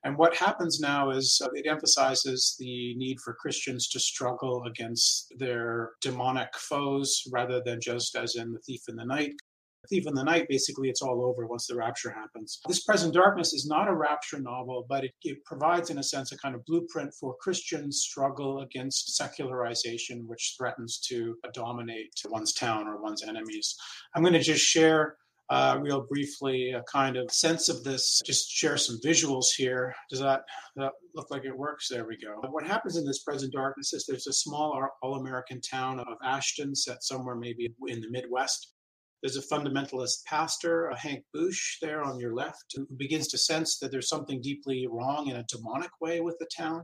And 0.03 0.17
what 0.17 0.35
happens 0.35 0.79
now 0.79 1.09
is 1.09 1.41
uh, 1.43 1.49
it 1.53 1.67
emphasizes 1.67 2.55
the 2.59 2.95
need 2.95 3.17
for 3.23 3.33
Christians 3.33 3.87
to 3.89 3.99
struggle 3.99 4.63
against 4.65 5.33
their 5.37 5.91
demonic 6.01 6.49
foes 6.55 7.23
rather 7.31 7.61
than 7.65 7.81
just 7.81 8.15
as 8.15 8.35
in 8.35 8.53
The 8.53 8.59
Thief 8.59 8.81
in 8.87 8.95
the 8.95 9.05
Night. 9.05 9.33
Thief 9.89 10.05
in 10.07 10.13
the 10.13 10.23
Night, 10.23 10.47
basically, 10.49 10.89
it's 10.89 11.01
all 11.01 11.23
over 11.23 11.47
once 11.47 11.67
the 11.67 11.75
rapture 11.75 12.11
happens. 12.11 12.59
This 12.67 12.83
Present 12.83 13.13
Darkness 13.13 13.53
is 13.53 13.67
not 13.67 13.87
a 13.87 13.95
rapture 13.95 14.39
novel, 14.39 14.85
but 14.89 15.05
it, 15.05 15.11
it 15.23 15.43
provides, 15.45 15.89
in 15.89 15.97
a 15.97 16.03
sense, 16.03 16.31
a 16.31 16.37
kind 16.37 16.55
of 16.55 16.65
blueprint 16.65 17.13
for 17.19 17.35
Christians' 17.39 18.01
struggle 18.01 18.61
against 18.61 19.15
secularization, 19.15 20.27
which 20.27 20.55
threatens 20.57 20.99
to 21.07 21.35
dominate 21.53 22.11
one's 22.25 22.53
town 22.53 22.87
or 22.87 23.01
one's 23.01 23.23
enemies. 23.23 23.75
I'm 24.13 24.23
going 24.23 24.33
to 24.33 24.39
just 24.39 24.63
share 24.63 25.15
uh, 25.49 25.77
real 25.81 26.05
briefly 26.09 26.71
a 26.71 26.83
kind 26.83 27.15
of 27.15 27.31
sense 27.31 27.69
of 27.69 27.83
this, 27.83 28.21
just 28.25 28.49
share 28.49 28.77
some 28.77 28.99
visuals 29.03 29.47
here. 29.55 29.93
Does 30.09 30.19
that, 30.19 30.41
that 30.75 30.91
look 31.15 31.31
like 31.31 31.45
it 31.45 31.57
works? 31.57 31.87
There 31.89 32.05
we 32.05 32.17
go. 32.17 32.41
What 32.49 32.67
happens 32.67 32.97
in 32.97 33.05
this 33.05 33.23
present 33.23 33.53
darkness 33.53 33.93
is 33.93 34.05
there's 34.05 34.27
a 34.27 34.33
small 34.33 34.87
all 35.01 35.15
American 35.15 35.61
town 35.61 35.99
of 35.99 36.17
Ashton 36.23 36.75
set 36.75 37.03
somewhere 37.03 37.35
maybe 37.35 37.73
in 37.87 38.01
the 38.01 38.09
Midwest. 38.09 38.73
There's 39.23 39.37
a 39.37 39.55
fundamentalist 39.55 40.25
pastor, 40.25 40.87
a 40.89 40.99
Hank 40.99 41.23
Bush, 41.33 41.77
there 41.81 42.03
on 42.03 42.19
your 42.19 42.35
left, 42.35 42.65
who 42.75 42.85
begins 42.97 43.27
to 43.29 43.37
sense 43.37 43.79
that 43.79 43.91
there's 43.91 44.09
something 44.09 44.41
deeply 44.41 44.87
wrong 44.89 45.27
in 45.27 45.37
a 45.37 45.45
demonic 45.49 45.89
way 45.99 46.21
with 46.21 46.37
the 46.39 46.47
town. 46.55 46.83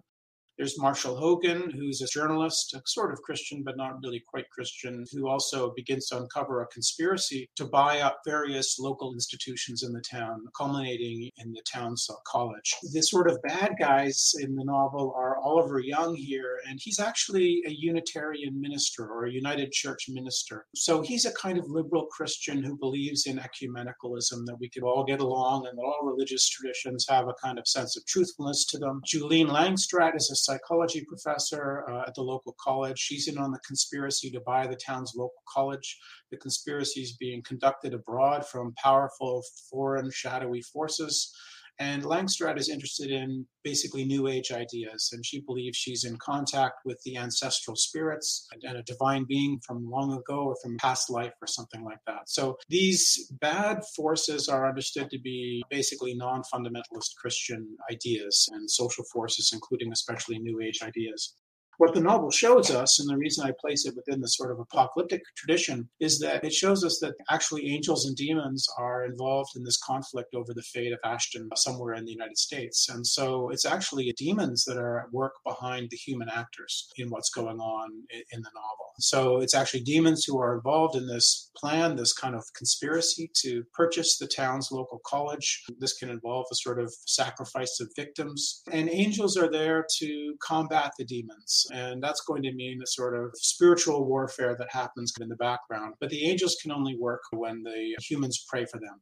There's 0.57 0.79
Marshall 0.79 1.15
Hogan, 1.15 1.71
who's 1.71 2.01
a 2.01 2.07
journalist, 2.07 2.75
a 2.75 2.81
sort 2.85 3.11
of 3.11 3.21
Christian, 3.23 3.63
but 3.63 3.75
not 3.75 4.01
really 4.03 4.23
quite 4.27 4.49
Christian, 4.51 5.03
who 5.11 5.27
also 5.27 5.73
begins 5.75 6.07
to 6.07 6.17
uncover 6.17 6.61
a 6.61 6.67
conspiracy 6.67 7.49
to 7.55 7.65
buy 7.65 8.01
up 8.01 8.19
various 8.25 8.77
local 8.77 9.13
institutions 9.13 9.81
in 9.81 9.91
the 9.91 10.01
town, 10.01 10.45
culminating 10.55 11.31
in 11.37 11.51
the 11.51 11.61
town's 11.71 12.07
college. 12.27 12.75
The 12.91 13.01
sort 13.01 13.31
of 13.31 13.41
bad 13.41 13.73
guys 13.79 14.33
in 14.41 14.55
the 14.55 14.63
novel 14.63 15.13
are 15.17 15.37
Oliver 15.37 15.79
Young 15.79 16.15
here, 16.15 16.59
and 16.69 16.79
he's 16.81 16.99
actually 16.99 17.63
a 17.65 17.71
Unitarian 17.71 18.59
minister 18.61 19.07
or 19.07 19.25
a 19.25 19.31
United 19.31 19.71
Church 19.71 20.05
minister. 20.09 20.67
So 20.75 21.01
he's 21.01 21.25
a 21.25 21.33
kind 21.33 21.57
of 21.57 21.69
liberal 21.69 22.05
Christian 22.05 22.61
who 22.61 22.77
believes 22.77 23.25
in 23.25 23.39
ecumenicalism, 23.39 24.45
that 24.45 24.57
we 24.59 24.69
can 24.69 24.83
all 24.83 25.03
get 25.03 25.19
along 25.19 25.65
and 25.65 25.77
that 25.77 25.83
all 25.83 26.05
religious 26.05 26.47
traditions 26.47 27.07
have 27.09 27.27
a 27.27 27.33
kind 27.43 27.57
of 27.57 27.67
sense 27.67 27.97
of 27.97 28.05
truthfulness 28.05 28.65
to 28.67 28.77
them. 28.77 29.01
Julian 29.05 29.47
Langstrat 29.47 30.15
is 30.15 30.29
a 30.29 30.42
psychology 30.43 31.05
professor 31.07 31.85
uh, 31.89 32.03
at 32.07 32.15
the 32.15 32.21
local 32.21 32.55
college. 32.59 32.99
She's 32.99 33.27
in 33.27 33.37
on 33.37 33.51
the 33.51 33.59
conspiracy 33.59 34.29
to 34.31 34.41
buy 34.41 34.67
the 34.67 34.75
town's 34.75 35.13
local 35.15 35.41
college. 35.47 35.97
The 36.31 36.37
conspiracy 36.37 37.01
is 37.01 37.17
being 37.17 37.41
conducted 37.43 37.93
abroad 37.93 38.45
from 38.45 38.73
powerful 38.81 39.43
foreign 39.69 40.09
shadowy 40.11 40.61
forces. 40.61 41.33
And 41.79 42.03
Langstrat 42.03 42.59
is 42.59 42.69
interested 42.69 43.09
in 43.09 43.47
basically 43.63 44.05
New 44.05 44.27
Age 44.27 44.51
ideas, 44.51 45.09
and 45.11 45.25
she 45.25 45.41
believes 45.41 45.77
she's 45.77 46.03
in 46.03 46.17
contact 46.17 46.75
with 46.85 46.99
the 47.03 47.17
ancestral 47.17 47.75
spirits 47.75 48.47
and 48.61 48.77
a 48.77 48.83
divine 48.83 49.25
being 49.27 49.59
from 49.65 49.89
long 49.89 50.13
ago 50.13 50.43
or 50.43 50.55
from 50.61 50.77
past 50.77 51.09
life 51.09 51.33
or 51.41 51.47
something 51.47 51.83
like 51.83 51.99
that. 52.05 52.27
So 52.27 52.57
these 52.69 53.31
bad 53.41 53.79
forces 53.95 54.47
are 54.47 54.67
understood 54.67 55.09
to 55.09 55.19
be 55.19 55.63
basically 55.69 56.13
non 56.13 56.41
fundamentalist 56.53 57.15
Christian 57.19 57.75
ideas 57.91 58.47
and 58.51 58.69
social 58.69 59.05
forces, 59.11 59.51
including 59.53 59.91
especially 59.91 60.39
New 60.39 60.61
Age 60.61 60.81
ideas. 60.83 61.35
What 61.83 61.93
the 61.93 61.99
novel 61.99 62.31
shows 62.31 62.71
us, 62.71 63.01
and 63.01 63.09
the 63.09 63.17
reason 63.17 63.45
I 63.45 63.51
place 63.59 63.85
it 63.85 63.93
within 63.93 64.21
the 64.21 64.27
sort 64.29 64.51
of 64.51 64.59
apocalyptic 64.61 65.21
tradition, 65.35 65.89
is 65.99 66.17
that 66.19 66.45
it 66.45 66.53
shows 66.53 66.81
us 66.85 66.97
that 67.01 67.15
actually 67.29 67.67
angels 67.67 68.05
and 68.05 68.15
demons 68.15 68.65
are 68.77 69.03
involved 69.03 69.49
in 69.57 69.65
this 69.65 69.75
conflict 69.85 70.33
over 70.33 70.53
the 70.53 70.61
fate 70.61 70.93
of 70.93 70.99
Ashton 71.03 71.49
somewhere 71.57 71.95
in 71.95 72.05
the 72.05 72.13
United 72.13 72.37
States. 72.37 72.87
And 72.87 73.05
so 73.05 73.49
it's 73.49 73.65
actually 73.65 74.13
demons 74.15 74.63
that 74.63 74.77
are 74.77 75.01
at 75.01 75.11
work 75.11 75.33
behind 75.45 75.89
the 75.89 75.97
human 75.97 76.29
actors 76.29 76.87
in 76.95 77.09
what's 77.09 77.31
going 77.31 77.59
on 77.59 77.89
in 78.31 78.41
the 78.41 78.51
novel. 78.55 78.93
So 78.99 79.39
it's 79.41 79.53
actually 79.53 79.81
demons 79.81 80.23
who 80.23 80.39
are 80.39 80.55
involved 80.55 80.95
in 80.95 81.05
this 81.05 81.51
plan, 81.57 81.97
this 81.97 82.13
kind 82.13 82.33
of 82.33 82.45
conspiracy 82.55 83.29
to 83.41 83.61
purchase 83.73 84.17
the 84.17 84.27
town's 84.27 84.71
local 84.71 85.01
college. 85.05 85.65
This 85.79 85.97
can 85.97 86.09
involve 86.09 86.45
a 86.49 86.55
sort 86.55 86.79
of 86.79 86.93
sacrifice 87.07 87.81
of 87.81 87.89
victims. 87.93 88.61
And 88.71 88.89
angels 88.89 89.35
are 89.35 89.51
there 89.51 89.85
to 89.97 90.35
combat 90.41 90.93
the 90.97 91.03
demons 91.03 91.67
and 91.73 92.01
that's 92.01 92.21
going 92.21 92.43
to 92.43 92.53
mean 92.53 92.79
a 92.81 92.87
sort 92.87 93.17
of 93.17 93.31
spiritual 93.35 94.05
warfare 94.05 94.55
that 94.57 94.71
happens 94.71 95.11
in 95.19 95.27
the 95.27 95.35
background. 95.35 95.95
But 95.99 96.09
the 96.09 96.29
angels 96.29 96.55
can 96.61 96.71
only 96.71 96.95
work 96.99 97.21
when 97.31 97.63
the 97.63 97.95
humans 97.99 98.45
pray 98.47 98.65
for 98.65 98.79
them. 98.79 99.01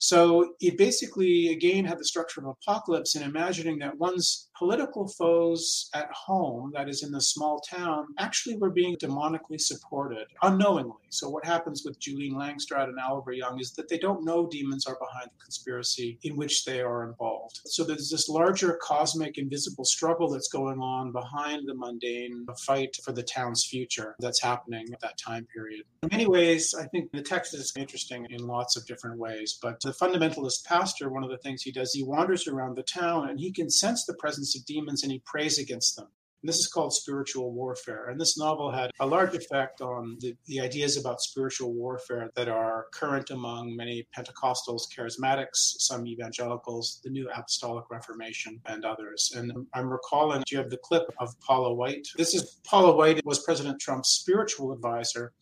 So 0.00 0.54
it 0.60 0.78
basically, 0.78 1.48
again, 1.48 1.84
had 1.84 1.98
the 1.98 2.04
structure 2.04 2.40
of 2.40 2.46
apocalypse 2.46 3.14
in 3.14 3.22
imagining 3.22 3.78
that 3.80 3.98
one's 3.98 4.48
political 4.56 5.08
foes 5.08 5.88
at 5.94 6.08
home, 6.12 6.72
that 6.74 6.88
is 6.88 7.02
in 7.02 7.12
the 7.12 7.20
small 7.20 7.60
town, 7.60 8.06
actually 8.18 8.56
were 8.56 8.70
being 8.70 8.96
demonically 8.96 9.60
supported 9.60 10.26
unknowingly. 10.42 10.94
So 11.10 11.28
what 11.28 11.44
happens 11.44 11.82
with 11.84 12.00
Julian 12.00 12.34
Langstrat 12.34 12.84
and 12.84 12.98
Oliver 12.98 13.32
Young 13.32 13.60
is 13.60 13.72
that 13.72 13.88
they 13.88 13.98
don't 13.98 14.24
know 14.24 14.48
demons 14.48 14.86
are 14.86 14.98
behind 14.98 15.30
the 15.30 15.42
conspiracy 15.42 16.18
in 16.22 16.36
which 16.36 16.64
they 16.64 16.80
are 16.80 17.08
involved. 17.08 17.60
So 17.66 17.84
there's 17.84 18.10
this 18.10 18.28
larger 18.28 18.78
cosmic 18.82 19.38
invisible 19.38 19.84
struggle 19.84 20.30
that's 20.30 20.48
going 20.48 20.80
on 20.80 21.12
behind 21.12 21.68
the 21.68 21.74
mundane 21.74 21.97
mundane 21.98 22.46
a 22.48 22.54
fight 22.54 22.96
for 23.04 23.12
the 23.12 23.22
town's 23.22 23.64
future 23.64 24.14
that's 24.18 24.42
happening 24.42 24.86
at 24.92 25.00
that 25.00 25.18
time 25.18 25.46
period. 25.54 25.82
In 26.02 26.08
many 26.10 26.26
ways, 26.26 26.74
I 26.78 26.86
think 26.86 27.10
the 27.12 27.22
text 27.22 27.54
is 27.54 27.72
interesting 27.76 28.26
in 28.30 28.46
lots 28.46 28.76
of 28.76 28.86
different 28.86 29.18
ways, 29.18 29.58
but 29.60 29.80
the 29.80 29.90
fundamentalist 29.90 30.64
pastor, 30.64 31.10
one 31.10 31.24
of 31.24 31.30
the 31.30 31.38
things 31.38 31.62
he 31.62 31.72
does, 31.72 31.92
he 31.92 32.02
wanders 32.02 32.46
around 32.46 32.76
the 32.76 32.82
town 32.82 33.28
and 33.28 33.38
he 33.38 33.52
can 33.52 33.70
sense 33.70 34.04
the 34.04 34.14
presence 34.14 34.56
of 34.56 34.64
demons 34.66 35.02
and 35.02 35.12
he 35.12 35.22
prays 35.24 35.58
against 35.58 35.96
them. 35.96 36.08
This 36.42 36.58
is 36.58 36.68
called 36.68 36.94
spiritual 36.94 37.52
warfare. 37.52 38.08
And 38.08 38.20
this 38.20 38.38
novel 38.38 38.70
had 38.70 38.92
a 39.00 39.06
large 39.06 39.34
effect 39.34 39.80
on 39.80 40.16
the, 40.20 40.36
the 40.46 40.60
ideas 40.60 40.96
about 40.96 41.20
spiritual 41.20 41.72
warfare 41.72 42.30
that 42.36 42.48
are 42.48 42.86
current 42.92 43.30
among 43.30 43.74
many 43.74 44.06
Pentecostals, 44.16 44.82
charismatics, 44.96 45.80
some 45.80 46.06
evangelicals, 46.06 47.00
the 47.02 47.10
New 47.10 47.28
Apostolic 47.30 47.90
Reformation, 47.90 48.60
and 48.66 48.84
others. 48.84 49.32
And 49.34 49.52
I'm 49.74 49.88
recalling, 49.88 50.44
you 50.48 50.58
have 50.58 50.70
the 50.70 50.78
clip 50.78 51.04
of 51.18 51.38
Paula 51.40 51.74
White. 51.74 52.06
This 52.16 52.34
is 52.34 52.60
Paula 52.64 52.94
White 52.94 53.24
was 53.24 53.40
President 53.40 53.80
Trump's 53.80 54.10
spiritual 54.10 54.72
advisor. 54.72 55.32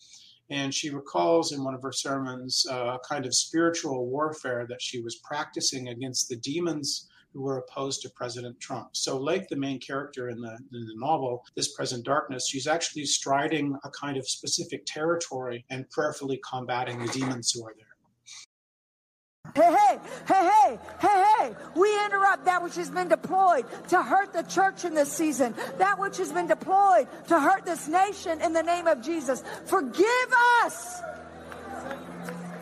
And 0.48 0.72
she 0.72 0.90
recalls 0.90 1.52
in 1.52 1.62
one 1.62 1.74
of 1.74 1.82
her 1.82 1.92
sermons 1.92 2.64
uh, 2.70 2.96
a 2.96 2.98
kind 3.06 3.26
of 3.26 3.34
spiritual 3.34 4.06
warfare 4.06 4.64
that 4.68 4.80
she 4.80 5.02
was 5.02 5.16
practicing 5.16 5.88
against 5.88 6.28
the 6.28 6.36
demons 6.36 7.08
who 7.36 7.42
were 7.42 7.58
opposed 7.58 8.00
to 8.00 8.08
President 8.10 8.58
Trump. 8.60 8.88
So, 8.92 9.18
like 9.18 9.46
the 9.48 9.56
main 9.56 9.78
character 9.78 10.30
in 10.30 10.40
the, 10.40 10.58
in 10.72 10.86
the 10.86 10.94
novel, 10.96 11.44
this 11.54 11.74
present 11.74 12.04
darkness, 12.04 12.48
she's 12.48 12.66
actually 12.66 13.04
striding 13.04 13.76
a 13.84 13.90
kind 13.90 14.16
of 14.16 14.26
specific 14.26 14.84
territory 14.86 15.66
and 15.68 15.88
prayerfully 15.90 16.40
combating 16.48 16.98
the 16.98 17.12
demons 17.12 17.52
who 17.52 17.66
are 17.66 17.74
there. 17.76 17.86
Hey, 19.54 19.76
hey, 19.76 19.98
hey, 20.26 20.50
hey, 20.50 20.78
hey, 20.98 21.24
hey. 21.38 21.54
We 21.76 22.04
interrupt 22.06 22.46
that 22.46 22.62
which 22.62 22.74
has 22.76 22.90
been 22.90 23.08
deployed 23.08 23.66
to 23.88 24.02
hurt 24.02 24.32
the 24.32 24.42
church 24.42 24.86
in 24.86 24.94
this 24.94 25.12
season, 25.12 25.54
that 25.76 25.98
which 25.98 26.16
has 26.16 26.32
been 26.32 26.46
deployed 26.46 27.06
to 27.28 27.38
hurt 27.38 27.66
this 27.66 27.86
nation 27.86 28.40
in 28.40 28.54
the 28.54 28.62
name 28.62 28.86
of 28.86 29.02
Jesus. 29.02 29.44
Forgive 29.66 30.32
us 30.64 31.02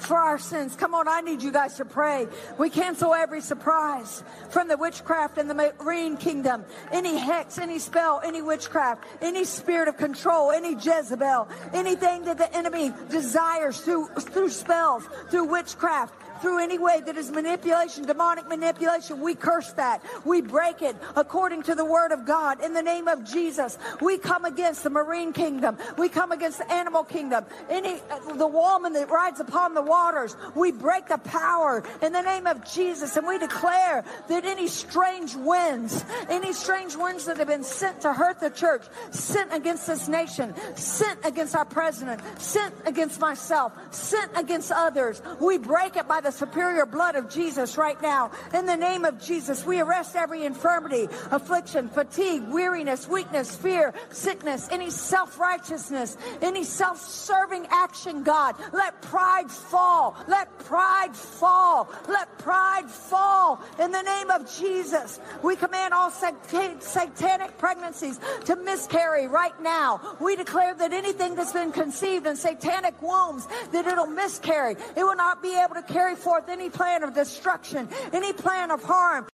for 0.04 0.16
our 0.16 0.38
sins. 0.38 0.76
Come 0.76 0.94
on, 0.94 1.08
I 1.08 1.20
need 1.20 1.42
you 1.42 1.50
guys 1.50 1.76
to 1.76 1.84
pray. 1.84 2.26
We 2.58 2.70
cancel 2.70 3.14
every 3.14 3.40
surprise 3.40 4.22
from 4.50 4.68
the 4.68 4.76
witchcraft 4.76 5.38
and 5.38 5.48
the 5.48 5.54
marine 5.54 6.16
kingdom. 6.16 6.64
Any 6.92 7.16
hex, 7.16 7.58
any 7.58 7.78
spell, 7.78 8.20
any 8.24 8.42
witchcraft, 8.42 9.04
any 9.20 9.44
spirit 9.44 9.88
of 9.88 9.96
control, 9.96 10.50
any 10.50 10.74
Jezebel, 10.74 11.48
anything 11.72 12.24
that 12.24 12.38
the 12.38 12.54
enemy 12.54 12.92
desires 13.08 13.80
through, 13.80 14.08
through 14.08 14.50
spells, 14.50 15.04
through 15.30 15.44
witchcraft, 15.44 16.14
through 16.44 16.58
any 16.58 16.76
way 16.76 17.00
that 17.00 17.16
is 17.16 17.30
manipulation, 17.30 18.04
demonic 18.04 18.46
manipulation, 18.46 19.18
we 19.18 19.34
curse 19.34 19.72
that. 19.72 20.04
We 20.26 20.42
break 20.42 20.82
it 20.82 20.94
according 21.16 21.62
to 21.62 21.74
the 21.74 21.86
word 21.86 22.12
of 22.12 22.26
God. 22.26 22.62
In 22.62 22.74
the 22.74 22.82
name 22.82 23.08
of 23.08 23.24
Jesus, 23.24 23.78
we 24.02 24.18
come 24.18 24.44
against 24.44 24.82
the 24.82 24.90
marine 24.90 25.32
kingdom. 25.32 25.78
We 25.96 26.10
come 26.10 26.32
against 26.32 26.58
the 26.58 26.70
animal 26.70 27.02
kingdom. 27.02 27.46
Any, 27.70 27.94
uh, 28.10 28.34
the 28.34 28.46
woman 28.46 28.92
that 28.92 29.08
rides 29.08 29.40
upon 29.40 29.72
the 29.72 29.80
waters, 29.80 30.36
we 30.54 30.70
break 30.70 31.08
the 31.08 31.16
power 31.16 31.82
in 32.02 32.12
the 32.12 32.20
name 32.20 32.46
of 32.46 32.62
Jesus. 32.70 33.16
And 33.16 33.26
we 33.26 33.38
declare 33.38 34.04
that 34.28 34.44
any 34.44 34.68
strange 34.68 35.34
winds, 35.34 36.04
any 36.28 36.52
strange 36.52 36.94
winds 36.94 37.24
that 37.24 37.38
have 37.38 37.48
been 37.48 37.64
sent 37.64 38.02
to 38.02 38.12
hurt 38.12 38.40
the 38.40 38.50
church, 38.50 38.82
sent 39.12 39.50
against 39.50 39.86
this 39.86 40.08
nation, 40.08 40.52
sent 40.76 41.24
against 41.24 41.56
our 41.56 41.64
president, 41.64 42.20
sent 42.38 42.74
against 42.84 43.18
myself, 43.18 43.72
sent 43.92 44.30
against 44.36 44.70
others, 44.70 45.22
we 45.40 45.56
break 45.56 45.96
it 45.96 46.06
by 46.06 46.20
the 46.20 46.33
superior 46.34 46.86
blood 46.86 47.16
of 47.16 47.30
Jesus 47.30 47.76
right 47.76 48.00
now. 48.02 48.30
In 48.52 48.66
the 48.66 48.76
name 48.76 49.04
of 49.04 49.20
Jesus, 49.20 49.64
we 49.64 49.80
arrest 49.80 50.16
every 50.16 50.44
infirmity, 50.44 51.08
affliction, 51.30 51.88
fatigue, 51.88 52.42
weariness, 52.48 53.08
weakness, 53.08 53.54
fear, 53.54 53.94
sickness, 54.10 54.68
any 54.70 54.90
self 54.90 55.38
righteousness, 55.38 56.16
any 56.42 56.64
self 56.64 57.00
serving 57.00 57.66
action, 57.70 58.22
God. 58.22 58.56
Let 58.72 59.00
pride 59.02 59.50
fall. 59.50 60.16
Let 60.28 60.58
pride 60.60 61.16
fall. 61.16 61.88
Let 62.08 62.38
pride 62.38 62.90
fall. 62.90 63.62
In 63.80 63.92
the 63.92 64.02
name 64.02 64.30
of 64.30 64.52
Jesus, 64.58 65.20
we 65.42 65.56
command 65.56 65.94
all 65.94 66.10
satanic 66.10 67.58
pregnancies 67.58 68.18
to 68.46 68.56
miscarry 68.56 69.26
right 69.26 69.58
now. 69.62 70.16
We 70.20 70.36
declare 70.36 70.74
that 70.74 70.92
anything 70.92 71.34
that's 71.34 71.52
been 71.52 71.72
conceived 71.72 72.26
in 72.26 72.36
satanic 72.36 73.00
wombs, 73.00 73.46
that 73.72 73.86
it'll 73.86 74.06
miscarry. 74.06 74.76
It 74.96 75.04
will 75.04 75.16
not 75.16 75.42
be 75.42 75.54
able 75.56 75.74
to 75.74 75.82
carry 75.82 76.14
forth 76.24 76.48
any 76.48 76.70
plan 76.70 77.02
of 77.02 77.14
destruction, 77.14 77.88
any 78.12 78.32
plan 78.32 78.70
of 78.70 78.82
harm. 78.82 79.28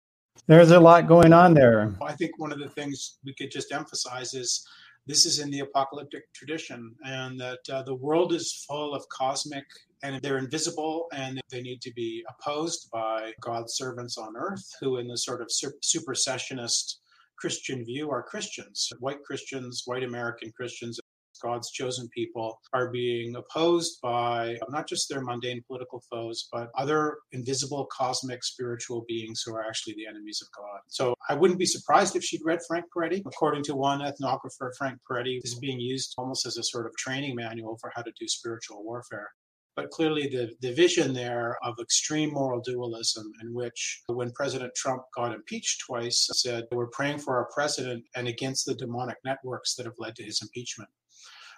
There's 0.46 0.70
a 0.70 0.78
lot 0.78 1.08
going 1.08 1.32
on 1.32 1.52
there. 1.52 1.92
I 2.00 2.12
think 2.12 2.38
one 2.38 2.52
of 2.52 2.60
the 2.60 2.68
things 2.68 3.18
we 3.24 3.34
could 3.34 3.50
just 3.50 3.72
emphasize 3.72 4.32
is 4.32 4.64
this 5.06 5.26
is 5.26 5.40
in 5.40 5.50
the 5.50 5.60
apocalyptic 5.60 6.32
tradition, 6.32 6.94
and 7.04 7.40
that 7.40 7.58
uh, 7.72 7.82
the 7.82 7.94
world 7.94 8.32
is 8.32 8.64
full 8.68 8.94
of 8.94 9.08
cosmic 9.08 9.64
and 10.02 10.20
they're 10.22 10.38
invisible 10.38 11.06
and 11.12 11.40
they 11.50 11.62
need 11.62 11.80
to 11.80 11.92
be 11.94 12.24
opposed 12.28 12.88
by 12.92 13.32
God's 13.40 13.74
servants 13.74 14.18
on 14.18 14.36
earth, 14.36 14.66
who, 14.80 14.98
in 14.98 15.08
the 15.08 15.16
sort 15.16 15.40
of 15.40 15.48
supersessionist 15.48 16.96
Christian 17.38 17.84
view, 17.84 18.10
are 18.10 18.22
Christians, 18.22 18.92
white 19.00 19.22
Christians, 19.24 19.82
white 19.86 20.04
American 20.04 20.52
Christians, 20.56 21.00
God's 21.42 21.70
chosen 21.70 22.08
people 22.14 22.60
are 22.72 22.90
being 22.90 23.36
opposed 23.36 23.98
by 24.02 24.56
not 24.68 24.88
just 24.88 25.08
their 25.08 25.20
mundane 25.20 25.62
political 25.66 26.02
foes, 26.10 26.48
but 26.52 26.70
other 26.76 27.18
invisible 27.32 27.86
cosmic 27.96 28.44
spiritual 28.44 29.04
beings 29.08 29.42
who 29.44 29.54
are 29.54 29.64
actually 29.64 29.94
the 29.94 30.06
enemies 30.06 30.42
of 30.42 30.48
God. 30.56 30.80
So 30.88 31.14
I 31.28 31.34
wouldn't 31.34 31.58
be 31.58 31.66
surprised 31.66 32.16
if 32.16 32.24
she'd 32.24 32.44
read 32.44 32.60
Frank 32.66 32.86
Peretti. 32.94 33.22
According 33.26 33.64
to 33.64 33.74
one 33.74 34.00
ethnographer, 34.00 34.70
Frank 34.78 34.98
Peretti 35.08 35.40
is 35.42 35.58
being 35.58 35.80
used 35.80 36.14
almost 36.18 36.46
as 36.46 36.56
a 36.56 36.62
sort 36.62 36.86
of 36.86 36.96
training 36.96 37.34
manual 37.34 37.78
for 37.80 37.92
how 37.94 38.02
to 38.02 38.12
do 38.18 38.26
spiritual 38.28 38.84
warfare. 38.84 39.30
But 39.76 39.90
clearly, 39.90 40.26
the, 40.26 40.54
the 40.62 40.72
vision 40.72 41.12
there 41.12 41.58
of 41.62 41.74
extreme 41.78 42.32
moral 42.32 42.62
dualism, 42.62 43.30
in 43.42 43.52
which 43.52 44.02
when 44.06 44.32
President 44.32 44.72
Trump 44.74 45.02
got 45.14 45.34
impeached 45.34 45.82
twice, 45.86 46.26
said, 46.32 46.64
We're 46.72 46.86
praying 46.86 47.18
for 47.18 47.36
our 47.36 47.48
president 47.52 48.04
and 48.16 48.26
against 48.26 48.64
the 48.64 48.74
demonic 48.74 49.18
networks 49.22 49.74
that 49.74 49.84
have 49.84 49.98
led 49.98 50.16
to 50.16 50.24
his 50.24 50.40
impeachment. 50.40 50.88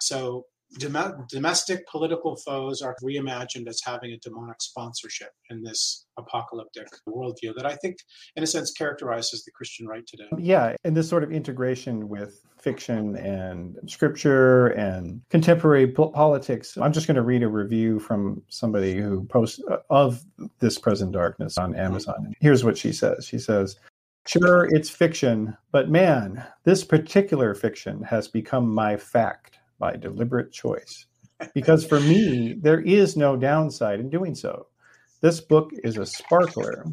So 0.01 0.45
dom- 0.77 1.25
domestic 1.29 1.87
political 1.87 2.35
foes 2.35 2.81
are 2.81 2.95
reimagined 3.03 3.67
as 3.67 3.81
having 3.83 4.11
a 4.11 4.17
demonic 4.17 4.61
sponsorship 4.61 5.31
in 5.49 5.63
this 5.63 6.05
apocalyptic 6.17 6.87
worldview 7.07 7.55
that 7.55 7.65
I 7.65 7.75
think, 7.75 7.97
in 8.35 8.43
a 8.43 8.47
sense, 8.47 8.71
characterizes 8.71 9.43
the 9.43 9.51
Christian 9.51 9.87
right 9.87 10.05
today. 10.05 10.27
Yeah, 10.37 10.75
and 10.83 10.95
this 10.95 11.09
sort 11.09 11.23
of 11.23 11.31
integration 11.31 12.07
with 12.07 12.45
fiction 12.57 13.15
and 13.17 13.77
scripture 13.87 14.67
and 14.67 15.21
contemporary 15.29 15.87
po- 15.87 16.09
politics. 16.09 16.77
I'm 16.77 16.93
just 16.93 17.07
going 17.07 17.15
to 17.15 17.21
read 17.21 17.43
a 17.43 17.47
review 17.47 17.99
from 17.99 18.43
somebody 18.49 18.95
who 18.95 19.23
posts 19.25 19.61
uh, 19.69 19.77
of 19.89 20.23
this 20.59 20.77
present 20.77 21.13
darkness 21.13 21.57
on 21.57 21.75
Amazon. 21.75 22.33
Here's 22.41 22.63
what 22.63 22.77
she 22.77 22.91
says. 22.91 23.25
She 23.25 23.39
says, 23.39 23.77
Sure, 24.27 24.67
it's 24.71 24.89
fiction, 24.89 25.57
but 25.71 25.89
man, 25.89 26.45
this 26.63 26.83
particular 26.83 27.55
fiction 27.55 28.03
has 28.03 28.27
become 28.27 28.69
my 28.69 28.95
fact 28.95 29.58
by 29.79 29.95
deliberate 29.95 30.51
choice. 30.51 31.05
Because 31.53 31.85
for 31.85 31.99
me, 32.01 32.53
there 32.59 32.81
is 32.81 33.15
no 33.15 33.37
downside 33.37 33.99
in 33.99 34.09
doing 34.09 34.35
so. 34.35 34.67
This 35.21 35.39
book 35.39 35.71
is 35.83 35.97
a 35.97 36.05
sparkler. 36.05 36.85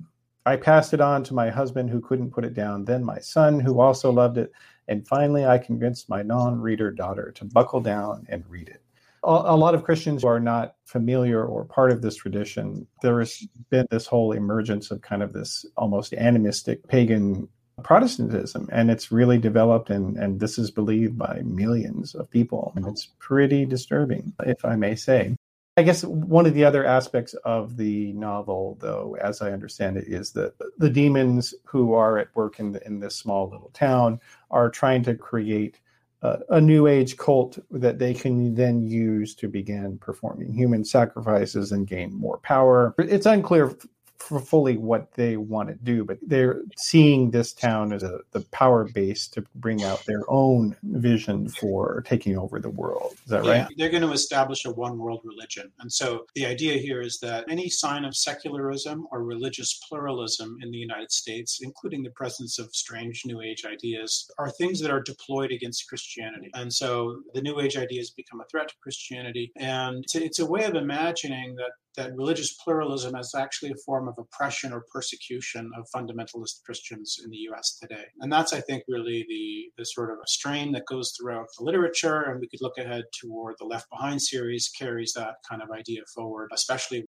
I 0.46 0.56
passed 0.56 0.94
it 0.94 1.00
on 1.00 1.24
to 1.24 1.34
my 1.34 1.50
husband 1.50 1.90
who 1.90 2.00
couldn't 2.00 2.30
put 2.30 2.44
it 2.44 2.54
down, 2.54 2.84
then 2.84 3.04
my 3.04 3.18
son 3.18 3.58
who 3.58 3.80
also 3.80 4.12
loved 4.12 4.38
it, 4.38 4.52
and 4.86 5.06
finally 5.06 5.44
I 5.44 5.58
convinced 5.58 6.08
my 6.08 6.22
non 6.22 6.60
reader 6.60 6.92
daughter 6.92 7.32
to 7.32 7.44
buckle 7.44 7.80
down 7.80 8.26
and 8.28 8.44
read 8.48 8.68
it. 8.68 8.82
A 9.24 9.56
lot 9.56 9.74
of 9.74 9.82
Christians 9.82 10.22
who 10.22 10.28
are 10.28 10.38
not 10.38 10.76
familiar 10.84 11.44
or 11.44 11.64
part 11.64 11.90
of 11.90 12.00
this 12.00 12.14
tradition, 12.14 12.86
there 13.02 13.18
has 13.18 13.44
been 13.70 13.86
this 13.90 14.06
whole 14.06 14.30
emergence 14.30 14.92
of 14.92 15.00
kind 15.00 15.20
of 15.20 15.32
this 15.32 15.66
almost 15.76 16.14
animistic 16.14 16.86
pagan 16.86 17.48
Protestantism, 17.82 18.68
and 18.72 18.90
it's 18.90 19.12
really 19.12 19.38
developed, 19.38 19.90
and, 19.90 20.16
and 20.16 20.40
this 20.40 20.58
is 20.58 20.70
believed 20.70 21.18
by 21.18 21.42
millions 21.44 22.14
of 22.14 22.30
people. 22.30 22.72
And 22.74 22.86
it's 22.86 23.10
pretty 23.18 23.66
disturbing, 23.66 24.32
if 24.44 24.64
I 24.64 24.76
may 24.76 24.94
say. 24.94 25.36
I 25.78 25.82
guess 25.82 26.02
one 26.04 26.46
of 26.46 26.54
the 26.54 26.64
other 26.64 26.86
aspects 26.86 27.34
of 27.44 27.76
the 27.76 28.14
novel, 28.14 28.78
though, 28.80 29.18
as 29.20 29.42
I 29.42 29.52
understand 29.52 29.98
it, 29.98 30.06
is 30.08 30.32
that 30.32 30.54
the 30.78 30.88
demons 30.88 31.54
who 31.64 31.92
are 31.92 32.16
at 32.16 32.34
work 32.34 32.58
in, 32.60 32.72
the, 32.72 32.86
in 32.86 32.98
this 32.98 33.14
small 33.14 33.50
little 33.50 33.70
town 33.74 34.20
are 34.50 34.70
trying 34.70 35.02
to 35.02 35.14
create 35.14 35.78
a, 36.22 36.38
a 36.48 36.60
new 36.62 36.86
age 36.86 37.18
cult 37.18 37.58
that 37.70 37.98
they 37.98 38.14
can 38.14 38.54
then 38.54 38.86
use 38.86 39.34
to 39.34 39.48
begin 39.48 39.98
performing 39.98 40.50
human 40.50 40.82
sacrifices 40.82 41.72
and 41.72 41.86
gain 41.86 42.14
more 42.14 42.38
power. 42.38 42.94
It's 42.98 43.26
unclear 43.26 43.76
fully 44.18 44.76
what 44.76 45.12
they 45.14 45.36
want 45.36 45.68
to 45.68 45.74
do, 45.74 46.04
but 46.04 46.18
they're 46.22 46.62
seeing 46.76 47.30
this 47.30 47.52
town 47.52 47.92
as 47.92 48.02
a 48.02 48.20
the 48.32 48.40
power 48.52 48.84
base 48.84 49.28
to 49.28 49.44
bring 49.56 49.82
out 49.84 50.04
their 50.06 50.22
own 50.28 50.76
vision 50.82 51.48
for 51.48 52.02
taking 52.06 52.36
over 52.36 52.58
the 52.60 52.70
world. 52.70 53.14
Is 53.24 53.30
that 53.30 53.44
Yeah, 53.44 53.64
right? 53.64 53.74
they're 53.76 53.90
going 53.90 54.02
to 54.02 54.12
establish 54.12 54.64
a 54.64 54.70
one 54.70 54.98
world 54.98 55.20
religion. 55.24 55.70
And 55.80 55.92
so 55.92 56.26
the 56.34 56.46
idea 56.46 56.74
here 56.78 57.00
is 57.00 57.18
that 57.20 57.44
any 57.48 57.68
sign 57.68 58.04
of 58.04 58.16
secularism 58.16 59.06
or 59.10 59.22
religious 59.24 59.80
pluralism 59.88 60.58
in 60.62 60.70
the 60.70 60.78
United 60.78 61.12
States, 61.12 61.60
including 61.62 62.02
the 62.02 62.10
presence 62.10 62.58
of 62.58 62.74
strange 62.74 63.22
New 63.26 63.40
Age 63.42 63.64
ideas, 63.64 64.30
are 64.38 64.50
things 64.50 64.80
that 64.80 64.90
are 64.90 65.02
deployed 65.02 65.52
against 65.52 65.88
Christianity. 65.88 66.50
And 66.54 66.72
so 66.72 67.22
the 67.34 67.42
New 67.42 67.60
Age 67.60 67.76
ideas 67.76 68.10
become 68.10 68.40
a 68.40 68.44
threat 68.50 68.68
to 68.68 68.74
Christianity. 68.82 69.52
And 69.56 70.04
it's 70.04 70.14
a, 70.14 70.24
it's 70.24 70.38
a 70.38 70.46
way 70.46 70.64
of 70.64 70.74
imagining 70.74 71.54
that 71.56 71.72
that 71.96 72.16
religious 72.16 72.54
pluralism 72.62 73.16
is 73.16 73.34
actually 73.36 73.70
a 73.70 73.82
form 73.84 74.08
of 74.08 74.14
oppression 74.18 74.72
or 74.72 74.84
persecution 74.92 75.70
of 75.76 75.86
fundamentalist 75.94 76.62
Christians 76.64 77.16
in 77.24 77.30
the 77.30 77.48
US 77.50 77.78
today. 77.80 78.04
And 78.20 78.32
that's, 78.32 78.52
I 78.52 78.60
think, 78.60 78.84
really 78.88 79.24
the, 79.28 79.70
the 79.78 79.84
sort 79.84 80.10
of 80.10 80.18
a 80.18 80.28
strain 80.28 80.72
that 80.72 80.86
goes 80.86 81.12
throughout 81.16 81.46
the 81.58 81.64
literature. 81.64 82.22
And 82.22 82.40
we 82.40 82.48
could 82.48 82.60
look 82.62 82.78
ahead 82.78 83.04
toward 83.20 83.56
the 83.58 83.66
Left 83.66 83.88
Behind 83.90 84.20
series, 84.20 84.70
carries 84.78 85.12
that 85.14 85.36
kind 85.48 85.62
of 85.62 85.70
idea 85.70 86.02
forward, 86.14 86.50
especially 86.52 87.06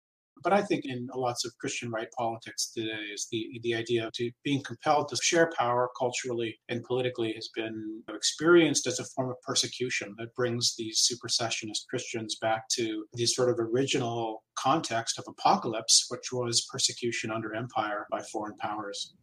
but 0.43 0.53
I 0.53 0.61
think 0.61 0.85
in 0.85 1.07
lots 1.15 1.45
of 1.45 1.57
Christian 1.59 1.91
right 1.91 2.07
politics 2.17 2.71
today 2.71 3.01
is 3.13 3.27
the 3.31 3.59
the 3.63 3.75
idea 3.75 4.07
of 4.07 4.13
to 4.13 4.31
being 4.43 4.63
compelled 4.63 5.09
to 5.09 5.17
share 5.21 5.49
power 5.57 5.89
culturally 5.97 6.59
and 6.69 6.83
politically 6.83 7.33
has 7.33 7.49
been 7.55 8.03
experienced 8.09 8.87
as 8.87 8.99
a 8.99 9.05
form 9.15 9.29
of 9.29 9.41
persecution 9.41 10.15
that 10.17 10.35
brings 10.35 10.75
these 10.77 11.07
supersessionist 11.09 11.87
Christians 11.89 12.37
back 12.41 12.67
to 12.69 13.05
the 13.13 13.25
sort 13.25 13.49
of 13.49 13.59
original 13.59 14.43
context 14.57 15.17
of 15.17 15.25
apocalypse, 15.27 16.05
which 16.09 16.31
was 16.31 16.65
persecution 16.71 17.31
under 17.31 17.53
empire 17.55 18.07
by 18.11 18.21
foreign 18.31 18.55
powers. 18.57 19.13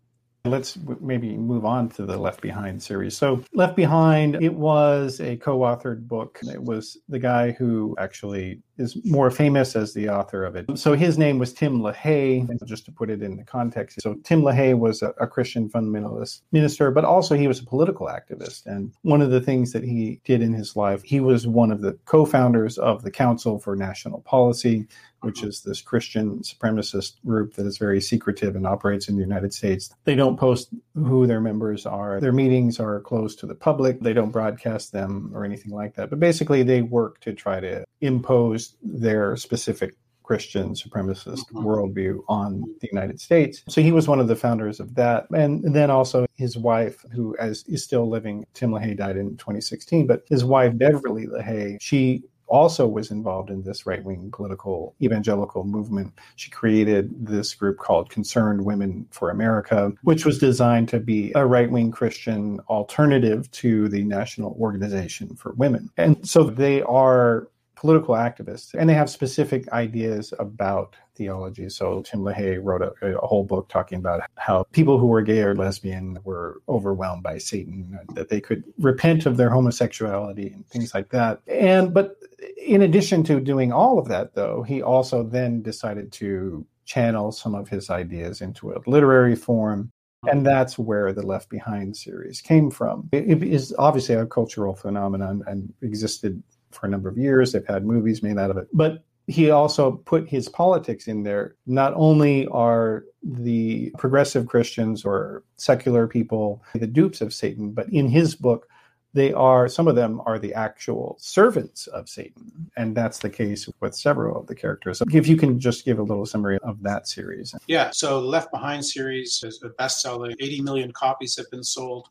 Let's 0.48 0.78
maybe 1.00 1.36
move 1.36 1.64
on 1.64 1.88
to 1.90 2.04
the 2.04 2.16
Left 2.16 2.40
Behind 2.40 2.82
series. 2.82 3.16
So, 3.16 3.42
Left 3.52 3.76
Behind, 3.76 4.42
it 4.42 4.54
was 4.54 5.20
a 5.20 5.36
co 5.36 5.60
authored 5.60 6.08
book. 6.08 6.40
It 6.42 6.62
was 6.62 6.98
the 7.08 7.18
guy 7.18 7.52
who 7.52 7.94
actually 7.98 8.60
is 8.76 8.96
more 9.04 9.30
famous 9.30 9.74
as 9.74 9.92
the 9.92 10.08
author 10.08 10.44
of 10.44 10.56
it. 10.56 10.78
So, 10.78 10.94
his 10.94 11.18
name 11.18 11.38
was 11.38 11.52
Tim 11.52 11.80
LaHaye, 11.80 12.48
just 12.66 12.84
to 12.86 12.92
put 12.92 13.10
it 13.10 13.22
in 13.22 13.36
the 13.36 13.44
context. 13.44 14.00
So, 14.02 14.14
Tim 14.24 14.42
LaHaye 14.42 14.78
was 14.78 15.02
a, 15.02 15.14
a 15.20 15.26
Christian 15.26 15.68
fundamentalist 15.68 16.42
minister, 16.52 16.90
but 16.90 17.04
also 17.04 17.36
he 17.36 17.48
was 17.48 17.60
a 17.60 17.66
political 17.66 18.06
activist. 18.06 18.66
And 18.66 18.92
one 19.02 19.22
of 19.22 19.30
the 19.30 19.40
things 19.40 19.72
that 19.72 19.84
he 19.84 20.20
did 20.24 20.42
in 20.42 20.52
his 20.52 20.76
life, 20.76 21.02
he 21.02 21.20
was 21.20 21.46
one 21.46 21.70
of 21.70 21.80
the 21.80 21.98
co 22.04 22.24
founders 22.24 22.78
of 22.78 23.02
the 23.02 23.10
Council 23.10 23.58
for 23.58 23.76
National 23.76 24.20
Policy, 24.22 24.86
which 25.20 25.40
uh-huh. 25.40 25.48
is 25.48 25.62
this 25.62 25.80
Christian 25.80 26.40
supremacist 26.40 27.14
group 27.24 27.54
that 27.54 27.66
is 27.66 27.78
very 27.78 28.00
secretive 28.00 28.56
and 28.56 28.66
operates 28.66 29.08
in 29.08 29.16
the 29.16 29.22
United 29.22 29.52
States. 29.52 29.90
They 30.04 30.14
don't 30.14 30.36
post 30.36 30.70
who 30.94 31.26
their 31.26 31.40
members 31.40 31.86
are. 31.86 32.20
Their 32.20 32.32
meetings 32.32 32.80
are 32.80 33.00
closed 33.00 33.38
to 33.40 33.46
the 33.46 33.54
public. 33.54 34.00
They 34.00 34.12
don't 34.12 34.30
broadcast 34.30 34.92
them 34.92 35.30
or 35.34 35.44
anything 35.44 35.72
like 35.72 35.94
that. 35.94 36.10
But 36.10 36.20
basically, 36.20 36.62
they 36.62 36.82
work 36.82 37.20
to 37.20 37.32
try 37.32 37.60
to 37.60 37.84
impose 38.00 38.76
their 38.82 39.36
specific 39.36 39.94
Christian 40.28 40.74
supremacist 40.74 41.40
uh-huh. 41.40 41.60
worldview 41.60 42.20
on 42.28 42.62
the 42.82 42.88
United 42.92 43.18
States. 43.18 43.64
So 43.66 43.80
he 43.80 43.92
was 43.92 44.06
one 44.06 44.20
of 44.20 44.28
the 44.28 44.36
founders 44.36 44.78
of 44.78 44.94
that. 44.96 45.26
And 45.30 45.74
then 45.74 45.90
also 45.90 46.26
his 46.34 46.58
wife, 46.58 47.02
who 47.12 47.34
as 47.38 47.64
is 47.66 47.82
still 47.82 48.06
living, 48.08 48.44
Tim 48.52 48.70
LaHaye 48.70 48.98
died 48.98 49.16
in 49.16 49.38
2016, 49.38 50.06
but 50.06 50.24
his 50.28 50.44
wife, 50.44 50.76
Beverly 50.76 51.26
LaHaye, 51.26 51.78
she 51.80 52.24
also 52.48 52.86
was 52.86 53.10
involved 53.10 53.50
in 53.50 53.62
this 53.62 53.86
right 53.86 54.02
wing 54.02 54.30
political 54.32 54.94
evangelical 55.00 55.64
movement. 55.64 56.12
She 56.36 56.50
created 56.50 57.26
this 57.26 57.54
group 57.54 57.78
called 57.78 58.10
Concerned 58.10 58.64
Women 58.64 59.06
for 59.10 59.30
America, 59.30 59.92
which 60.02 60.24
was 60.24 60.38
designed 60.38 60.88
to 60.90 61.00
be 61.00 61.32
a 61.34 61.46
right 61.46 61.70
wing 61.70 61.90
Christian 61.90 62.60
alternative 62.68 63.50
to 63.52 63.88
the 63.88 64.04
National 64.04 64.56
Organization 64.60 65.34
for 65.34 65.52
Women. 65.52 65.90
And 65.96 66.26
so 66.26 66.44
they 66.44 66.82
are 66.82 67.48
political 67.78 68.16
activists 68.16 68.74
and 68.74 68.90
they 68.90 68.94
have 68.94 69.08
specific 69.08 69.68
ideas 69.72 70.34
about 70.40 70.96
theology. 71.14 71.68
So 71.68 72.02
Tim 72.02 72.20
LaHaye 72.20 72.58
wrote 72.60 72.82
a, 72.82 72.92
a, 73.06 73.26
whole 73.26 73.44
book 73.44 73.68
talking 73.68 73.98
about 73.98 74.22
how 74.36 74.64
people 74.72 74.98
who 74.98 75.06
were 75.06 75.22
gay 75.22 75.42
or 75.42 75.54
lesbian 75.54 76.18
were 76.24 76.60
overwhelmed 76.68 77.22
by 77.22 77.38
Satan, 77.38 77.96
that 78.14 78.30
they 78.30 78.40
could 78.40 78.64
repent 78.78 79.26
of 79.26 79.36
their 79.36 79.50
homosexuality 79.50 80.48
and 80.48 80.66
things 80.68 80.92
like 80.92 81.10
that. 81.10 81.40
And 81.46 81.94
but 81.94 82.16
in 82.56 82.82
addition 82.82 83.22
to 83.24 83.40
doing 83.40 83.72
all 83.72 83.98
of 83.98 84.08
that, 84.08 84.34
though, 84.34 84.62
he 84.62 84.82
also 84.82 85.22
then 85.22 85.62
decided 85.62 86.12
to 86.12 86.66
channel 86.84 87.32
some 87.32 87.54
of 87.54 87.68
his 87.68 87.90
ideas 87.90 88.40
into 88.40 88.72
a 88.72 88.80
literary 88.86 89.36
form. 89.36 89.90
And 90.26 90.44
that's 90.44 90.78
where 90.78 91.12
the 91.12 91.24
Left 91.24 91.48
Behind 91.48 91.96
series 91.96 92.40
came 92.40 92.70
from. 92.70 93.08
It 93.12 93.42
is 93.42 93.74
obviously 93.78 94.16
a 94.16 94.26
cultural 94.26 94.74
phenomenon 94.74 95.44
and 95.46 95.72
existed 95.80 96.42
for 96.72 96.86
a 96.86 96.90
number 96.90 97.08
of 97.08 97.16
years. 97.16 97.52
They've 97.52 97.64
had 97.66 97.84
movies 97.84 98.22
made 98.22 98.36
out 98.36 98.50
of 98.50 98.56
it. 98.56 98.66
But 98.72 99.04
he 99.28 99.50
also 99.50 99.92
put 99.92 100.28
his 100.28 100.48
politics 100.48 101.06
in 101.06 101.22
there. 101.22 101.54
Not 101.66 101.92
only 101.94 102.46
are 102.48 103.04
the 103.22 103.92
progressive 103.98 104.46
Christians 104.46 105.04
or 105.04 105.44
secular 105.56 106.08
people 106.08 106.64
the 106.74 106.86
dupes 106.86 107.20
of 107.20 107.32
Satan, 107.32 107.70
but 107.70 107.88
in 107.92 108.08
his 108.08 108.34
book, 108.34 108.68
they 109.14 109.32
are 109.32 109.68
some 109.68 109.88
of 109.88 109.96
them 109.96 110.20
are 110.26 110.38
the 110.38 110.52
actual 110.54 111.16
servants 111.18 111.86
of 111.88 112.08
Satan, 112.08 112.70
and 112.76 112.96
that's 112.96 113.18
the 113.18 113.30
case 113.30 113.68
with 113.80 113.94
several 113.94 114.40
of 114.40 114.46
the 114.46 114.54
characters. 114.54 114.98
So 114.98 115.06
if 115.10 115.26
you 115.26 115.36
can 115.36 115.58
just 115.58 115.84
give 115.84 115.98
a 115.98 116.02
little 116.02 116.26
summary 116.26 116.58
of 116.62 116.82
that 116.82 117.08
series. 117.08 117.54
Yeah, 117.66 117.90
so 117.90 118.20
Left 118.20 118.50
Behind 118.50 118.84
series 118.84 119.42
is 119.42 119.62
a 119.62 119.70
bestseller. 119.70 120.34
80 120.38 120.60
million 120.62 120.92
copies 120.92 121.36
have 121.36 121.50
been 121.50 121.64
sold. 121.64 122.08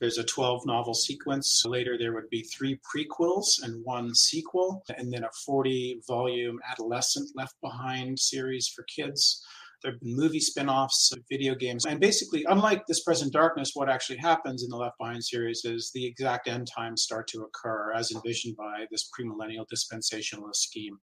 There's 0.00 0.18
a 0.18 0.24
12 0.24 0.64
novel 0.64 0.94
sequence. 0.94 1.64
Later, 1.66 1.98
there 1.98 2.12
would 2.14 2.30
be 2.30 2.42
three 2.42 2.78
prequels 2.78 3.62
and 3.62 3.84
one 3.84 4.14
sequel, 4.14 4.84
and 4.96 5.12
then 5.12 5.24
a 5.24 5.30
40 5.44 6.02
volume 6.06 6.60
adolescent 6.70 7.30
Left 7.34 7.54
Behind 7.60 8.18
series 8.18 8.68
for 8.68 8.84
kids. 8.84 9.44
There 9.82 9.92
have 9.92 10.00
been 10.00 10.16
movie 10.16 10.40
spin 10.40 10.68
offs, 10.68 11.12
video 11.30 11.54
games. 11.54 11.86
And 11.86 12.00
basically, 12.00 12.44
unlike 12.48 12.86
This 12.86 13.02
Present 13.04 13.32
Darkness, 13.32 13.70
what 13.74 13.88
actually 13.88 14.18
happens 14.18 14.64
in 14.64 14.70
the 14.70 14.76
Left 14.76 14.96
Behind 14.98 15.22
series 15.22 15.64
is 15.64 15.90
the 15.94 16.04
exact 16.04 16.48
end 16.48 16.68
times 16.74 17.02
start 17.02 17.28
to 17.28 17.42
occur 17.42 17.92
as 17.92 18.10
envisioned 18.10 18.56
by 18.56 18.86
this 18.90 19.08
premillennial 19.18 19.66
dispensationalist 19.72 20.56
scheme. 20.56 20.98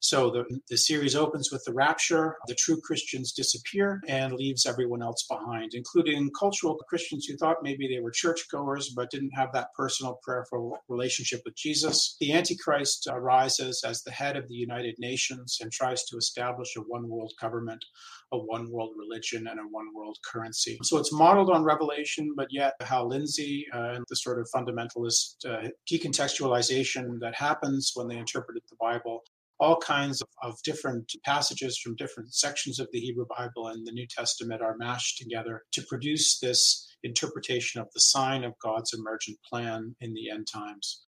So 0.00 0.30
the, 0.30 0.60
the 0.68 0.76
series 0.76 1.14
opens 1.16 1.50
with 1.50 1.64
the 1.64 1.72
rapture. 1.72 2.36
The 2.46 2.54
true 2.54 2.80
Christians 2.80 3.32
disappear 3.32 4.00
and 4.08 4.32
leaves 4.34 4.66
everyone 4.66 5.02
else 5.02 5.26
behind, 5.28 5.72
including 5.74 6.30
cultural 6.38 6.76
Christians 6.88 7.26
who 7.26 7.36
thought 7.36 7.62
maybe 7.62 7.88
they 7.88 8.00
were 8.00 8.10
churchgoers 8.10 8.92
but 8.94 9.10
didn't 9.10 9.30
have 9.30 9.52
that 9.52 9.68
personal 9.76 10.18
prayerful 10.22 10.78
relationship 10.88 11.42
with 11.44 11.56
Jesus. 11.56 12.16
The 12.20 12.32
Antichrist 12.32 13.08
arises 13.10 13.82
as 13.84 14.02
the 14.02 14.10
head 14.10 14.36
of 14.36 14.48
the 14.48 14.54
United 14.54 14.96
Nations 14.98 15.58
and 15.60 15.72
tries 15.72 16.04
to 16.04 16.16
establish 16.16 16.76
a 16.76 16.80
one 16.80 17.08
world 17.08 17.32
government, 17.40 17.84
a 18.32 18.38
one 18.38 18.70
world 18.70 18.92
religion, 18.96 19.46
and 19.48 19.58
a 19.60 19.64
one 19.64 19.94
world 19.94 20.18
currency. 20.24 20.78
So 20.82 20.98
it's 20.98 21.12
modeled 21.12 21.50
on 21.50 21.64
Revelation, 21.64 22.34
but 22.36 22.48
yet 22.50 22.74
Hal 22.80 23.08
Lindsey 23.08 23.66
uh, 23.74 23.94
and 23.94 24.04
the 24.08 24.16
sort 24.16 24.38
of 24.38 24.48
fundamentalist 24.54 25.46
uh, 25.46 25.68
decontextualization 25.90 27.18
that 27.20 27.34
happens 27.34 27.92
when 27.94 28.08
they 28.08 28.16
interpreted 28.16 28.62
the 28.68 28.76
Bible 28.80 29.24
all 29.58 29.78
kinds 29.78 30.20
of, 30.20 30.28
of, 30.42 30.54
different 30.64 31.12
passages 31.24 31.78
from 31.78 31.96
different 31.96 32.34
sections 32.34 32.78
of 32.78 32.88
the 32.92 33.00
Hebrew 33.00 33.26
Bible 33.36 33.68
and 33.68 33.86
the 33.86 33.92
New 33.92 34.06
Testament 34.06 34.62
are 34.62 34.76
mashed 34.76 35.18
together 35.18 35.62
to 35.72 35.82
produce 35.88 36.38
this 36.38 36.86
interpretation 37.02 37.80
of 37.80 37.88
the 37.94 38.00
sign 38.00 38.44
of 38.44 38.58
God's 38.58 38.92
emergent 38.92 39.38
plan 39.48 39.94
in 40.00 40.12
the 40.12 40.30
end 40.30 40.46
times. 40.52 41.06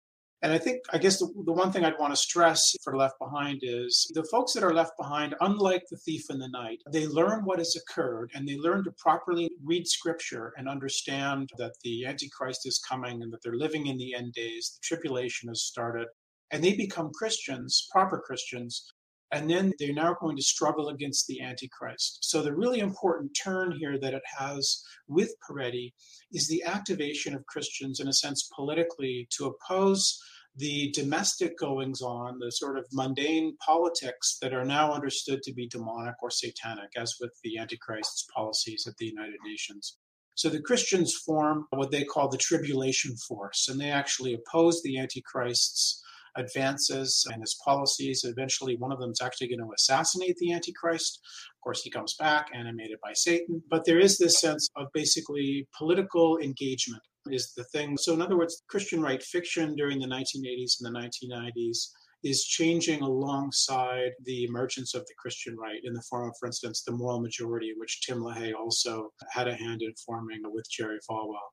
And 0.45 0.53
I 0.53 0.59
think, 0.59 0.83
I 0.93 0.99
guess 0.99 1.19
the, 1.19 1.33
the 1.47 1.55
one 1.55 1.73
thing 1.73 1.87
I'd 1.87 1.99
want 1.99 2.13
to 2.13 2.21
stress 2.21 2.77
for 2.83 2.99
Left 2.99 3.19
Behind 3.19 3.61
is 3.63 4.11
the 4.13 4.25
folks 4.25 4.53
that 4.53 4.63
are 4.63 4.75
left 4.75 4.93
behind, 4.99 5.35
unlike 5.41 5.85
the 5.91 5.97
thief 5.97 6.25
in 6.29 6.39
the 6.39 6.49
night, 6.49 6.83
they 6.93 7.07
learn 7.07 7.47
what 7.47 7.61
has 7.61 7.75
occurred 7.77 8.31
and 8.35 8.47
they 8.47 8.59
learn 8.59 8.85
to 8.85 8.93
properly 8.99 9.51
read 9.65 9.89
scripture 9.89 10.53
and 10.59 10.69
understand 10.69 11.49
that 11.57 11.73
the 11.83 12.05
Antichrist 12.05 12.67
is 12.67 12.79
coming 12.87 13.23
and 13.23 13.33
that 13.33 13.43
they're 13.43 13.57
living 13.57 13.87
in 13.87 13.97
the 13.97 14.15
end 14.15 14.35
days, 14.35 14.73
the 14.75 14.87
tribulation 14.87 15.49
has 15.49 15.63
started, 15.63 16.09
and 16.51 16.63
they 16.63 16.75
become 16.75 17.11
Christians, 17.13 17.89
proper 17.91 18.23
Christians, 18.25 18.87
and 19.33 19.51
then 19.51 19.73
they're 19.79 19.93
now 19.93 20.17
going 20.21 20.37
to 20.37 20.43
struggle 20.43 20.91
against 20.91 21.27
the 21.27 21.41
Antichrist. 21.41 22.19
So, 22.23 22.41
the 22.43 22.55
really 22.55 22.81
important 22.81 23.37
turn 23.43 23.73
here 23.73 23.99
that 23.99 24.15
it 24.15 24.23
has 24.39 24.83
with 25.09 25.35
Peretti 25.41 25.93
is 26.33 26.47
the 26.47 26.63
activation 26.65 27.35
of 27.35 27.47
Christians, 27.47 28.01
in 28.01 28.09
a 28.09 28.13
sense, 28.13 28.49
politically, 28.55 29.27
to 29.37 29.47
oppose 29.47 30.21
the 30.57 30.93
domestic 30.93 31.59
goings 31.59 32.01
on, 32.01 32.39
the 32.39 32.53
sort 32.53 32.79
of 32.79 32.87
mundane 32.93 33.57
politics 33.57 34.39
that 34.41 34.55
are 34.55 34.65
now 34.65 34.93
understood 34.93 35.43
to 35.43 35.53
be 35.53 35.67
demonic 35.67 36.15
or 36.23 36.31
satanic, 36.31 36.91
as 36.97 37.17
with 37.21 37.33
the 37.43 37.59
Antichrist's 37.59 38.27
policies 38.33 38.87
at 38.87 38.97
the 38.99 39.07
United 39.07 39.41
Nations. 39.45 39.99
So 40.37 40.49
the 40.49 40.63
Christians 40.63 41.15
form 41.15 41.67
what 41.71 41.91
they 41.91 42.05
call 42.05 42.29
the 42.29 42.39
tribulation 42.39 43.17
force, 43.17 43.69
and 43.69 43.81
they 43.81 43.91
actually 43.91 44.35
oppose 44.35 44.81
the 44.83 44.99
Antichrist's 44.99 46.03
advances 46.37 47.27
and 47.33 47.41
his 47.41 47.57
policies. 47.65 48.25
Eventually, 48.25 48.77
one 48.77 48.93
of 48.93 48.99
them 48.99 49.11
is 49.11 49.21
actually 49.23 49.49
going 49.49 49.61
to 49.61 49.75
assassinate 49.75 50.37
the 50.39 50.53
Antichrist. 50.53 51.21
Of 51.57 51.61
course, 51.63 51.83
he 51.83 51.91
comes 51.91 52.15
back, 52.15 52.51
animated 52.55 52.99
by 53.03 53.13
Satan. 53.15 53.63
But 53.71 53.85
there 53.85 53.99
is 53.99 54.19
this 54.19 54.41
sense 54.41 54.69
of 54.77 54.89
basically 54.93 55.67
political 55.77 56.39
engagement 56.39 57.03
is 57.31 57.53
the 57.57 57.65
thing. 57.65 57.97
So, 57.97 58.13
in 58.13 58.23
other 58.23 58.37
words, 58.37 58.63
Christian 58.69 59.01
right 59.01 59.23
fiction 59.23 59.75
during 59.77 59.99
the 59.99 60.07
1980s 60.07 60.81
and 60.81 60.95
the 60.95 60.99
1990s 60.99 61.89
is 62.23 62.45
changing 62.45 63.03
alongside 63.03 64.11
the 64.25 64.45
emergence 64.45 64.95
of 64.95 65.03
the 65.03 65.15
Christian 65.19 65.57
right 65.57 65.81
in 65.85 65.93
the 65.93 66.03
form 66.09 66.29
of, 66.29 66.35
for 66.41 66.47
instance, 66.47 66.83
the 66.83 66.93
moral 66.93 67.21
majority, 67.21 67.75
which 67.77 68.01
Tim 68.01 68.21
LaHaye 68.21 68.55
also 68.55 69.11
had 69.31 69.47
a 69.47 69.55
hand 69.55 69.83
in 69.83 69.93
forming 70.07 70.41
with 70.45 70.65
Jerry 70.71 70.99
Falwell. 71.09 71.51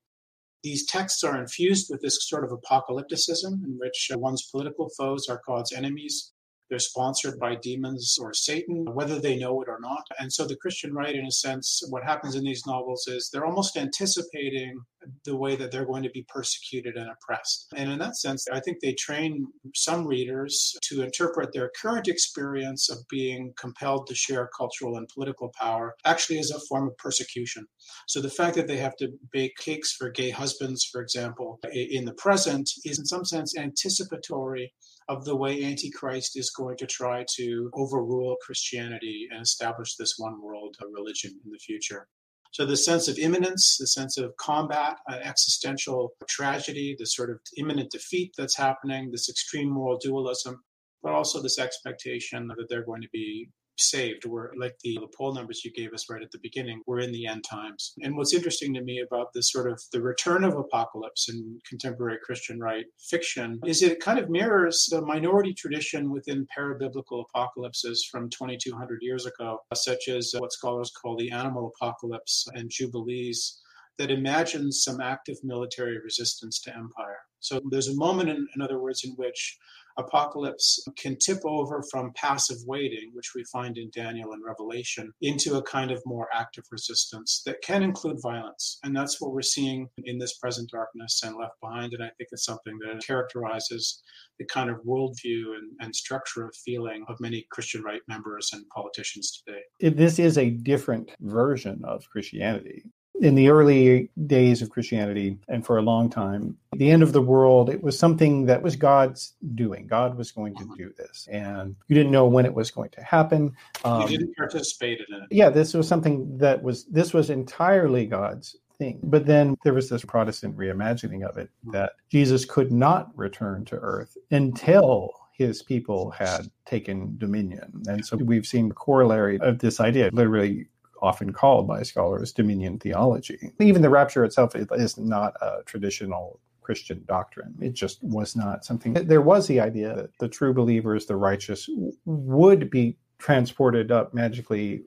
These 0.64 0.86
texts 0.86 1.24
are 1.24 1.40
infused 1.40 1.88
with 1.90 2.02
this 2.02 2.18
sort 2.28 2.44
of 2.44 2.52
apocalypticism 2.52 3.64
in 3.66 3.78
which 3.80 4.10
uh, 4.14 4.20
one's 4.20 4.48
political 4.52 4.90
foes 4.98 5.28
are 5.28 5.42
God's 5.46 5.74
enemies 5.74 6.31
they're 6.72 6.80
sponsored 6.80 7.38
by 7.38 7.56
demons 7.56 8.18
or 8.20 8.34
Satan, 8.34 8.86
whether 8.94 9.20
they 9.20 9.38
know 9.38 9.62
it 9.62 9.68
or 9.68 9.78
not. 9.82 10.08
And 10.20 10.32
so 10.32 10.48
the 10.48 10.56
Christian 10.56 10.94
right, 10.94 11.14
in 11.14 11.26
a 11.26 11.32
sense, 11.32 11.84
what 11.90 12.06
happens 12.06 12.36
in 12.36 12.46
these 12.46 12.64
novels 12.66 13.08
is 13.08 13.30
they're 13.30 13.46
almost 13.46 13.76
anticipating 13.76 14.80
the 15.26 15.36
way 15.36 15.58
that 15.58 15.70
they're 15.70 15.86
going 15.86 16.04
to 16.04 16.10
be 16.12 16.26
persecuted 16.30 16.96
and 16.96 17.10
oppressed. 17.10 17.68
And 17.76 17.92
in 17.92 18.00
that 18.00 18.16
sense, 18.16 18.46
I 18.54 18.62
think 18.62 18.78
they 18.80 18.94
train 18.94 19.48
some 19.76 20.08
readers 20.08 20.74
to 20.84 21.02
interpret 21.02 21.52
their 21.52 21.72
current 21.82 22.08
experience 22.08 22.90
of 22.90 23.00
being 23.10 23.54
compelled 23.60 24.08
to 24.08 24.16
share 24.16 24.50
cultural 24.58 24.96
and 24.96 25.10
political 25.14 25.52
power 25.60 25.96
actually 26.06 26.40
as 26.40 26.52
a 26.52 26.60
form 26.70 26.88
of 26.88 26.96
persecution. 26.98 27.66
So 28.08 28.22
the 28.22 28.30
fact 28.30 28.56
that 28.56 28.68
they 28.68 28.78
have 28.78 28.96
to 28.98 29.10
bake 29.34 29.58
cakes 29.58 29.92
for 29.92 30.10
gay 30.10 30.30
husbands, 30.30 30.86
for 30.90 31.02
example, 31.02 31.60
in 31.74 32.06
the 32.06 32.14
present 32.14 32.70
is 32.86 32.98
in 32.98 33.06
some 33.06 33.26
sense 33.26 33.58
anticipatory 33.58 34.72
of 35.12 35.26
the 35.26 35.36
way 35.36 35.64
Antichrist 35.64 36.38
is 36.38 36.50
going 36.52 36.78
to 36.78 36.88
try 36.88 37.26
to 37.36 37.70
overrule 37.74 38.38
Christianity 38.46 39.28
and 39.30 39.42
establish 39.42 39.96
this 39.96 40.14
one 40.18 40.42
world 40.42 40.78
religion 40.90 41.32
in 41.44 41.52
the 41.52 41.60
future. 41.60 42.08
So 42.52 42.66
the 42.66 42.78
sense 42.78 43.10
of 43.10 43.18
imminence, 43.18 43.78
the 43.78 43.88
sense 43.88 44.18
of 44.18 44.36
combat, 44.38 44.98
uh, 45.10 45.16
existential 45.16 46.14
tragedy, 46.30 46.96
the 46.98 47.06
sort 47.06 47.30
of 47.30 47.40
imminent 47.58 47.92
defeat 47.92 48.34
that's 48.38 48.56
happening, 48.56 49.12
this 49.12 49.30
extreme 49.30 49.70
moral 49.70 49.98
dualism, 49.98 50.64
but 51.04 51.12
also 51.12 51.42
this 51.42 51.60
expectation 51.60 52.48
that 52.48 52.68
they're 52.70 52.86
going 52.86 53.02
to 53.02 53.10
be 53.12 53.50
saved. 53.78 54.26
We're 54.26 54.52
like 54.58 54.76
the, 54.84 54.98
the 55.00 55.08
poll 55.18 55.34
numbers 55.34 55.64
you 55.64 55.72
gave 55.72 55.94
us 55.94 56.10
right 56.10 56.22
at 56.22 56.32
the 56.32 56.40
beginning. 56.42 56.82
We're 56.86 57.00
in 57.00 57.12
the 57.12 57.26
end 57.26 57.44
times. 57.44 57.94
And 58.02 58.16
what's 58.16 58.34
interesting 58.34 58.74
to 58.74 58.82
me 58.82 59.04
about 59.06 59.28
this 59.34 59.52
sort 59.52 59.72
of 59.72 59.82
the 59.92 60.02
return 60.02 60.44
of 60.44 60.56
apocalypse 60.56 61.30
in 61.30 61.60
contemporary 61.68 62.18
Christian 62.24 62.60
right 62.60 62.86
fiction 63.00 63.60
is 63.66 63.82
it 63.82 64.00
kind 64.00 64.20
of 64.20 64.30
mirrors 64.30 64.88
the 64.90 65.02
minority 65.02 65.54
tradition 65.54 66.12
within 66.12 66.48
parabiblical 66.58 67.24
apocalypses 67.30 68.08
from 68.10 68.30
2200 68.30 69.00
years 69.02 69.26
ago, 69.26 69.60
such 69.74 70.08
as 70.08 70.34
what 70.38 70.54
scholars 70.54 70.92
call 70.92 71.18
the 71.18 71.32
animal 71.32 71.72
apocalypse 71.76 72.48
and 72.54 72.70
jubilees 72.70 73.60
that 73.98 74.12
imagines 74.12 74.84
some 74.84 75.02
active 75.02 75.38
military 75.44 76.00
resistance 76.00 76.60
to 76.62 76.76
empire. 76.76 77.20
So 77.40 77.60
there's 77.70 77.88
a 77.88 77.96
moment, 77.96 78.30
in, 78.30 78.48
in 78.56 78.62
other 78.62 78.80
words, 78.80 79.04
in 79.04 79.12
which 79.12 79.58
apocalypse 80.02 80.84
can 80.98 81.18
tip 81.18 81.40
over 81.46 81.84
from 81.90 82.12
passive 82.16 82.58
waiting, 82.66 83.12
which 83.14 83.32
we 83.36 83.44
find 83.52 83.78
in 83.78 83.90
Daniel 83.94 84.34
and 84.34 84.44
Revelation, 84.46 85.12
into 85.22 85.56
a 85.56 85.64
kind 85.64 85.92
of 85.92 86.02
more 86.06 86.28
active 86.34 86.64
resistance 86.72 87.42
that 87.46 87.62
can 87.62 87.84
include 87.84 88.18
violence. 88.22 88.80
And 88.84 88.96
that's 88.96 89.22
what 89.22 89.32
we're 89.32 89.42
seeing 89.42 89.88
in 90.04 90.20
this 90.20 90.38
present 90.38 90.70
darkness 90.72 91.22
and 91.24 91.36
left 91.36 91.60
behind. 91.62 91.94
And 91.94 92.04
I 92.04 92.10
think 92.18 92.30
it's 92.32 92.46
something 92.46 92.78
that 92.80 93.06
characterizes 93.06 94.02
the 94.40 94.46
kind 94.46 94.70
of 94.70 94.78
worldview 94.78 95.56
and, 95.56 95.72
and 95.80 95.96
structure 95.96 96.46
of 96.46 96.56
feeling 96.66 97.06
of 97.08 97.20
many 97.20 97.46
Christian 97.52 97.84
right 97.84 98.02
members 98.08 98.50
and 98.54 98.68
politicians 98.70 99.44
today. 99.46 99.96
This 99.96 100.20
is 100.20 100.38
a 100.38 100.50
different 100.50 101.12
version 101.20 101.82
of 101.86 102.10
Christianity 102.10 102.84
in 103.22 103.36
the 103.36 103.50
early 103.50 104.10
days 104.26 104.64
of 104.64 104.72
Christianity 104.72 105.38
and 105.48 105.64
for 105.64 105.78
a 105.78 105.82
long 105.82 106.10
time, 106.10 106.58
the 106.74 106.90
end 106.90 107.04
of 107.04 107.14
the 107.14 107.22
world, 107.22 107.70
it 107.70 107.82
was 107.82 107.98
something 107.98 108.46
that 108.48 108.62
was 108.62 108.76
God's 108.76 109.36
doing. 109.54 109.86
God 109.86 110.18
was 110.18 110.32
going 110.32 110.56
to 110.56 110.68
do 110.76 110.92
this. 110.98 111.28
And 111.32 111.76
you 111.88 111.96
didn't 111.96 112.12
know 112.12 112.26
when 112.26 112.46
it 112.46 112.54
was 112.54 112.72
going 112.72 112.90
to 112.90 113.04
happen. 113.04 113.56
Um, 113.86 114.02
you 114.02 114.18
didn't 114.18 114.36
participate 114.36 115.02
in 115.08 115.16
it. 115.16 115.24
Yeah, 115.30 115.50
this 115.50 115.76
was 115.76 115.88
something 115.88 116.36
that 116.40 116.62
was, 116.62 116.86
this 116.86 117.14
was 117.14 117.30
entirely 117.30 118.08
God's 118.08 118.56
thing. 118.80 119.00
But 119.04 119.28
then 119.28 119.56
there 119.64 119.76
was 119.76 119.88
this 119.88 120.04
Protestant 120.04 120.58
reimagining 120.58 121.24
of 121.24 121.38
it 121.38 121.52
that 121.72 121.94
Jesus 122.10 122.44
could 122.44 122.72
not 122.72 123.16
return 123.16 123.66
to 123.66 123.76
earth 123.76 124.18
until 124.32 125.14
his 125.34 125.62
people 125.62 126.12
had 126.12 126.50
taken 126.66 127.18
dominion. 127.18 127.84
And 127.88 128.06
so 128.06 128.18
we've 128.18 128.46
seen 128.46 128.70
the 128.70 128.76
corollary 128.76 129.40
of 129.40 129.60
this 129.60 129.80
idea, 129.80 130.10
literally 130.12 130.68
often 131.02 131.34
called 131.34 131.68
by 131.68 131.84
scholars 131.84 132.32
dominion 132.32 132.80
theology. 132.80 133.52
Even 133.60 133.82
the 133.82 133.90
rapture 133.90 134.24
itself 134.24 134.56
is 134.56 134.98
not 134.98 135.34
a 135.42 135.64
traditional 135.66 136.40
Christian 136.62 137.04
doctrine. 137.08 137.56
It 137.60 137.74
just 137.74 138.04
was 138.04 138.36
not 138.36 138.64
something. 138.64 138.94
There 138.94 139.22
was 139.22 139.48
the 139.48 139.60
idea 139.60 139.96
that 139.96 140.18
the 140.20 140.28
true 140.28 140.54
believers, 140.54 141.06
the 141.08 141.16
righteous, 141.16 141.68
would 142.06 142.70
be 142.70 142.98
transported 143.18 143.92
up 143.92 144.14
magically 144.14 144.84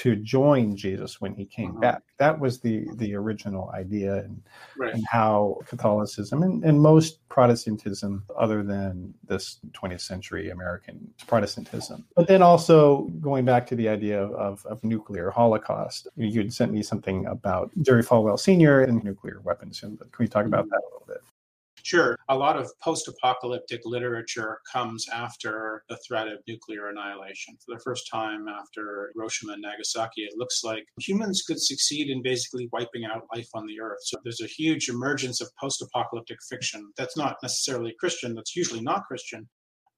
to 0.00 0.16
join 0.16 0.74
Jesus 0.74 1.20
when 1.20 1.34
he 1.34 1.44
came 1.44 1.72
uh-huh. 1.72 1.80
back. 1.80 2.02
That 2.16 2.40
was 2.40 2.58
the 2.58 2.88
the 2.94 3.14
original 3.14 3.70
idea 3.74 4.16
and, 4.24 4.42
right. 4.78 4.94
and 4.94 5.04
how 5.06 5.58
Catholicism 5.66 6.42
and, 6.42 6.64
and, 6.64 6.80
most 6.80 7.18
Protestantism, 7.28 8.24
other 8.38 8.62
than 8.62 9.12
this 9.28 9.58
20th 9.72 10.00
century 10.00 10.50
American 10.50 11.12
Protestantism. 11.26 12.06
But 12.16 12.28
then 12.28 12.40
also 12.40 13.02
going 13.20 13.44
back 13.44 13.66
to 13.68 13.76
the 13.76 13.88
idea 13.88 14.22
of, 14.22 14.64
of 14.66 14.82
nuclear 14.82 15.30
holocaust. 15.30 16.08
You 16.16 16.40
had 16.40 16.52
sent 16.52 16.72
me 16.72 16.82
something 16.82 17.26
about 17.26 17.70
Jerry 17.82 18.02
Falwell 18.02 18.38
Sr. 18.38 18.80
and 18.80 19.04
nuclear 19.04 19.40
weapons. 19.44 19.82
And 19.82 19.98
can 19.98 20.08
we 20.18 20.28
talk 20.28 20.46
about 20.46 20.68
that 20.70 20.80
a 20.80 20.86
little 20.86 21.04
bit? 21.06 21.22
Sure. 21.82 22.16
A 22.28 22.36
lot 22.36 22.58
of 22.58 22.70
post 22.80 23.08
apocalyptic 23.08 23.80
literature 23.84 24.60
comes 24.70 25.08
after 25.08 25.82
the 25.88 25.96
threat 26.06 26.28
of 26.28 26.38
nuclear 26.46 26.88
annihilation. 26.88 27.56
For 27.64 27.74
the 27.74 27.82
first 27.82 28.08
time 28.12 28.48
after 28.48 29.10
Hiroshima 29.14 29.54
and 29.54 29.62
Nagasaki, 29.62 30.22
it 30.22 30.34
looks 30.36 30.62
like 30.62 30.84
humans 30.98 31.42
could 31.46 31.60
succeed 31.60 32.10
in 32.10 32.22
basically 32.22 32.68
wiping 32.72 33.04
out 33.04 33.26
life 33.34 33.48
on 33.54 33.66
the 33.66 33.80
earth. 33.80 34.00
So 34.02 34.18
there's 34.22 34.40
a 34.40 34.46
huge 34.46 34.88
emergence 34.88 35.40
of 35.40 35.48
post 35.60 35.82
apocalyptic 35.82 36.38
fiction 36.48 36.92
that's 36.96 37.16
not 37.16 37.36
necessarily 37.42 37.94
Christian, 37.98 38.34
that's 38.34 38.56
usually 38.56 38.80
not 38.80 39.04
Christian, 39.06 39.48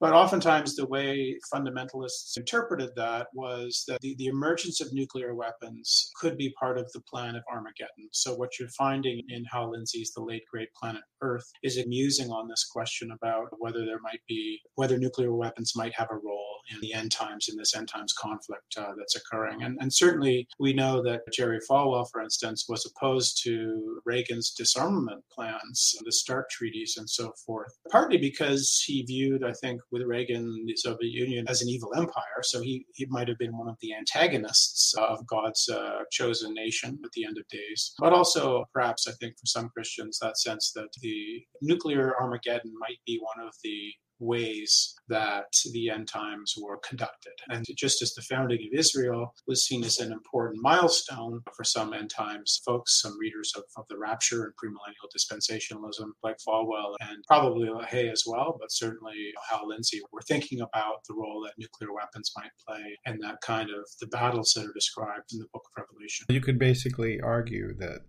but 0.02 0.14
oftentimes, 0.14 0.74
the 0.74 0.84
way 0.84 1.38
fundamentalists 1.54 2.36
interpreted 2.36 2.90
that 2.96 3.28
was 3.34 3.84
that 3.86 4.00
the, 4.00 4.16
the 4.18 4.26
emergence 4.26 4.80
of 4.80 4.92
nuclear 4.92 5.32
weapons 5.32 6.10
could 6.20 6.36
be 6.36 6.52
part 6.58 6.76
of 6.76 6.90
the 6.92 7.00
plan 7.02 7.36
of 7.36 7.44
Armageddon. 7.48 8.08
So, 8.10 8.34
what 8.34 8.58
you're 8.58 8.68
finding 8.70 9.22
in 9.28 9.44
Hal 9.44 9.70
Lindsey's 9.70 10.10
The 10.12 10.24
Late 10.24 10.42
Great 10.50 10.70
Planet 10.74 11.02
Earth 11.20 11.48
is 11.62 11.76
it 11.76 11.86
musing 11.86 12.30
on 12.30 12.48
this 12.48 12.66
question 12.68 13.12
about 13.12 13.46
whether 13.60 13.86
there 13.86 14.00
might 14.02 14.22
be, 14.26 14.58
whether 14.74 14.98
nuclear 14.98 15.32
weapons 15.32 15.74
might 15.76 15.94
have 15.94 16.08
a 16.10 16.16
role 16.16 16.51
in 16.70 16.80
the 16.80 16.92
end 16.92 17.10
times, 17.12 17.48
in 17.48 17.56
this 17.56 17.74
end 17.74 17.88
times 17.88 18.12
conflict 18.12 18.74
uh, 18.76 18.92
that's 18.96 19.16
occurring. 19.16 19.62
And, 19.62 19.76
and 19.80 19.92
certainly, 19.92 20.46
we 20.58 20.72
know 20.72 21.02
that 21.02 21.20
Jerry 21.32 21.60
Falwell, 21.68 22.06
for 22.10 22.22
instance, 22.22 22.66
was 22.68 22.86
opposed 22.86 23.42
to 23.44 24.00
Reagan's 24.04 24.52
disarmament 24.52 25.24
plans, 25.32 25.94
the 26.04 26.12
START 26.12 26.48
treaties, 26.50 26.96
and 26.98 27.08
so 27.08 27.32
forth, 27.44 27.72
partly 27.90 28.18
because 28.18 28.82
he 28.86 29.02
viewed, 29.02 29.44
I 29.44 29.52
think, 29.60 29.80
with 29.90 30.02
Reagan, 30.02 30.64
the 30.66 30.76
Soviet 30.76 31.12
Union 31.12 31.46
as 31.48 31.62
an 31.62 31.68
evil 31.68 31.92
empire. 31.96 32.42
So 32.42 32.60
he, 32.60 32.86
he 32.94 33.06
might 33.06 33.28
have 33.28 33.38
been 33.38 33.56
one 33.56 33.68
of 33.68 33.76
the 33.80 33.94
antagonists 33.94 34.94
of 34.94 35.26
God's 35.26 35.68
uh, 35.68 36.00
chosen 36.10 36.54
nation 36.54 36.98
at 37.04 37.12
the 37.12 37.24
end 37.24 37.38
of 37.38 37.48
days. 37.48 37.94
But 37.98 38.12
also, 38.12 38.64
perhaps, 38.72 39.06
I 39.08 39.12
think 39.12 39.34
for 39.38 39.46
some 39.46 39.68
Christians, 39.70 40.18
that 40.20 40.38
sense 40.38 40.72
that 40.74 40.88
the 41.00 41.42
nuclear 41.60 42.14
Armageddon 42.20 42.72
might 42.78 42.98
be 43.06 43.20
one 43.20 43.46
of 43.46 43.54
the 43.64 43.92
ways 44.22 44.94
that 45.08 45.52
the 45.72 45.90
end 45.90 46.08
times 46.08 46.54
were 46.60 46.78
conducted. 46.78 47.32
And 47.48 47.66
just 47.76 48.00
as 48.02 48.14
the 48.14 48.22
founding 48.22 48.60
of 48.60 48.78
Israel 48.78 49.34
was 49.46 49.66
seen 49.66 49.84
as 49.84 49.98
an 49.98 50.12
important 50.12 50.62
milestone 50.62 51.40
for 51.54 51.64
some 51.64 51.92
end 51.92 52.10
times 52.10 52.60
folks, 52.64 53.00
some 53.00 53.18
readers 53.18 53.52
of, 53.56 53.64
of 53.76 53.84
the 53.88 53.98
rapture 53.98 54.44
and 54.44 54.52
premillennial 54.54 55.10
dispensationalism, 55.14 56.10
like 56.22 56.38
Falwell 56.46 56.94
and 57.00 57.24
probably 57.26 57.68
Hay 57.88 58.08
as 58.08 58.24
well, 58.26 58.56
but 58.60 58.70
certainly 58.70 59.32
Hal 59.50 59.68
Lindsey, 59.68 60.00
were 60.12 60.22
thinking 60.22 60.60
about 60.60 61.04
the 61.08 61.14
role 61.14 61.42
that 61.44 61.54
nuclear 61.58 61.92
weapons 61.92 62.32
might 62.36 62.52
play 62.66 62.98
and 63.06 63.20
that 63.22 63.40
kind 63.42 63.70
of 63.70 63.88
the 64.00 64.06
battles 64.06 64.52
that 64.54 64.64
are 64.64 64.72
described 64.72 65.32
in 65.32 65.38
the 65.38 65.46
book 65.52 65.64
of 65.76 65.84
Revelation. 65.84 66.26
You 66.28 66.40
could 66.40 66.58
basically 66.58 67.20
argue 67.20 67.74
that 67.74 68.02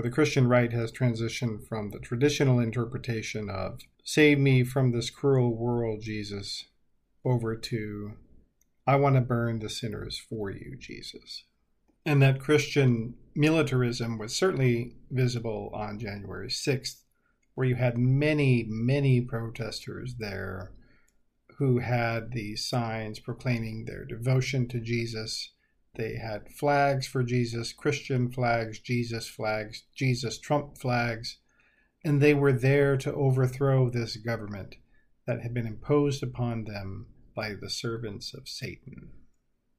for 0.00 0.04
the 0.08 0.14
Christian 0.14 0.48
right 0.48 0.72
has 0.72 0.90
transitioned 0.90 1.68
from 1.68 1.90
the 1.90 1.98
traditional 1.98 2.58
interpretation 2.58 3.50
of 3.50 3.80
save 4.02 4.38
me 4.38 4.64
from 4.64 4.92
this 4.92 5.10
cruel 5.10 5.54
world, 5.54 6.00
Jesus, 6.00 6.64
over 7.22 7.54
to 7.54 8.12
I 8.86 8.96
want 8.96 9.16
to 9.16 9.20
burn 9.20 9.58
the 9.58 9.68
sinners 9.68 10.18
for 10.18 10.50
you, 10.50 10.74
Jesus. 10.78 11.44
And 12.06 12.22
that 12.22 12.40
Christian 12.40 13.12
militarism 13.34 14.16
was 14.16 14.34
certainly 14.34 14.94
visible 15.10 15.70
on 15.74 15.98
January 15.98 16.48
6th, 16.48 17.02
where 17.54 17.66
you 17.66 17.74
had 17.74 17.98
many, 17.98 18.64
many 18.66 19.20
protesters 19.20 20.14
there 20.18 20.72
who 21.58 21.80
had 21.80 22.32
these 22.32 22.66
signs 22.66 23.18
proclaiming 23.18 23.84
their 23.84 24.06
devotion 24.06 24.66
to 24.68 24.80
Jesus. 24.80 25.50
They 26.00 26.16
had 26.16 26.48
flags 26.48 27.06
for 27.06 27.22
Jesus, 27.22 27.74
Christian 27.74 28.32
flags, 28.32 28.78
Jesus 28.78 29.28
flags, 29.28 29.84
Jesus 29.94 30.38
Trump 30.38 30.78
flags, 30.78 31.36
and 32.02 32.22
they 32.22 32.32
were 32.32 32.54
there 32.54 32.96
to 32.96 33.12
overthrow 33.12 33.90
this 33.90 34.16
government 34.16 34.76
that 35.26 35.42
had 35.42 35.52
been 35.52 35.66
imposed 35.66 36.22
upon 36.22 36.64
them 36.64 37.08
by 37.36 37.52
the 37.52 37.68
servants 37.68 38.32
of 38.32 38.48
Satan. 38.48 39.10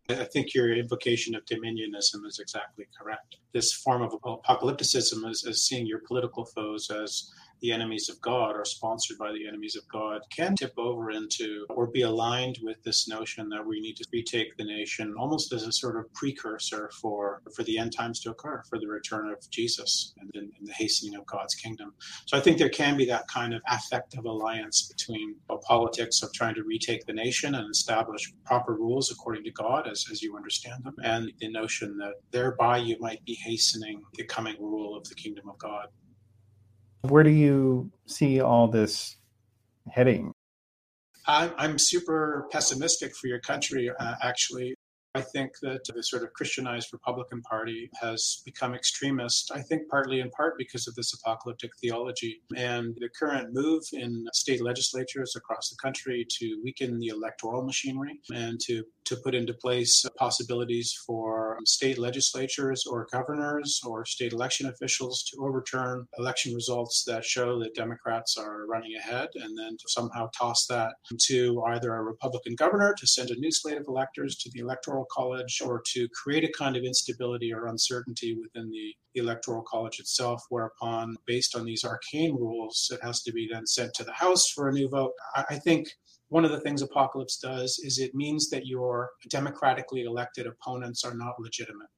I 0.09 0.25
think 0.25 0.53
your 0.53 0.71
invocation 0.71 1.33
of 1.33 1.43
dominionism 1.45 2.23
is 2.27 2.37
exactly 2.39 2.85
correct. 2.95 3.37
This 3.51 3.73
form 3.73 4.03
of 4.03 4.13
apocalypticism 4.23 5.27
is, 5.27 5.43
is 5.43 5.65
seeing 5.65 5.87
your 5.87 6.01
political 6.07 6.45
foes 6.45 6.91
as 6.91 7.31
the 7.61 7.71
enemies 7.71 8.09
of 8.09 8.19
God 8.21 8.55
or 8.55 8.65
sponsored 8.65 9.17
by 9.17 9.31
the 9.31 9.47
enemies 9.47 9.75
of 9.75 9.87
God 9.87 10.21
can 10.35 10.55
tip 10.55 10.73
over 10.77 11.11
into 11.11 11.65
or 11.69 11.87
be 11.87 12.01
aligned 12.01 12.59
with 12.63 12.81
this 12.83 13.07
notion 13.07 13.49
that 13.49 13.65
we 13.65 13.79
need 13.79 13.97
to 13.97 14.05
retake 14.11 14.55
the 14.57 14.63
nation 14.63 15.13
almost 15.17 15.53
as 15.53 15.63
a 15.63 15.71
sort 15.71 15.97
of 15.97 16.11
precursor 16.13 16.89
for 17.01 17.41
for 17.55 17.63
the 17.63 17.77
end 17.77 17.93
times 17.95 18.19
to 18.21 18.31
occur, 18.31 18.61
for 18.69 18.79
the 18.79 18.87
return 18.87 19.29
of 19.29 19.37
Jesus 19.49 20.13
and, 20.19 20.29
and, 20.33 20.51
and 20.57 20.67
the 20.67 20.73
hastening 20.73 21.15
of 21.15 21.25
God's 21.25 21.55
kingdom. 21.55 21.93
So 22.25 22.37
I 22.37 22.41
think 22.41 22.57
there 22.57 22.69
can 22.69 22.97
be 22.97 23.05
that 23.05 23.27
kind 23.27 23.53
of 23.53 23.61
affective 23.67 24.25
alliance 24.25 24.87
between 24.87 25.35
a 25.49 25.57
politics 25.57 26.21
of 26.23 26.33
trying 26.33 26.55
to 26.55 26.63
retake 26.63 27.05
the 27.05 27.13
nation 27.13 27.55
and 27.55 27.69
establish 27.69 28.33
proper 28.45 28.73
rules 28.75 29.11
according 29.11 29.43
to 29.43 29.51
God 29.51 29.87
as, 29.87 30.05
as 30.11 30.21
you 30.21 30.35
understand 30.35 30.83
them, 30.83 30.95
and 31.03 31.31
the 31.39 31.49
notion 31.49 31.97
that 31.97 32.13
thereby 32.31 32.77
you 32.77 32.97
might 32.99 33.23
be 33.25 33.37
hastening 33.43 34.01
the 34.15 34.23
coming 34.25 34.55
rule 34.59 34.97
of 34.97 35.07
the 35.07 35.15
kingdom 35.15 35.49
of 35.49 35.57
God. 35.57 35.87
Where 37.01 37.23
do 37.23 37.29
you 37.29 37.91
see 38.05 38.41
all 38.41 38.67
this 38.67 39.17
heading? 39.89 40.33
I'm, 41.27 41.77
super 41.77 42.47
pessimistic 42.51 43.15
for 43.15 43.27
your 43.27 43.39
country, 43.39 43.89
uh, 43.99 44.15
actually. 44.21 44.75
I 45.13 45.21
think 45.21 45.59
that 45.61 45.83
the 45.93 46.03
sort 46.03 46.23
of 46.23 46.31
Christianized 46.33 46.93
Republican 46.93 47.41
Party 47.41 47.89
has 47.99 48.41
become 48.45 48.73
extremist, 48.73 49.51
I 49.53 49.61
think 49.61 49.89
partly 49.89 50.21
in 50.21 50.29
part 50.31 50.57
because 50.57 50.87
of 50.87 50.95
this 50.95 51.13
apocalyptic 51.13 51.71
theology. 51.81 52.41
And 52.55 52.95
the 52.97 53.09
current 53.09 53.53
move 53.53 53.83
in 53.91 54.25
state 54.33 54.61
legislatures 54.61 55.35
across 55.35 55.69
the 55.69 55.75
country 55.81 56.25
to 56.39 56.61
weaken 56.63 56.97
the 56.99 57.07
electoral 57.07 57.63
machinery 57.63 58.21
and 58.33 58.57
to, 58.61 58.85
to 59.05 59.17
put 59.17 59.35
into 59.35 59.53
place 59.53 60.05
possibilities 60.17 60.97
for 61.05 61.57
state 61.65 61.97
legislatures 61.97 62.85
or 62.85 63.07
governors 63.11 63.81
or 63.85 64.05
state 64.05 64.31
election 64.31 64.67
officials 64.67 65.23
to 65.23 65.43
overturn 65.43 66.07
election 66.19 66.53
results 66.53 67.03
that 67.05 67.25
show 67.25 67.59
that 67.59 67.75
Democrats 67.75 68.37
are 68.37 68.65
running 68.67 68.95
ahead 68.95 69.27
and 69.35 69.57
then 69.57 69.75
to 69.77 69.85
somehow 69.87 70.29
toss 70.37 70.67
that 70.67 70.93
to 71.19 71.61
either 71.67 71.95
a 71.95 72.03
Republican 72.03 72.55
governor 72.55 72.95
to 72.97 73.05
send 73.05 73.29
a 73.29 73.35
new 73.35 73.51
slate 73.51 73.77
of 73.77 73.85
electors 73.87 74.37
to 74.37 74.49
the 74.53 74.59
electoral 74.61 75.00
electoral 75.01 75.05
college 75.09 75.61
or 75.63 75.81
to 75.93 76.07
create 76.09 76.43
a 76.43 76.51
kind 76.57 76.75
of 76.75 76.83
instability 76.83 77.53
or 77.53 77.67
uncertainty 77.67 78.37
within 78.41 78.69
the 78.71 78.93
electoral 79.15 79.63
college 79.63 79.99
itself, 79.99 80.43
whereupon, 80.49 81.15
based 81.25 81.55
on 81.55 81.65
these 81.65 81.83
arcane 81.83 82.35
rules, 82.35 82.89
it 82.93 82.99
has 83.03 83.21
to 83.23 83.31
be 83.31 83.47
then 83.51 83.65
sent 83.65 83.93
to 83.93 84.03
the 84.03 84.13
House 84.13 84.49
for 84.49 84.69
a 84.69 84.73
new 84.73 84.89
vote. 84.89 85.13
I 85.35 85.55
think 85.55 85.89
one 86.29 86.45
of 86.45 86.51
the 86.51 86.59
things 86.61 86.81
Apocalypse 86.81 87.37
does 87.37 87.79
is 87.83 87.99
it 87.99 88.15
means 88.15 88.49
that 88.49 88.65
your 88.65 89.11
democratically 89.29 90.03
elected 90.03 90.47
opponents 90.47 91.03
are 91.03 91.15
not 91.15 91.39
legitimate. 91.39 91.89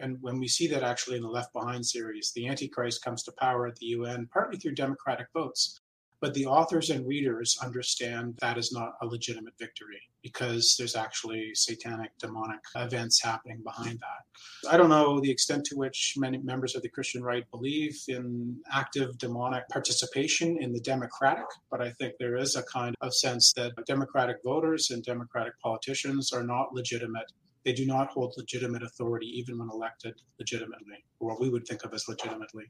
And 0.00 0.18
when 0.20 0.40
we 0.40 0.48
see 0.48 0.66
that 0.68 0.82
actually 0.82 1.16
in 1.16 1.22
the 1.22 1.28
Left 1.28 1.52
Behind 1.52 1.86
series, 1.86 2.32
the 2.34 2.48
Antichrist 2.48 3.04
comes 3.04 3.22
to 3.22 3.32
power 3.38 3.66
at 3.66 3.76
the 3.76 3.86
UN 3.86 4.28
partly 4.32 4.58
through 4.58 4.74
democratic 4.74 5.28
votes. 5.32 5.80
But 6.24 6.32
the 6.32 6.46
authors 6.46 6.88
and 6.88 7.06
readers 7.06 7.58
understand 7.62 8.38
that 8.40 8.56
is 8.56 8.72
not 8.72 8.94
a 9.02 9.06
legitimate 9.06 9.52
victory 9.58 10.00
because 10.22 10.74
there's 10.78 10.96
actually 10.96 11.50
satanic, 11.54 12.12
demonic 12.18 12.60
events 12.76 13.22
happening 13.22 13.60
behind 13.62 13.98
that. 13.98 14.70
I 14.70 14.78
don't 14.78 14.88
know 14.88 15.20
the 15.20 15.30
extent 15.30 15.66
to 15.66 15.76
which 15.76 16.14
many 16.16 16.38
members 16.38 16.74
of 16.74 16.80
the 16.80 16.88
Christian 16.88 17.22
right 17.22 17.44
believe 17.50 17.94
in 18.08 18.56
active 18.72 19.18
demonic 19.18 19.68
participation 19.68 20.56
in 20.62 20.72
the 20.72 20.80
democratic, 20.80 21.44
but 21.70 21.82
I 21.82 21.90
think 21.90 22.14
there 22.18 22.36
is 22.36 22.56
a 22.56 22.62
kind 22.62 22.94
of 23.02 23.14
sense 23.14 23.52
that 23.58 23.72
democratic 23.86 24.38
voters 24.42 24.92
and 24.92 25.04
democratic 25.04 25.52
politicians 25.60 26.32
are 26.32 26.42
not 26.42 26.72
legitimate 26.72 27.30
they 27.66 27.72
do 27.72 27.86
not 27.86 28.08
hold 28.08 28.34
legitimate 28.36 28.82
authority 28.82 29.26
even 29.38 29.58
when 29.58 29.70
elected 29.70 30.14
legitimately, 30.38 31.02
or 31.18 31.30
what 31.30 31.40
we 31.40 31.48
would 31.48 31.66
think 31.66 31.82
of 31.82 31.94
as 31.94 32.06
legitimately. 32.06 32.64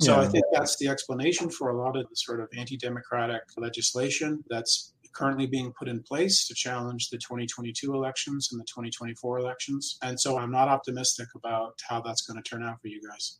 So 0.00 0.16
yeah. 0.16 0.26
I 0.26 0.28
think 0.28 0.44
that's 0.52 0.76
the 0.76 0.88
explanation 0.88 1.50
for 1.50 1.70
a 1.70 1.76
lot 1.76 1.96
of 1.96 2.08
the 2.08 2.16
sort 2.16 2.40
of 2.40 2.48
anti 2.56 2.76
democratic 2.76 3.42
legislation 3.56 4.42
that's 4.50 4.92
currently 5.14 5.46
being 5.46 5.72
put 5.78 5.88
in 5.88 6.02
place 6.02 6.46
to 6.48 6.54
challenge 6.54 7.08
the 7.08 7.18
2022 7.18 7.94
elections 7.94 8.48
and 8.52 8.60
the 8.60 8.64
2024 8.64 9.38
elections. 9.38 9.96
And 10.02 10.18
so 10.18 10.38
I'm 10.38 10.50
not 10.50 10.68
optimistic 10.68 11.28
about 11.36 11.78
how 11.88 12.00
that's 12.00 12.22
going 12.22 12.42
to 12.42 12.48
turn 12.48 12.64
out 12.64 12.80
for 12.80 12.88
you 12.88 13.00
guys. 13.08 13.38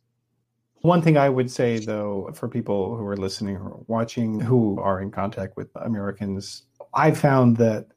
One 0.81 1.01
thing 1.01 1.17
I 1.17 1.29
would 1.29 1.49
say, 1.49 1.79
though, 1.79 2.29
for 2.35 2.47
people 2.47 2.95
who 2.95 3.05
are 3.05 3.17
listening 3.17 3.57
or 3.57 3.83
watching 3.87 4.39
who 4.39 4.79
are 4.79 5.01
in 5.01 5.11
contact 5.11 5.57
with 5.57 5.69
Americans, 5.75 6.63
I 6.93 7.11
found 7.11 7.57
that 7.57 7.87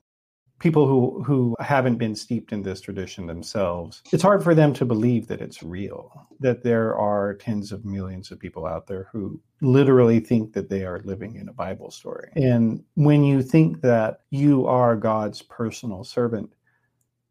people 0.59 0.87
who 0.87 1.23
who 1.23 1.55
haven't 1.61 1.97
been 1.97 2.15
steeped 2.15 2.53
in 2.53 2.63
this 2.63 2.81
tradition 2.81 3.27
themselves 3.27 4.03
it's 4.13 4.23
hard 4.23 4.43
for 4.43 4.55
them 4.55 4.73
to 4.73 4.85
believe 4.85 5.29
that 5.29 5.41
it's 5.41 5.63
real 5.63 6.27
that 6.41 6.63
there 6.63 6.97
are 6.97 7.35
tens 7.35 7.73
of 7.73 7.85
millions 7.85 8.31
of 8.31 8.39
people 8.39 8.67
out 8.67 8.87
there 8.87 9.09
who 9.13 9.41
literally 9.61 10.21
think 10.21 10.53
that 10.53 10.69
they 10.69 10.85
are 10.85 11.01
living 11.05 11.37
in 11.37 11.49
a 11.49 11.53
bible 11.53 11.91
story. 11.91 12.31
And 12.37 12.85
when 12.95 13.25
you 13.25 13.43
think 13.43 13.81
that 13.83 14.21
you 14.31 14.67
are 14.67 14.97
god's 14.97 15.43
personal 15.43 16.05
servant 16.05 16.53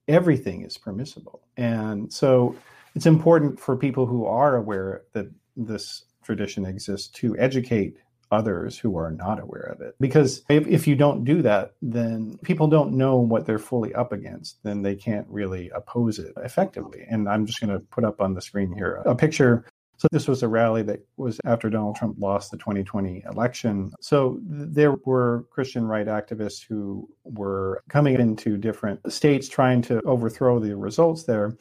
everything 0.07 0.61
is 0.63 0.77
permissible. 0.77 1.41
And 1.57 2.11
so 2.11 2.55
it's 2.95 3.05
important 3.05 3.59
for 3.59 3.75
people 3.75 4.05
who 4.05 4.25
are 4.25 4.55
aware 4.55 5.03
that 5.13 5.27
this 5.55 6.05
tradition 6.23 6.65
exists 6.65 7.07
to 7.07 7.37
educate 7.37 7.97
others 8.31 8.77
who 8.77 8.97
are 8.97 9.11
not 9.11 9.39
aware 9.39 9.63
of 9.73 9.81
it. 9.81 9.95
Because 9.99 10.43
if, 10.49 10.67
if 10.67 10.87
you 10.87 10.95
don't 10.95 11.23
do 11.23 11.41
that, 11.41 11.73
then 11.81 12.37
people 12.43 12.67
don't 12.67 12.93
know 12.93 13.17
what 13.17 13.45
they're 13.45 13.59
fully 13.59 13.93
up 13.93 14.11
against, 14.11 14.63
then 14.63 14.81
they 14.81 14.95
can't 14.95 15.27
really 15.29 15.69
oppose 15.69 16.19
it 16.19 16.33
effectively. 16.43 17.05
And 17.09 17.27
I'm 17.29 17.45
just 17.45 17.59
going 17.59 17.73
to 17.73 17.79
put 17.79 18.03
up 18.03 18.21
on 18.21 18.33
the 18.33 18.41
screen 18.41 18.71
here 18.73 19.01
a 19.05 19.15
picture. 19.15 19.65
So 19.97 20.07
this 20.11 20.27
was 20.27 20.43
a 20.43 20.47
rally 20.47 20.83
that 20.83 21.03
was 21.17 21.39
after 21.43 21.71
Donald 21.71 21.95
Trump 21.95 22.17
lost 22.19 22.51
the 22.51 22.57
2020 22.57 23.23
election. 23.31 23.91
So 23.99 24.37
there 24.43 24.93
were 25.05 25.45
Christian 25.49 25.87
right 25.87 26.05
activists 26.05 26.63
who 26.63 27.09
were 27.23 27.81
coming 27.89 28.19
into 28.19 28.57
different 28.57 29.11
states 29.11 29.49
trying 29.49 29.81
to 29.83 29.99
overthrow 30.03 30.59
the 30.59 30.75
results 30.75 31.23
there. 31.23 31.57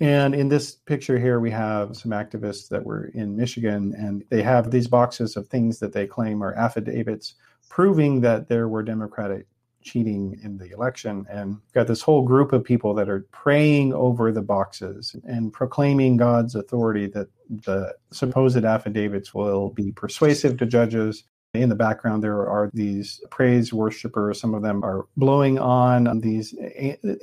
And 0.00 0.34
in 0.34 0.48
this 0.48 0.74
picture 0.74 1.18
here, 1.18 1.40
we 1.40 1.50
have 1.50 1.94
some 1.94 2.12
activists 2.12 2.68
that 2.70 2.84
were 2.84 3.10
in 3.14 3.36
Michigan, 3.36 3.94
and 3.96 4.24
they 4.30 4.42
have 4.42 4.70
these 4.70 4.88
boxes 4.88 5.36
of 5.36 5.46
things 5.46 5.78
that 5.80 5.92
they 5.92 6.06
claim 6.06 6.42
are 6.42 6.54
affidavits 6.54 7.34
proving 7.68 8.20
that 8.22 8.48
there 8.48 8.68
were 8.68 8.82
Democratic 8.82 9.46
cheating 9.82 10.38
in 10.42 10.58
the 10.58 10.70
election. 10.72 11.26
And 11.30 11.58
got 11.72 11.86
this 11.86 12.02
whole 12.02 12.22
group 12.22 12.52
of 12.52 12.64
people 12.64 12.94
that 12.94 13.08
are 13.08 13.26
praying 13.30 13.94
over 13.94 14.32
the 14.32 14.42
boxes 14.42 15.16
and 15.24 15.52
proclaiming 15.52 16.16
God's 16.16 16.54
authority 16.54 17.06
that 17.08 17.28
the 17.48 17.94
supposed 18.10 18.64
affidavits 18.64 19.32
will 19.32 19.70
be 19.70 19.92
persuasive 19.92 20.58
to 20.58 20.66
judges 20.66 21.24
in 21.54 21.68
the 21.68 21.74
background, 21.74 22.22
there 22.22 22.48
are 22.48 22.70
these 22.72 23.20
praise 23.30 23.72
worshippers. 23.72 24.40
Some 24.40 24.54
of 24.54 24.62
them 24.62 24.84
are 24.84 25.06
blowing 25.16 25.58
on 25.58 26.20
these 26.20 26.54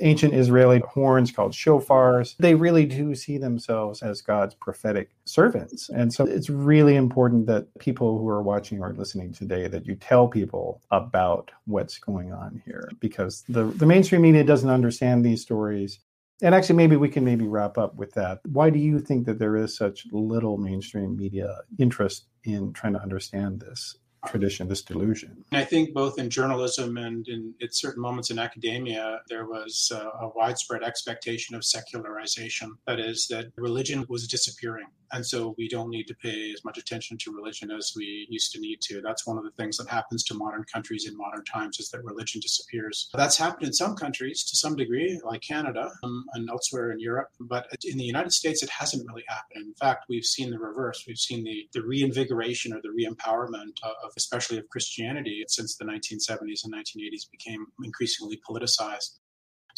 ancient 0.00 0.34
Israeli 0.34 0.80
horns 0.80 1.30
called 1.30 1.52
shofars. 1.52 2.36
They 2.38 2.54
really 2.54 2.84
do 2.84 3.14
see 3.14 3.38
themselves 3.38 4.02
as 4.02 4.20
God's 4.20 4.54
prophetic 4.54 5.10
servants. 5.24 5.88
And 5.88 6.12
so 6.12 6.24
it's 6.24 6.50
really 6.50 6.96
important 6.96 7.46
that 7.46 7.66
people 7.78 8.18
who 8.18 8.28
are 8.28 8.42
watching 8.42 8.82
or 8.82 8.92
listening 8.92 9.32
today 9.32 9.66
that 9.66 9.86
you 9.86 9.94
tell 9.94 10.28
people 10.28 10.82
about 10.90 11.50
what's 11.64 11.98
going 11.98 12.32
on 12.32 12.62
here 12.66 12.90
because 13.00 13.44
the, 13.48 13.64
the 13.64 13.86
mainstream 13.86 14.22
media 14.22 14.44
doesn't 14.44 14.70
understand 14.70 15.24
these 15.24 15.40
stories. 15.40 16.00
And 16.40 16.54
actually, 16.54 16.76
maybe 16.76 16.94
we 16.94 17.08
can 17.08 17.24
maybe 17.24 17.48
wrap 17.48 17.78
up 17.78 17.96
with 17.96 18.12
that. 18.12 18.38
Why 18.46 18.70
do 18.70 18.78
you 18.78 19.00
think 19.00 19.26
that 19.26 19.40
there 19.40 19.56
is 19.56 19.76
such 19.76 20.06
little 20.12 20.56
mainstream 20.56 21.16
media 21.16 21.62
interest 21.80 22.26
in 22.44 22.72
trying 22.74 22.92
to 22.92 23.02
understand 23.02 23.58
this 23.58 23.96
tradition, 24.26 24.68
this 24.68 24.82
delusion. 24.82 25.44
I 25.52 25.64
think 25.64 25.94
both 25.94 26.18
in 26.18 26.30
journalism 26.30 26.96
and 26.96 27.26
in 27.28 27.54
at 27.62 27.74
certain 27.74 28.02
moments 28.02 28.30
in 28.30 28.38
academia, 28.38 29.20
there 29.28 29.46
was 29.46 29.92
a, 29.94 30.24
a 30.24 30.30
widespread 30.34 30.82
expectation 30.82 31.54
of 31.54 31.64
secularization. 31.64 32.76
That 32.86 33.00
is, 33.00 33.26
that 33.28 33.46
religion 33.56 34.04
was 34.08 34.26
disappearing 34.26 34.86
And 35.12 35.24
so 35.24 35.54
we 35.58 35.68
don't 35.68 35.90
need 35.90 36.06
to 36.08 36.14
pay 36.14 36.52
as 36.52 36.64
much 36.64 36.78
attention 36.78 37.16
to 37.18 37.32
religion 37.32 37.70
as 37.70 37.92
we 37.96 38.26
used 38.28 38.52
to 38.52 38.60
need 38.60 38.80
to. 38.82 39.00
That's 39.00 39.26
one 39.26 39.38
of 39.38 39.44
the 39.44 39.50
things 39.52 39.76
that 39.78 39.88
happens 39.88 40.24
to 40.24 40.34
modern 40.34 40.64
countries 40.72 41.06
in 41.08 41.16
modern 41.16 41.44
times 41.44 41.80
is 41.80 41.88
that 41.90 42.04
religion 42.04 42.40
disappears. 42.40 43.08
That's 43.14 43.36
happened 43.36 43.66
in 43.66 43.72
some 43.72 43.96
countries 43.96 44.44
to 44.44 44.56
some 44.56 44.76
degree, 44.76 45.20
like 45.24 45.42
Canada 45.42 45.90
um, 46.02 46.24
and 46.34 46.48
elsewhere 46.48 46.92
in 46.92 47.00
Europe. 47.00 47.28
But 47.40 47.66
in 47.84 47.96
the 47.96 48.04
United 48.04 48.32
States, 48.32 48.62
it 48.62 48.70
hasn't 48.70 49.06
really 49.08 49.24
happened. 49.28 49.66
In 49.66 49.74
fact, 49.74 50.06
we've 50.08 50.24
seen 50.24 50.50
the 50.50 50.58
reverse. 50.58 51.04
We've 51.06 51.18
seen 51.18 51.44
the, 51.44 51.68
the 51.72 51.82
reinvigoration 51.82 52.72
or 52.72 52.80
the 52.82 52.90
re-empowerment 52.90 53.82
of, 53.82 54.12
especially 54.16 54.58
of 54.58 54.68
Christianity 54.68 55.44
since 55.48 55.76
the 55.76 55.84
1970s 55.84 56.64
and 56.64 56.74
1980s 56.74 57.30
became 57.30 57.66
increasingly 57.82 58.40
politicized. 58.48 59.18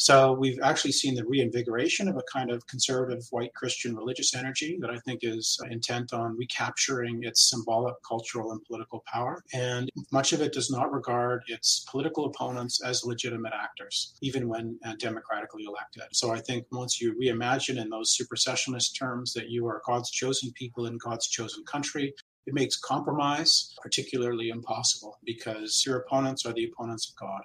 So 0.01 0.33
we've 0.33 0.57
actually 0.63 0.93
seen 0.93 1.13
the 1.13 1.27
reinvigoration 1.27 2.07
of 2.07 2.17
a 2.17 2.23
kind 2.23 2.49
of 2.49 2.65
conservative 2.65 3.23
white 3.29 3.53
Christian 3.53 3.95
religious 3.95 4.33
energy 4.33 4.79
that 4.81 4.89
I 4.89 4.97
think 4.97 5.19
is 5.21 5.59
intent 5.69 6.11
on 6.11 6.35
recapturing 6.35 7.19
its 7.21 7.51
symbolic, 7.51 7.93
cultural, 8.01 8.51
and 8.51 8.63
political 8.65 9.03
power. 9.05 9.43
And 9.53 9.91
much 10.11 10.33
of 10.33 10.41
it 10.41 10.53
does 10.53 10.71
not 10.71 10.91
regard 10.91 11.43
its 11.49 11.85
political 11.87 12.25
opponents 12.25 12.81
as 12.83 13.05
legitimate 13.05 13.53
actors, 13.53 14.15
even 14.23 14.49
when 14.49 14.79
uh, 14.83 14.95
democratically 14.97 15.65
elected. 15.65 16.05
So 16.13 16.31
I 16.31 16.39
think 16.39 16.65
once 16.71 16.99
you 16.99 17.13
reimagine 17.13 17.79
in 17.79 17.91
those 17.91 18.17
supersessionist 18.17 18.97
terms 18.97 19.33
that 19.33 19.49
you 19.49 19.67
are 19.67 19.83
God's 19.85 20.09
chosen 20.09 20.51
people 20.53 20.87
in 20.87 20.97
God's 20.97 21.27
chosen 21.27 21.63
country, 21.65 22.11
it 22.47 22.55
makes 22.55 22.79
compromise 22.79 23.75
particularly 23.83 24.49
impossible 24.49 25.19
because 25.23 25.83
your 25.85 25.97
opponents 25.97 26.43
are 26.47 26.53
the 26.53 26.65
opponents 26.65 27.07
of 27.07 27.15
God 27.23 27.43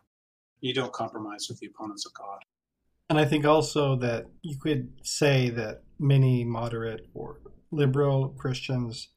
you 0.61 0.75
don't 0.75 0.93
compromise 0.93 1.47
with 1.49 1.59
the 1.59 1.67
opponents 1.67 2.07
of 2.07 2.15
God. 2.15 2.39
And 3.09 3.19
I 3.19 3.25
think 3.25 3.45
also 3.45 3.97
that 3.97 4.27
you 4.43 4.57
could 4.59 4.93
say 5.03 5.51
that 5.51 5.83
many 5.99 6.45
moderate 6.45 7.09
or 7.15 7.41
liberal 7.71 8.31
Christians 8.31 9.09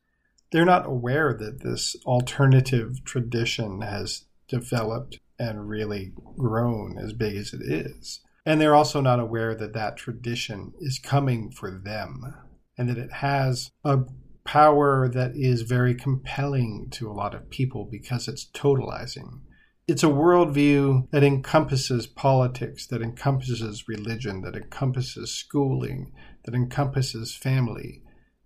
they're 0.51 0.65
not 0.65 0.85
aware 0.85 1.33
that 1.33 1.61
this 1.61 1.95
alternative 2.05 3.03
tradition 3.05 3.81
has 3.81 4.25
developed 4.47 5.19
and 5.37 5.69
really 5.69 6.11
grown 6.37 6.97
as 6.97 7.13
big 7.13 7.35
as 7.35 7.53
it 7.53 7.61
is. 7.61 8.21
And 8.45 8.59
they're 8.59 8.75
also 8.75 8.99
not 8.99 9.19
aware 9.19 9.53
that 9.55 9.73
that 9.73 9.97
tradition 9.97 10.73
is 10.79 10.99
coming 10.99 11.51
for 11.51 11.69
them 11.71 12.35
and 12.77 12.89
that 12.89 12.97
it 12.97 13.11
has 13.13 13.71
a 13.83 13.99
power 14.43 15.07
that 15.07 15.33
is 15.35 15.61
very 15.61 15.93
compelling 15.93 16.87
to 16.91 17.09
a 17.09 17.13
lot 17.13 17.35
of 17.35 17.49
people 17.49 17.87
because 17.89 18.27
it's 18.27 18.49
totalizing 18.51 19.41
it's 19.89 20.03
a 20.03 20.07
worldview 20.07 21.09
that 21.09 21.23
encompasses 21.23 22.05
politics, 22.05 22.85
that 22.87 23.01
encompasses 23.01 23.87
religion, 23.87 24.41
that 24.41 24.55
encompasses 24.55 25.31
schooling, 25.31 26.11
that 26.45 26.53
encompasses 26.53 27.35
family. 27.35 28.03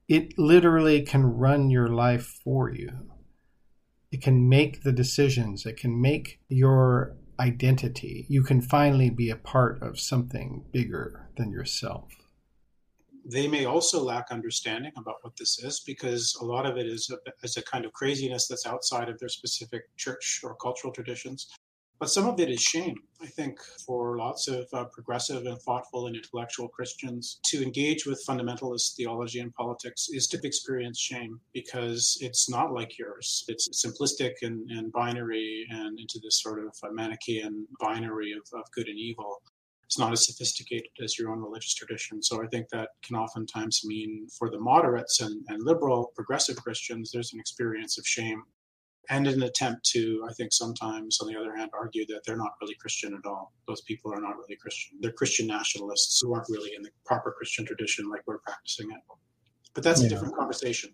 It 0.07 0.39
literally 0.39 1.01
can 1.01 1.25
run 1.25 1.69
your 1.69 1.89
life 1.89 2.39
for 2.43 2.71
you. 2.71 2.91
It 4.11 4.21
can 4.21 4.47
make 4.47 4.83
the 4.83 4.91
decisions, 4.91 5.65
it 5.65 5.77
can 5.77 5.99
make 5.99 6.39
your 6.47 7.17
identity. 7.39 8.25
You 8.29 8.43
can 8.43 8.61
finally 8.61 9.09
be 9.09 9.29
a 9.29 9.35
part 9.35 9.81
of 9.81 9.99
something 9.99 10.63
bigger 10.71 11.29
than 11.35 11.51
yourself 11.51 12.22
they 13.26 13.47
may 13.47 13.65
also 13.65 14.03
lack 14.03 14.32
understanding 14.32 14.91
about 14.97 15.15
what 15.21 15.36
this 15.38 15.59
is 15.59 15.82
because 15.86 16.36
a 16.41 16.45
lot 16.45 16.65
of 16.65 16.78
it 16.78 16.86
is 16.86 17.09
a, 17.09 17.17
is 17.43 17.57
a 17.57 17.63
kind 17.63 17.86
of 17.86 17.93
craziness 17.93 18.47
that's 18.47 18.65
outside 18.65 19.09
of 19.09 19.17
their 19.19 19.30
specific 19.30 19.84
church 19.97 20.41
or 20.43 20.55
cultural 20.55 20.93
traditions. 20.93 21.47
But 21.99 22.09
some 22.09 22.28
of 22.28 22.38
it 22.39 22.49
is 22.49 22.61
shame. 22.61 22.95
I 23.21 23.28
think 23.28 23.61
for 23.86 24.17
lots 24.17 24.49
of 24.49 24.67
uh, 24.74 24.86
progressive 24.91 25.45
and 25.45 25.57
thoughtful 25.61 26.07
and 26.07 26.15
intellectual 26.17 26.67
Christians, 26.67 27.39
to 27.45 27.63
engage 27.63 28.05
with 28.05 28.26
fundamentalist 28.28 28.95
theology 28.95 29.39
and 29.39 29.53
politics 29.53 30.09
is 30.11 30.28
to 30.28 30.39
experience 30.43 30.99
shame 30.99 31.39
because 31.53 32.17
it's 32.19 32.49
not 32.49 32.74
like 32.74 32.97
yours. 32.99 33.45
It's 33.47 33.86
simplistic 33.86 34.34
and, 34.41 34.69
and 34.71 34.91
binary 34.91 35.65
and 35.69 35.97
into 35.97 36.19
this 36.21 36.41
sort 36.41 36.59
of 36.59 36.76
Manichaean 36.91 37.67
binary 37.80 38.34
of, 38.34 38.41
of 38.59 38.69
good 38.71 38.89
and 38.89 38.99
evil 38.99 39.41
it's 39.93 39.99
not 39.99 40.11
as 40.11 40.25
sophisticated 40.25 40.89
as 41.03 41.19
your 41.19 41.29
own 41.29 41.39
religious 41.39 41.75
tradition. 41.75 42.23
So 42.23 42.43
I 42.43 42.47
think 42.47 42.67
that 42.69 42.89
can 43.05 43.15
oftentimes 43.15 43.81
mean 43.85 44.27
for 44.39 44.49
the 44.49 44.59
moderates 44.59 45.21
and, 45.21 45.45
and 45.49 45.61
liberal 45.63 46.11
progressive 46.15 46.55
Christians, 46.55 47.11
there's 47.11 47.31
an 47.31 47.39
experience 47.39 47.99
of 47.99 48.07
shame 48.07 48.41
and 49.11 49.27
an 49.27 49.43
attempt 49.43 49.85
to, 49.91 50.25
I 50.27 50.33
think, 50.33 50.51
sometimes, 50.51 51.19
on 51.21 51.27
the 51.27 51.39
other 51.39 51.55
hand, 51.55 51.69
argue 51.79 52.07
that 52.07 52.21
they're 52.25 52.37
not 52.37 52.53
really 52.59 52.73
Christian 52.73 53.13
at 53.13 53.29
all. 53.29 53.53
Those 53.67 53.81
people 53.81 54.11
are 54.11 54.19
not 54.19 54.35
really 54.35 54.55
Christian. 54.59 54.97
They're 54.99 55.11
Christian 55.11 55.45
nationalists 55.45 56.19
who 56.23 56.33
aren't 56.33 56.49
really 56.49 56.71
in 56.75 56.81
the 56.81 56.89
proper 57.05 57.35
Christian 57.37 57.63
tradition 57.63 58.09
like 58.09 58.21
we're 58.25 58.39
practicing 58.39 58.89
it. 58.89 59.01
But 59.75 59.83
that's 59.83 60.01
yeah. 60.01 60.07
a 60.07 60.09
different 60.09 60.35
conversation. 60.35 60.89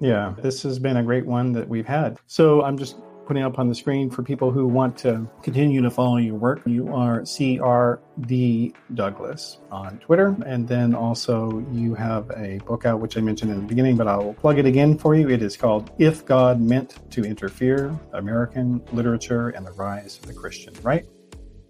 Yeah, 0.00 0.34
this 0.42 0.64
has 0.64 0.80
been 0.80 0.96
a 0.96 1.02
great 1.04 1.26
one 1.26 1.52
that 1.52 1.68
we've 1.68 1.86
had. 1.86 2.18
So 2.26 2.62
I'm 2.62 2.76
just 2.76 2.96
putting 3.30 3.44
up 3.44 3.60
on 3.60 3.68
the 3.68 3.74
screen 3.76 4.10
for 4.10 4.24
people 4.24 4.50
who 4.50 4.66
want 4.66 4.98
to 4.98 5.24
continue 5.40 5.80
to 5.80 5.88
follow 5.88 6.16
your 6.16 6.34
work. 6.34 6.60
You 6.66 6.92
are 6.92 7.20
CRD 7.20 8.74
Douglas 8.94 9.58
on 9.70 9.98
Twitter. 9.98 10.36
And 10.44 10.66
then 10.66 10.96
also 10.96 11.64
you 11.70 11.94
have 11.94 12.28
a 12.36 12.58
book 12.66 12.86
out, 12.86 12.98
which 12.98 13.16
I 13.16 13.20
mentioned 13.20 13.52
in 13.52 13.60
the 13.60 13.66
beginning, 13.68 13.96
but 13.96 14.08
I'll 14.08 14.34
plug 14.34 14.58
it 14.58 14.66
again 14.66 14.98
for 14.98 15.14
you. 15.14 15.30
It 15.30 15.42
is 15.42 15.56
called 15.56 15.92
If 15.96 16.26
God 16.26 16.60
Meant 16.60 17.08
to 17.12 17.22
Interfere 17.22 17.96
American 18.14 18.82
Literature 18.92 19.50
and 19.50 19.64
the 19.64 19.74
Rise 19.74 20.18
of 20.18 20.26
the 20.26 20.34
Christian 20.34 20.74
Right. 20.82 21.06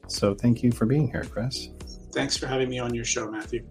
So 0.07 0.35
thank 0.35 0.63
you 0.63 0.73
for 0.73 0.87
being 0.87 1.11
here, 1.11 1.25
Chris. 1.25 1.69
Thanks 2.15 2.39
for 2.39 2.47
having 2.47 2.71
me 2.71 2.79
on 2.79 2.95
your 2.95 3.05
show, 3.05 3.31
Matthew. 3.31 3.67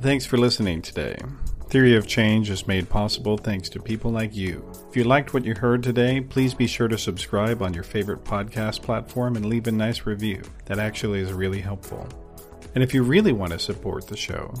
Thanks 0.00 0.24
for 0.24 0.38
listening 0.38 0.80
today. 0.80 1.18
Theory 1.70 1.96
of 1.96 2.06
Change 2.06 2.50
is 2.50 2.68
made 2.68 2.88
possible 2.88 3.36
thanks 3.36 3.68
to 3.70 3.82
people 3.82 4.12
like 4.12 4.32
you. 4.32 4.64
If 4.88 4.96
you 4.96 5.02
liked 5.02 5.34
what 5.34 5.44
you 5.44 5.56
heard 5.56 5.82
today, 5.82 6.20
please 6.20 6.54
be 6.54 6.68
sure 6.68 6.86
to 6.86 6.96
subscribe 6.96 7.62
on 7.62 7.74
your 7.74 7.82
favorite 7.82 8.22
podcast 8.22 8.80
platform 8.80 9.34
and 9.34 9.46
leave 9.46 9.66
a 9.66 9.72
nice 9.72 10.06
review. 10.06 10.40
That 10.66 10.78
actually 10.78 11.18
is 11.18 11.32
really 11.32 11.60
helpful. 11.60 12.06
And 12.76 12.84
if 12.84 12.94
you 12.94 13.02
really 13.02 13.32
want 13.32 13.52
to 13.52 13.58
support 13.58 14.06
the 14.06 14.16
show, 14.16 14.54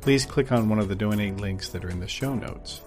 please 0.00 0.26
click 0.26 0.50
on 0.50 0.68
one 0.68 0.80
of 0.80 0.88
the 0.88 0.96
donate 0.96 1.36
links 1.36 1.68
that 1.68 1.84
are 1.84 1.90
in 1.90 2.00
the 2.00 2.08
show 2.08 2.34
notes. 2.34 2.80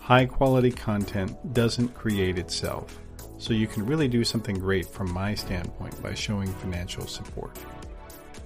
High 0.00 0.24
quality 0.24 0.70
content 0.70 1.52
doesn't 1.52 1.92
create 1.92 2.38
itself, 2.38 2.98
so 3.36 3.52
you 3.52 3.66
can 3.66 3.84
really 3.84 4.08
do 4.08 4.24
something 4.24 4.58
great 4.58 4.86
from 4.86 5.12
my 5.12 5.34
standpoint 5.34 6.02
by 6.02 6.14
showing 6.14 6.48
financial 6.54 7.06
support. 7.06 7.58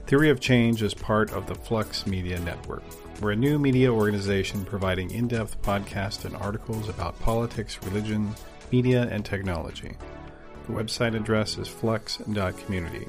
Theory 0.06 0.30
of 0.30 0.38
Change 0.38 0.84
is 0.84 0.94
part 0.94 1.32
of 1.32 1.48
the 1.48 1.56
Flux 1.56 2.06
Media 2.06 2.38
Network. 2.38 2.84
We're 3.20 3.32
a 3.32 3.36
new 3.36 3.58
media 3.58 3.92
organization 3.92 4.64
providing 4.64 5.10
in 5.10 5.26
depth 5.26 5.60
podcasts 5.62 6.24
and 6.24 6.36
articles 6.36 6.88
about 6.88 7.18
politics, 7.18 7.82
religion, 7.82 8.32
media, 8.70 9.08
and 9.10 9.24
technology. 9.24 9.96
The 10.68 10.74
website 10.74 11.16
address 11.16 11.58
is 11.58 11.66
flux.community. 11.66 13.08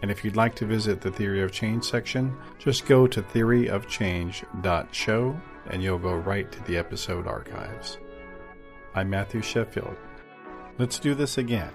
And 0.00 0.10
if 0.10 0.24
you'd 0.24 0.34
like 0.34 0.54
to 0.54 0.64
visit 0.64 1.02
the 1.02 1.10
Theory 1.10 1.42
of 1.42 1.52
Change 1.52 1.84
section, 1.84 2.34
just 2.58 2.86
go 2.86 3.06
to 3.06 3.20
theoryofchange.show 3.20 5.36
and 5.66 5.82
you'll 5.82 5.98
go 5.98 6.14
right 6.14 6.50
to 6.50 6.62
the 6.62 6.78
episode 6.78 7.26
archives. 7.26 7.98
I'm 8.94 9.10
Matthew 9.10 9.42
Sheffield. 9.42 9.98
Let's 10.78 10.98
do 10.98 11.14
this 11.14 11.36
again. 11.36 11.72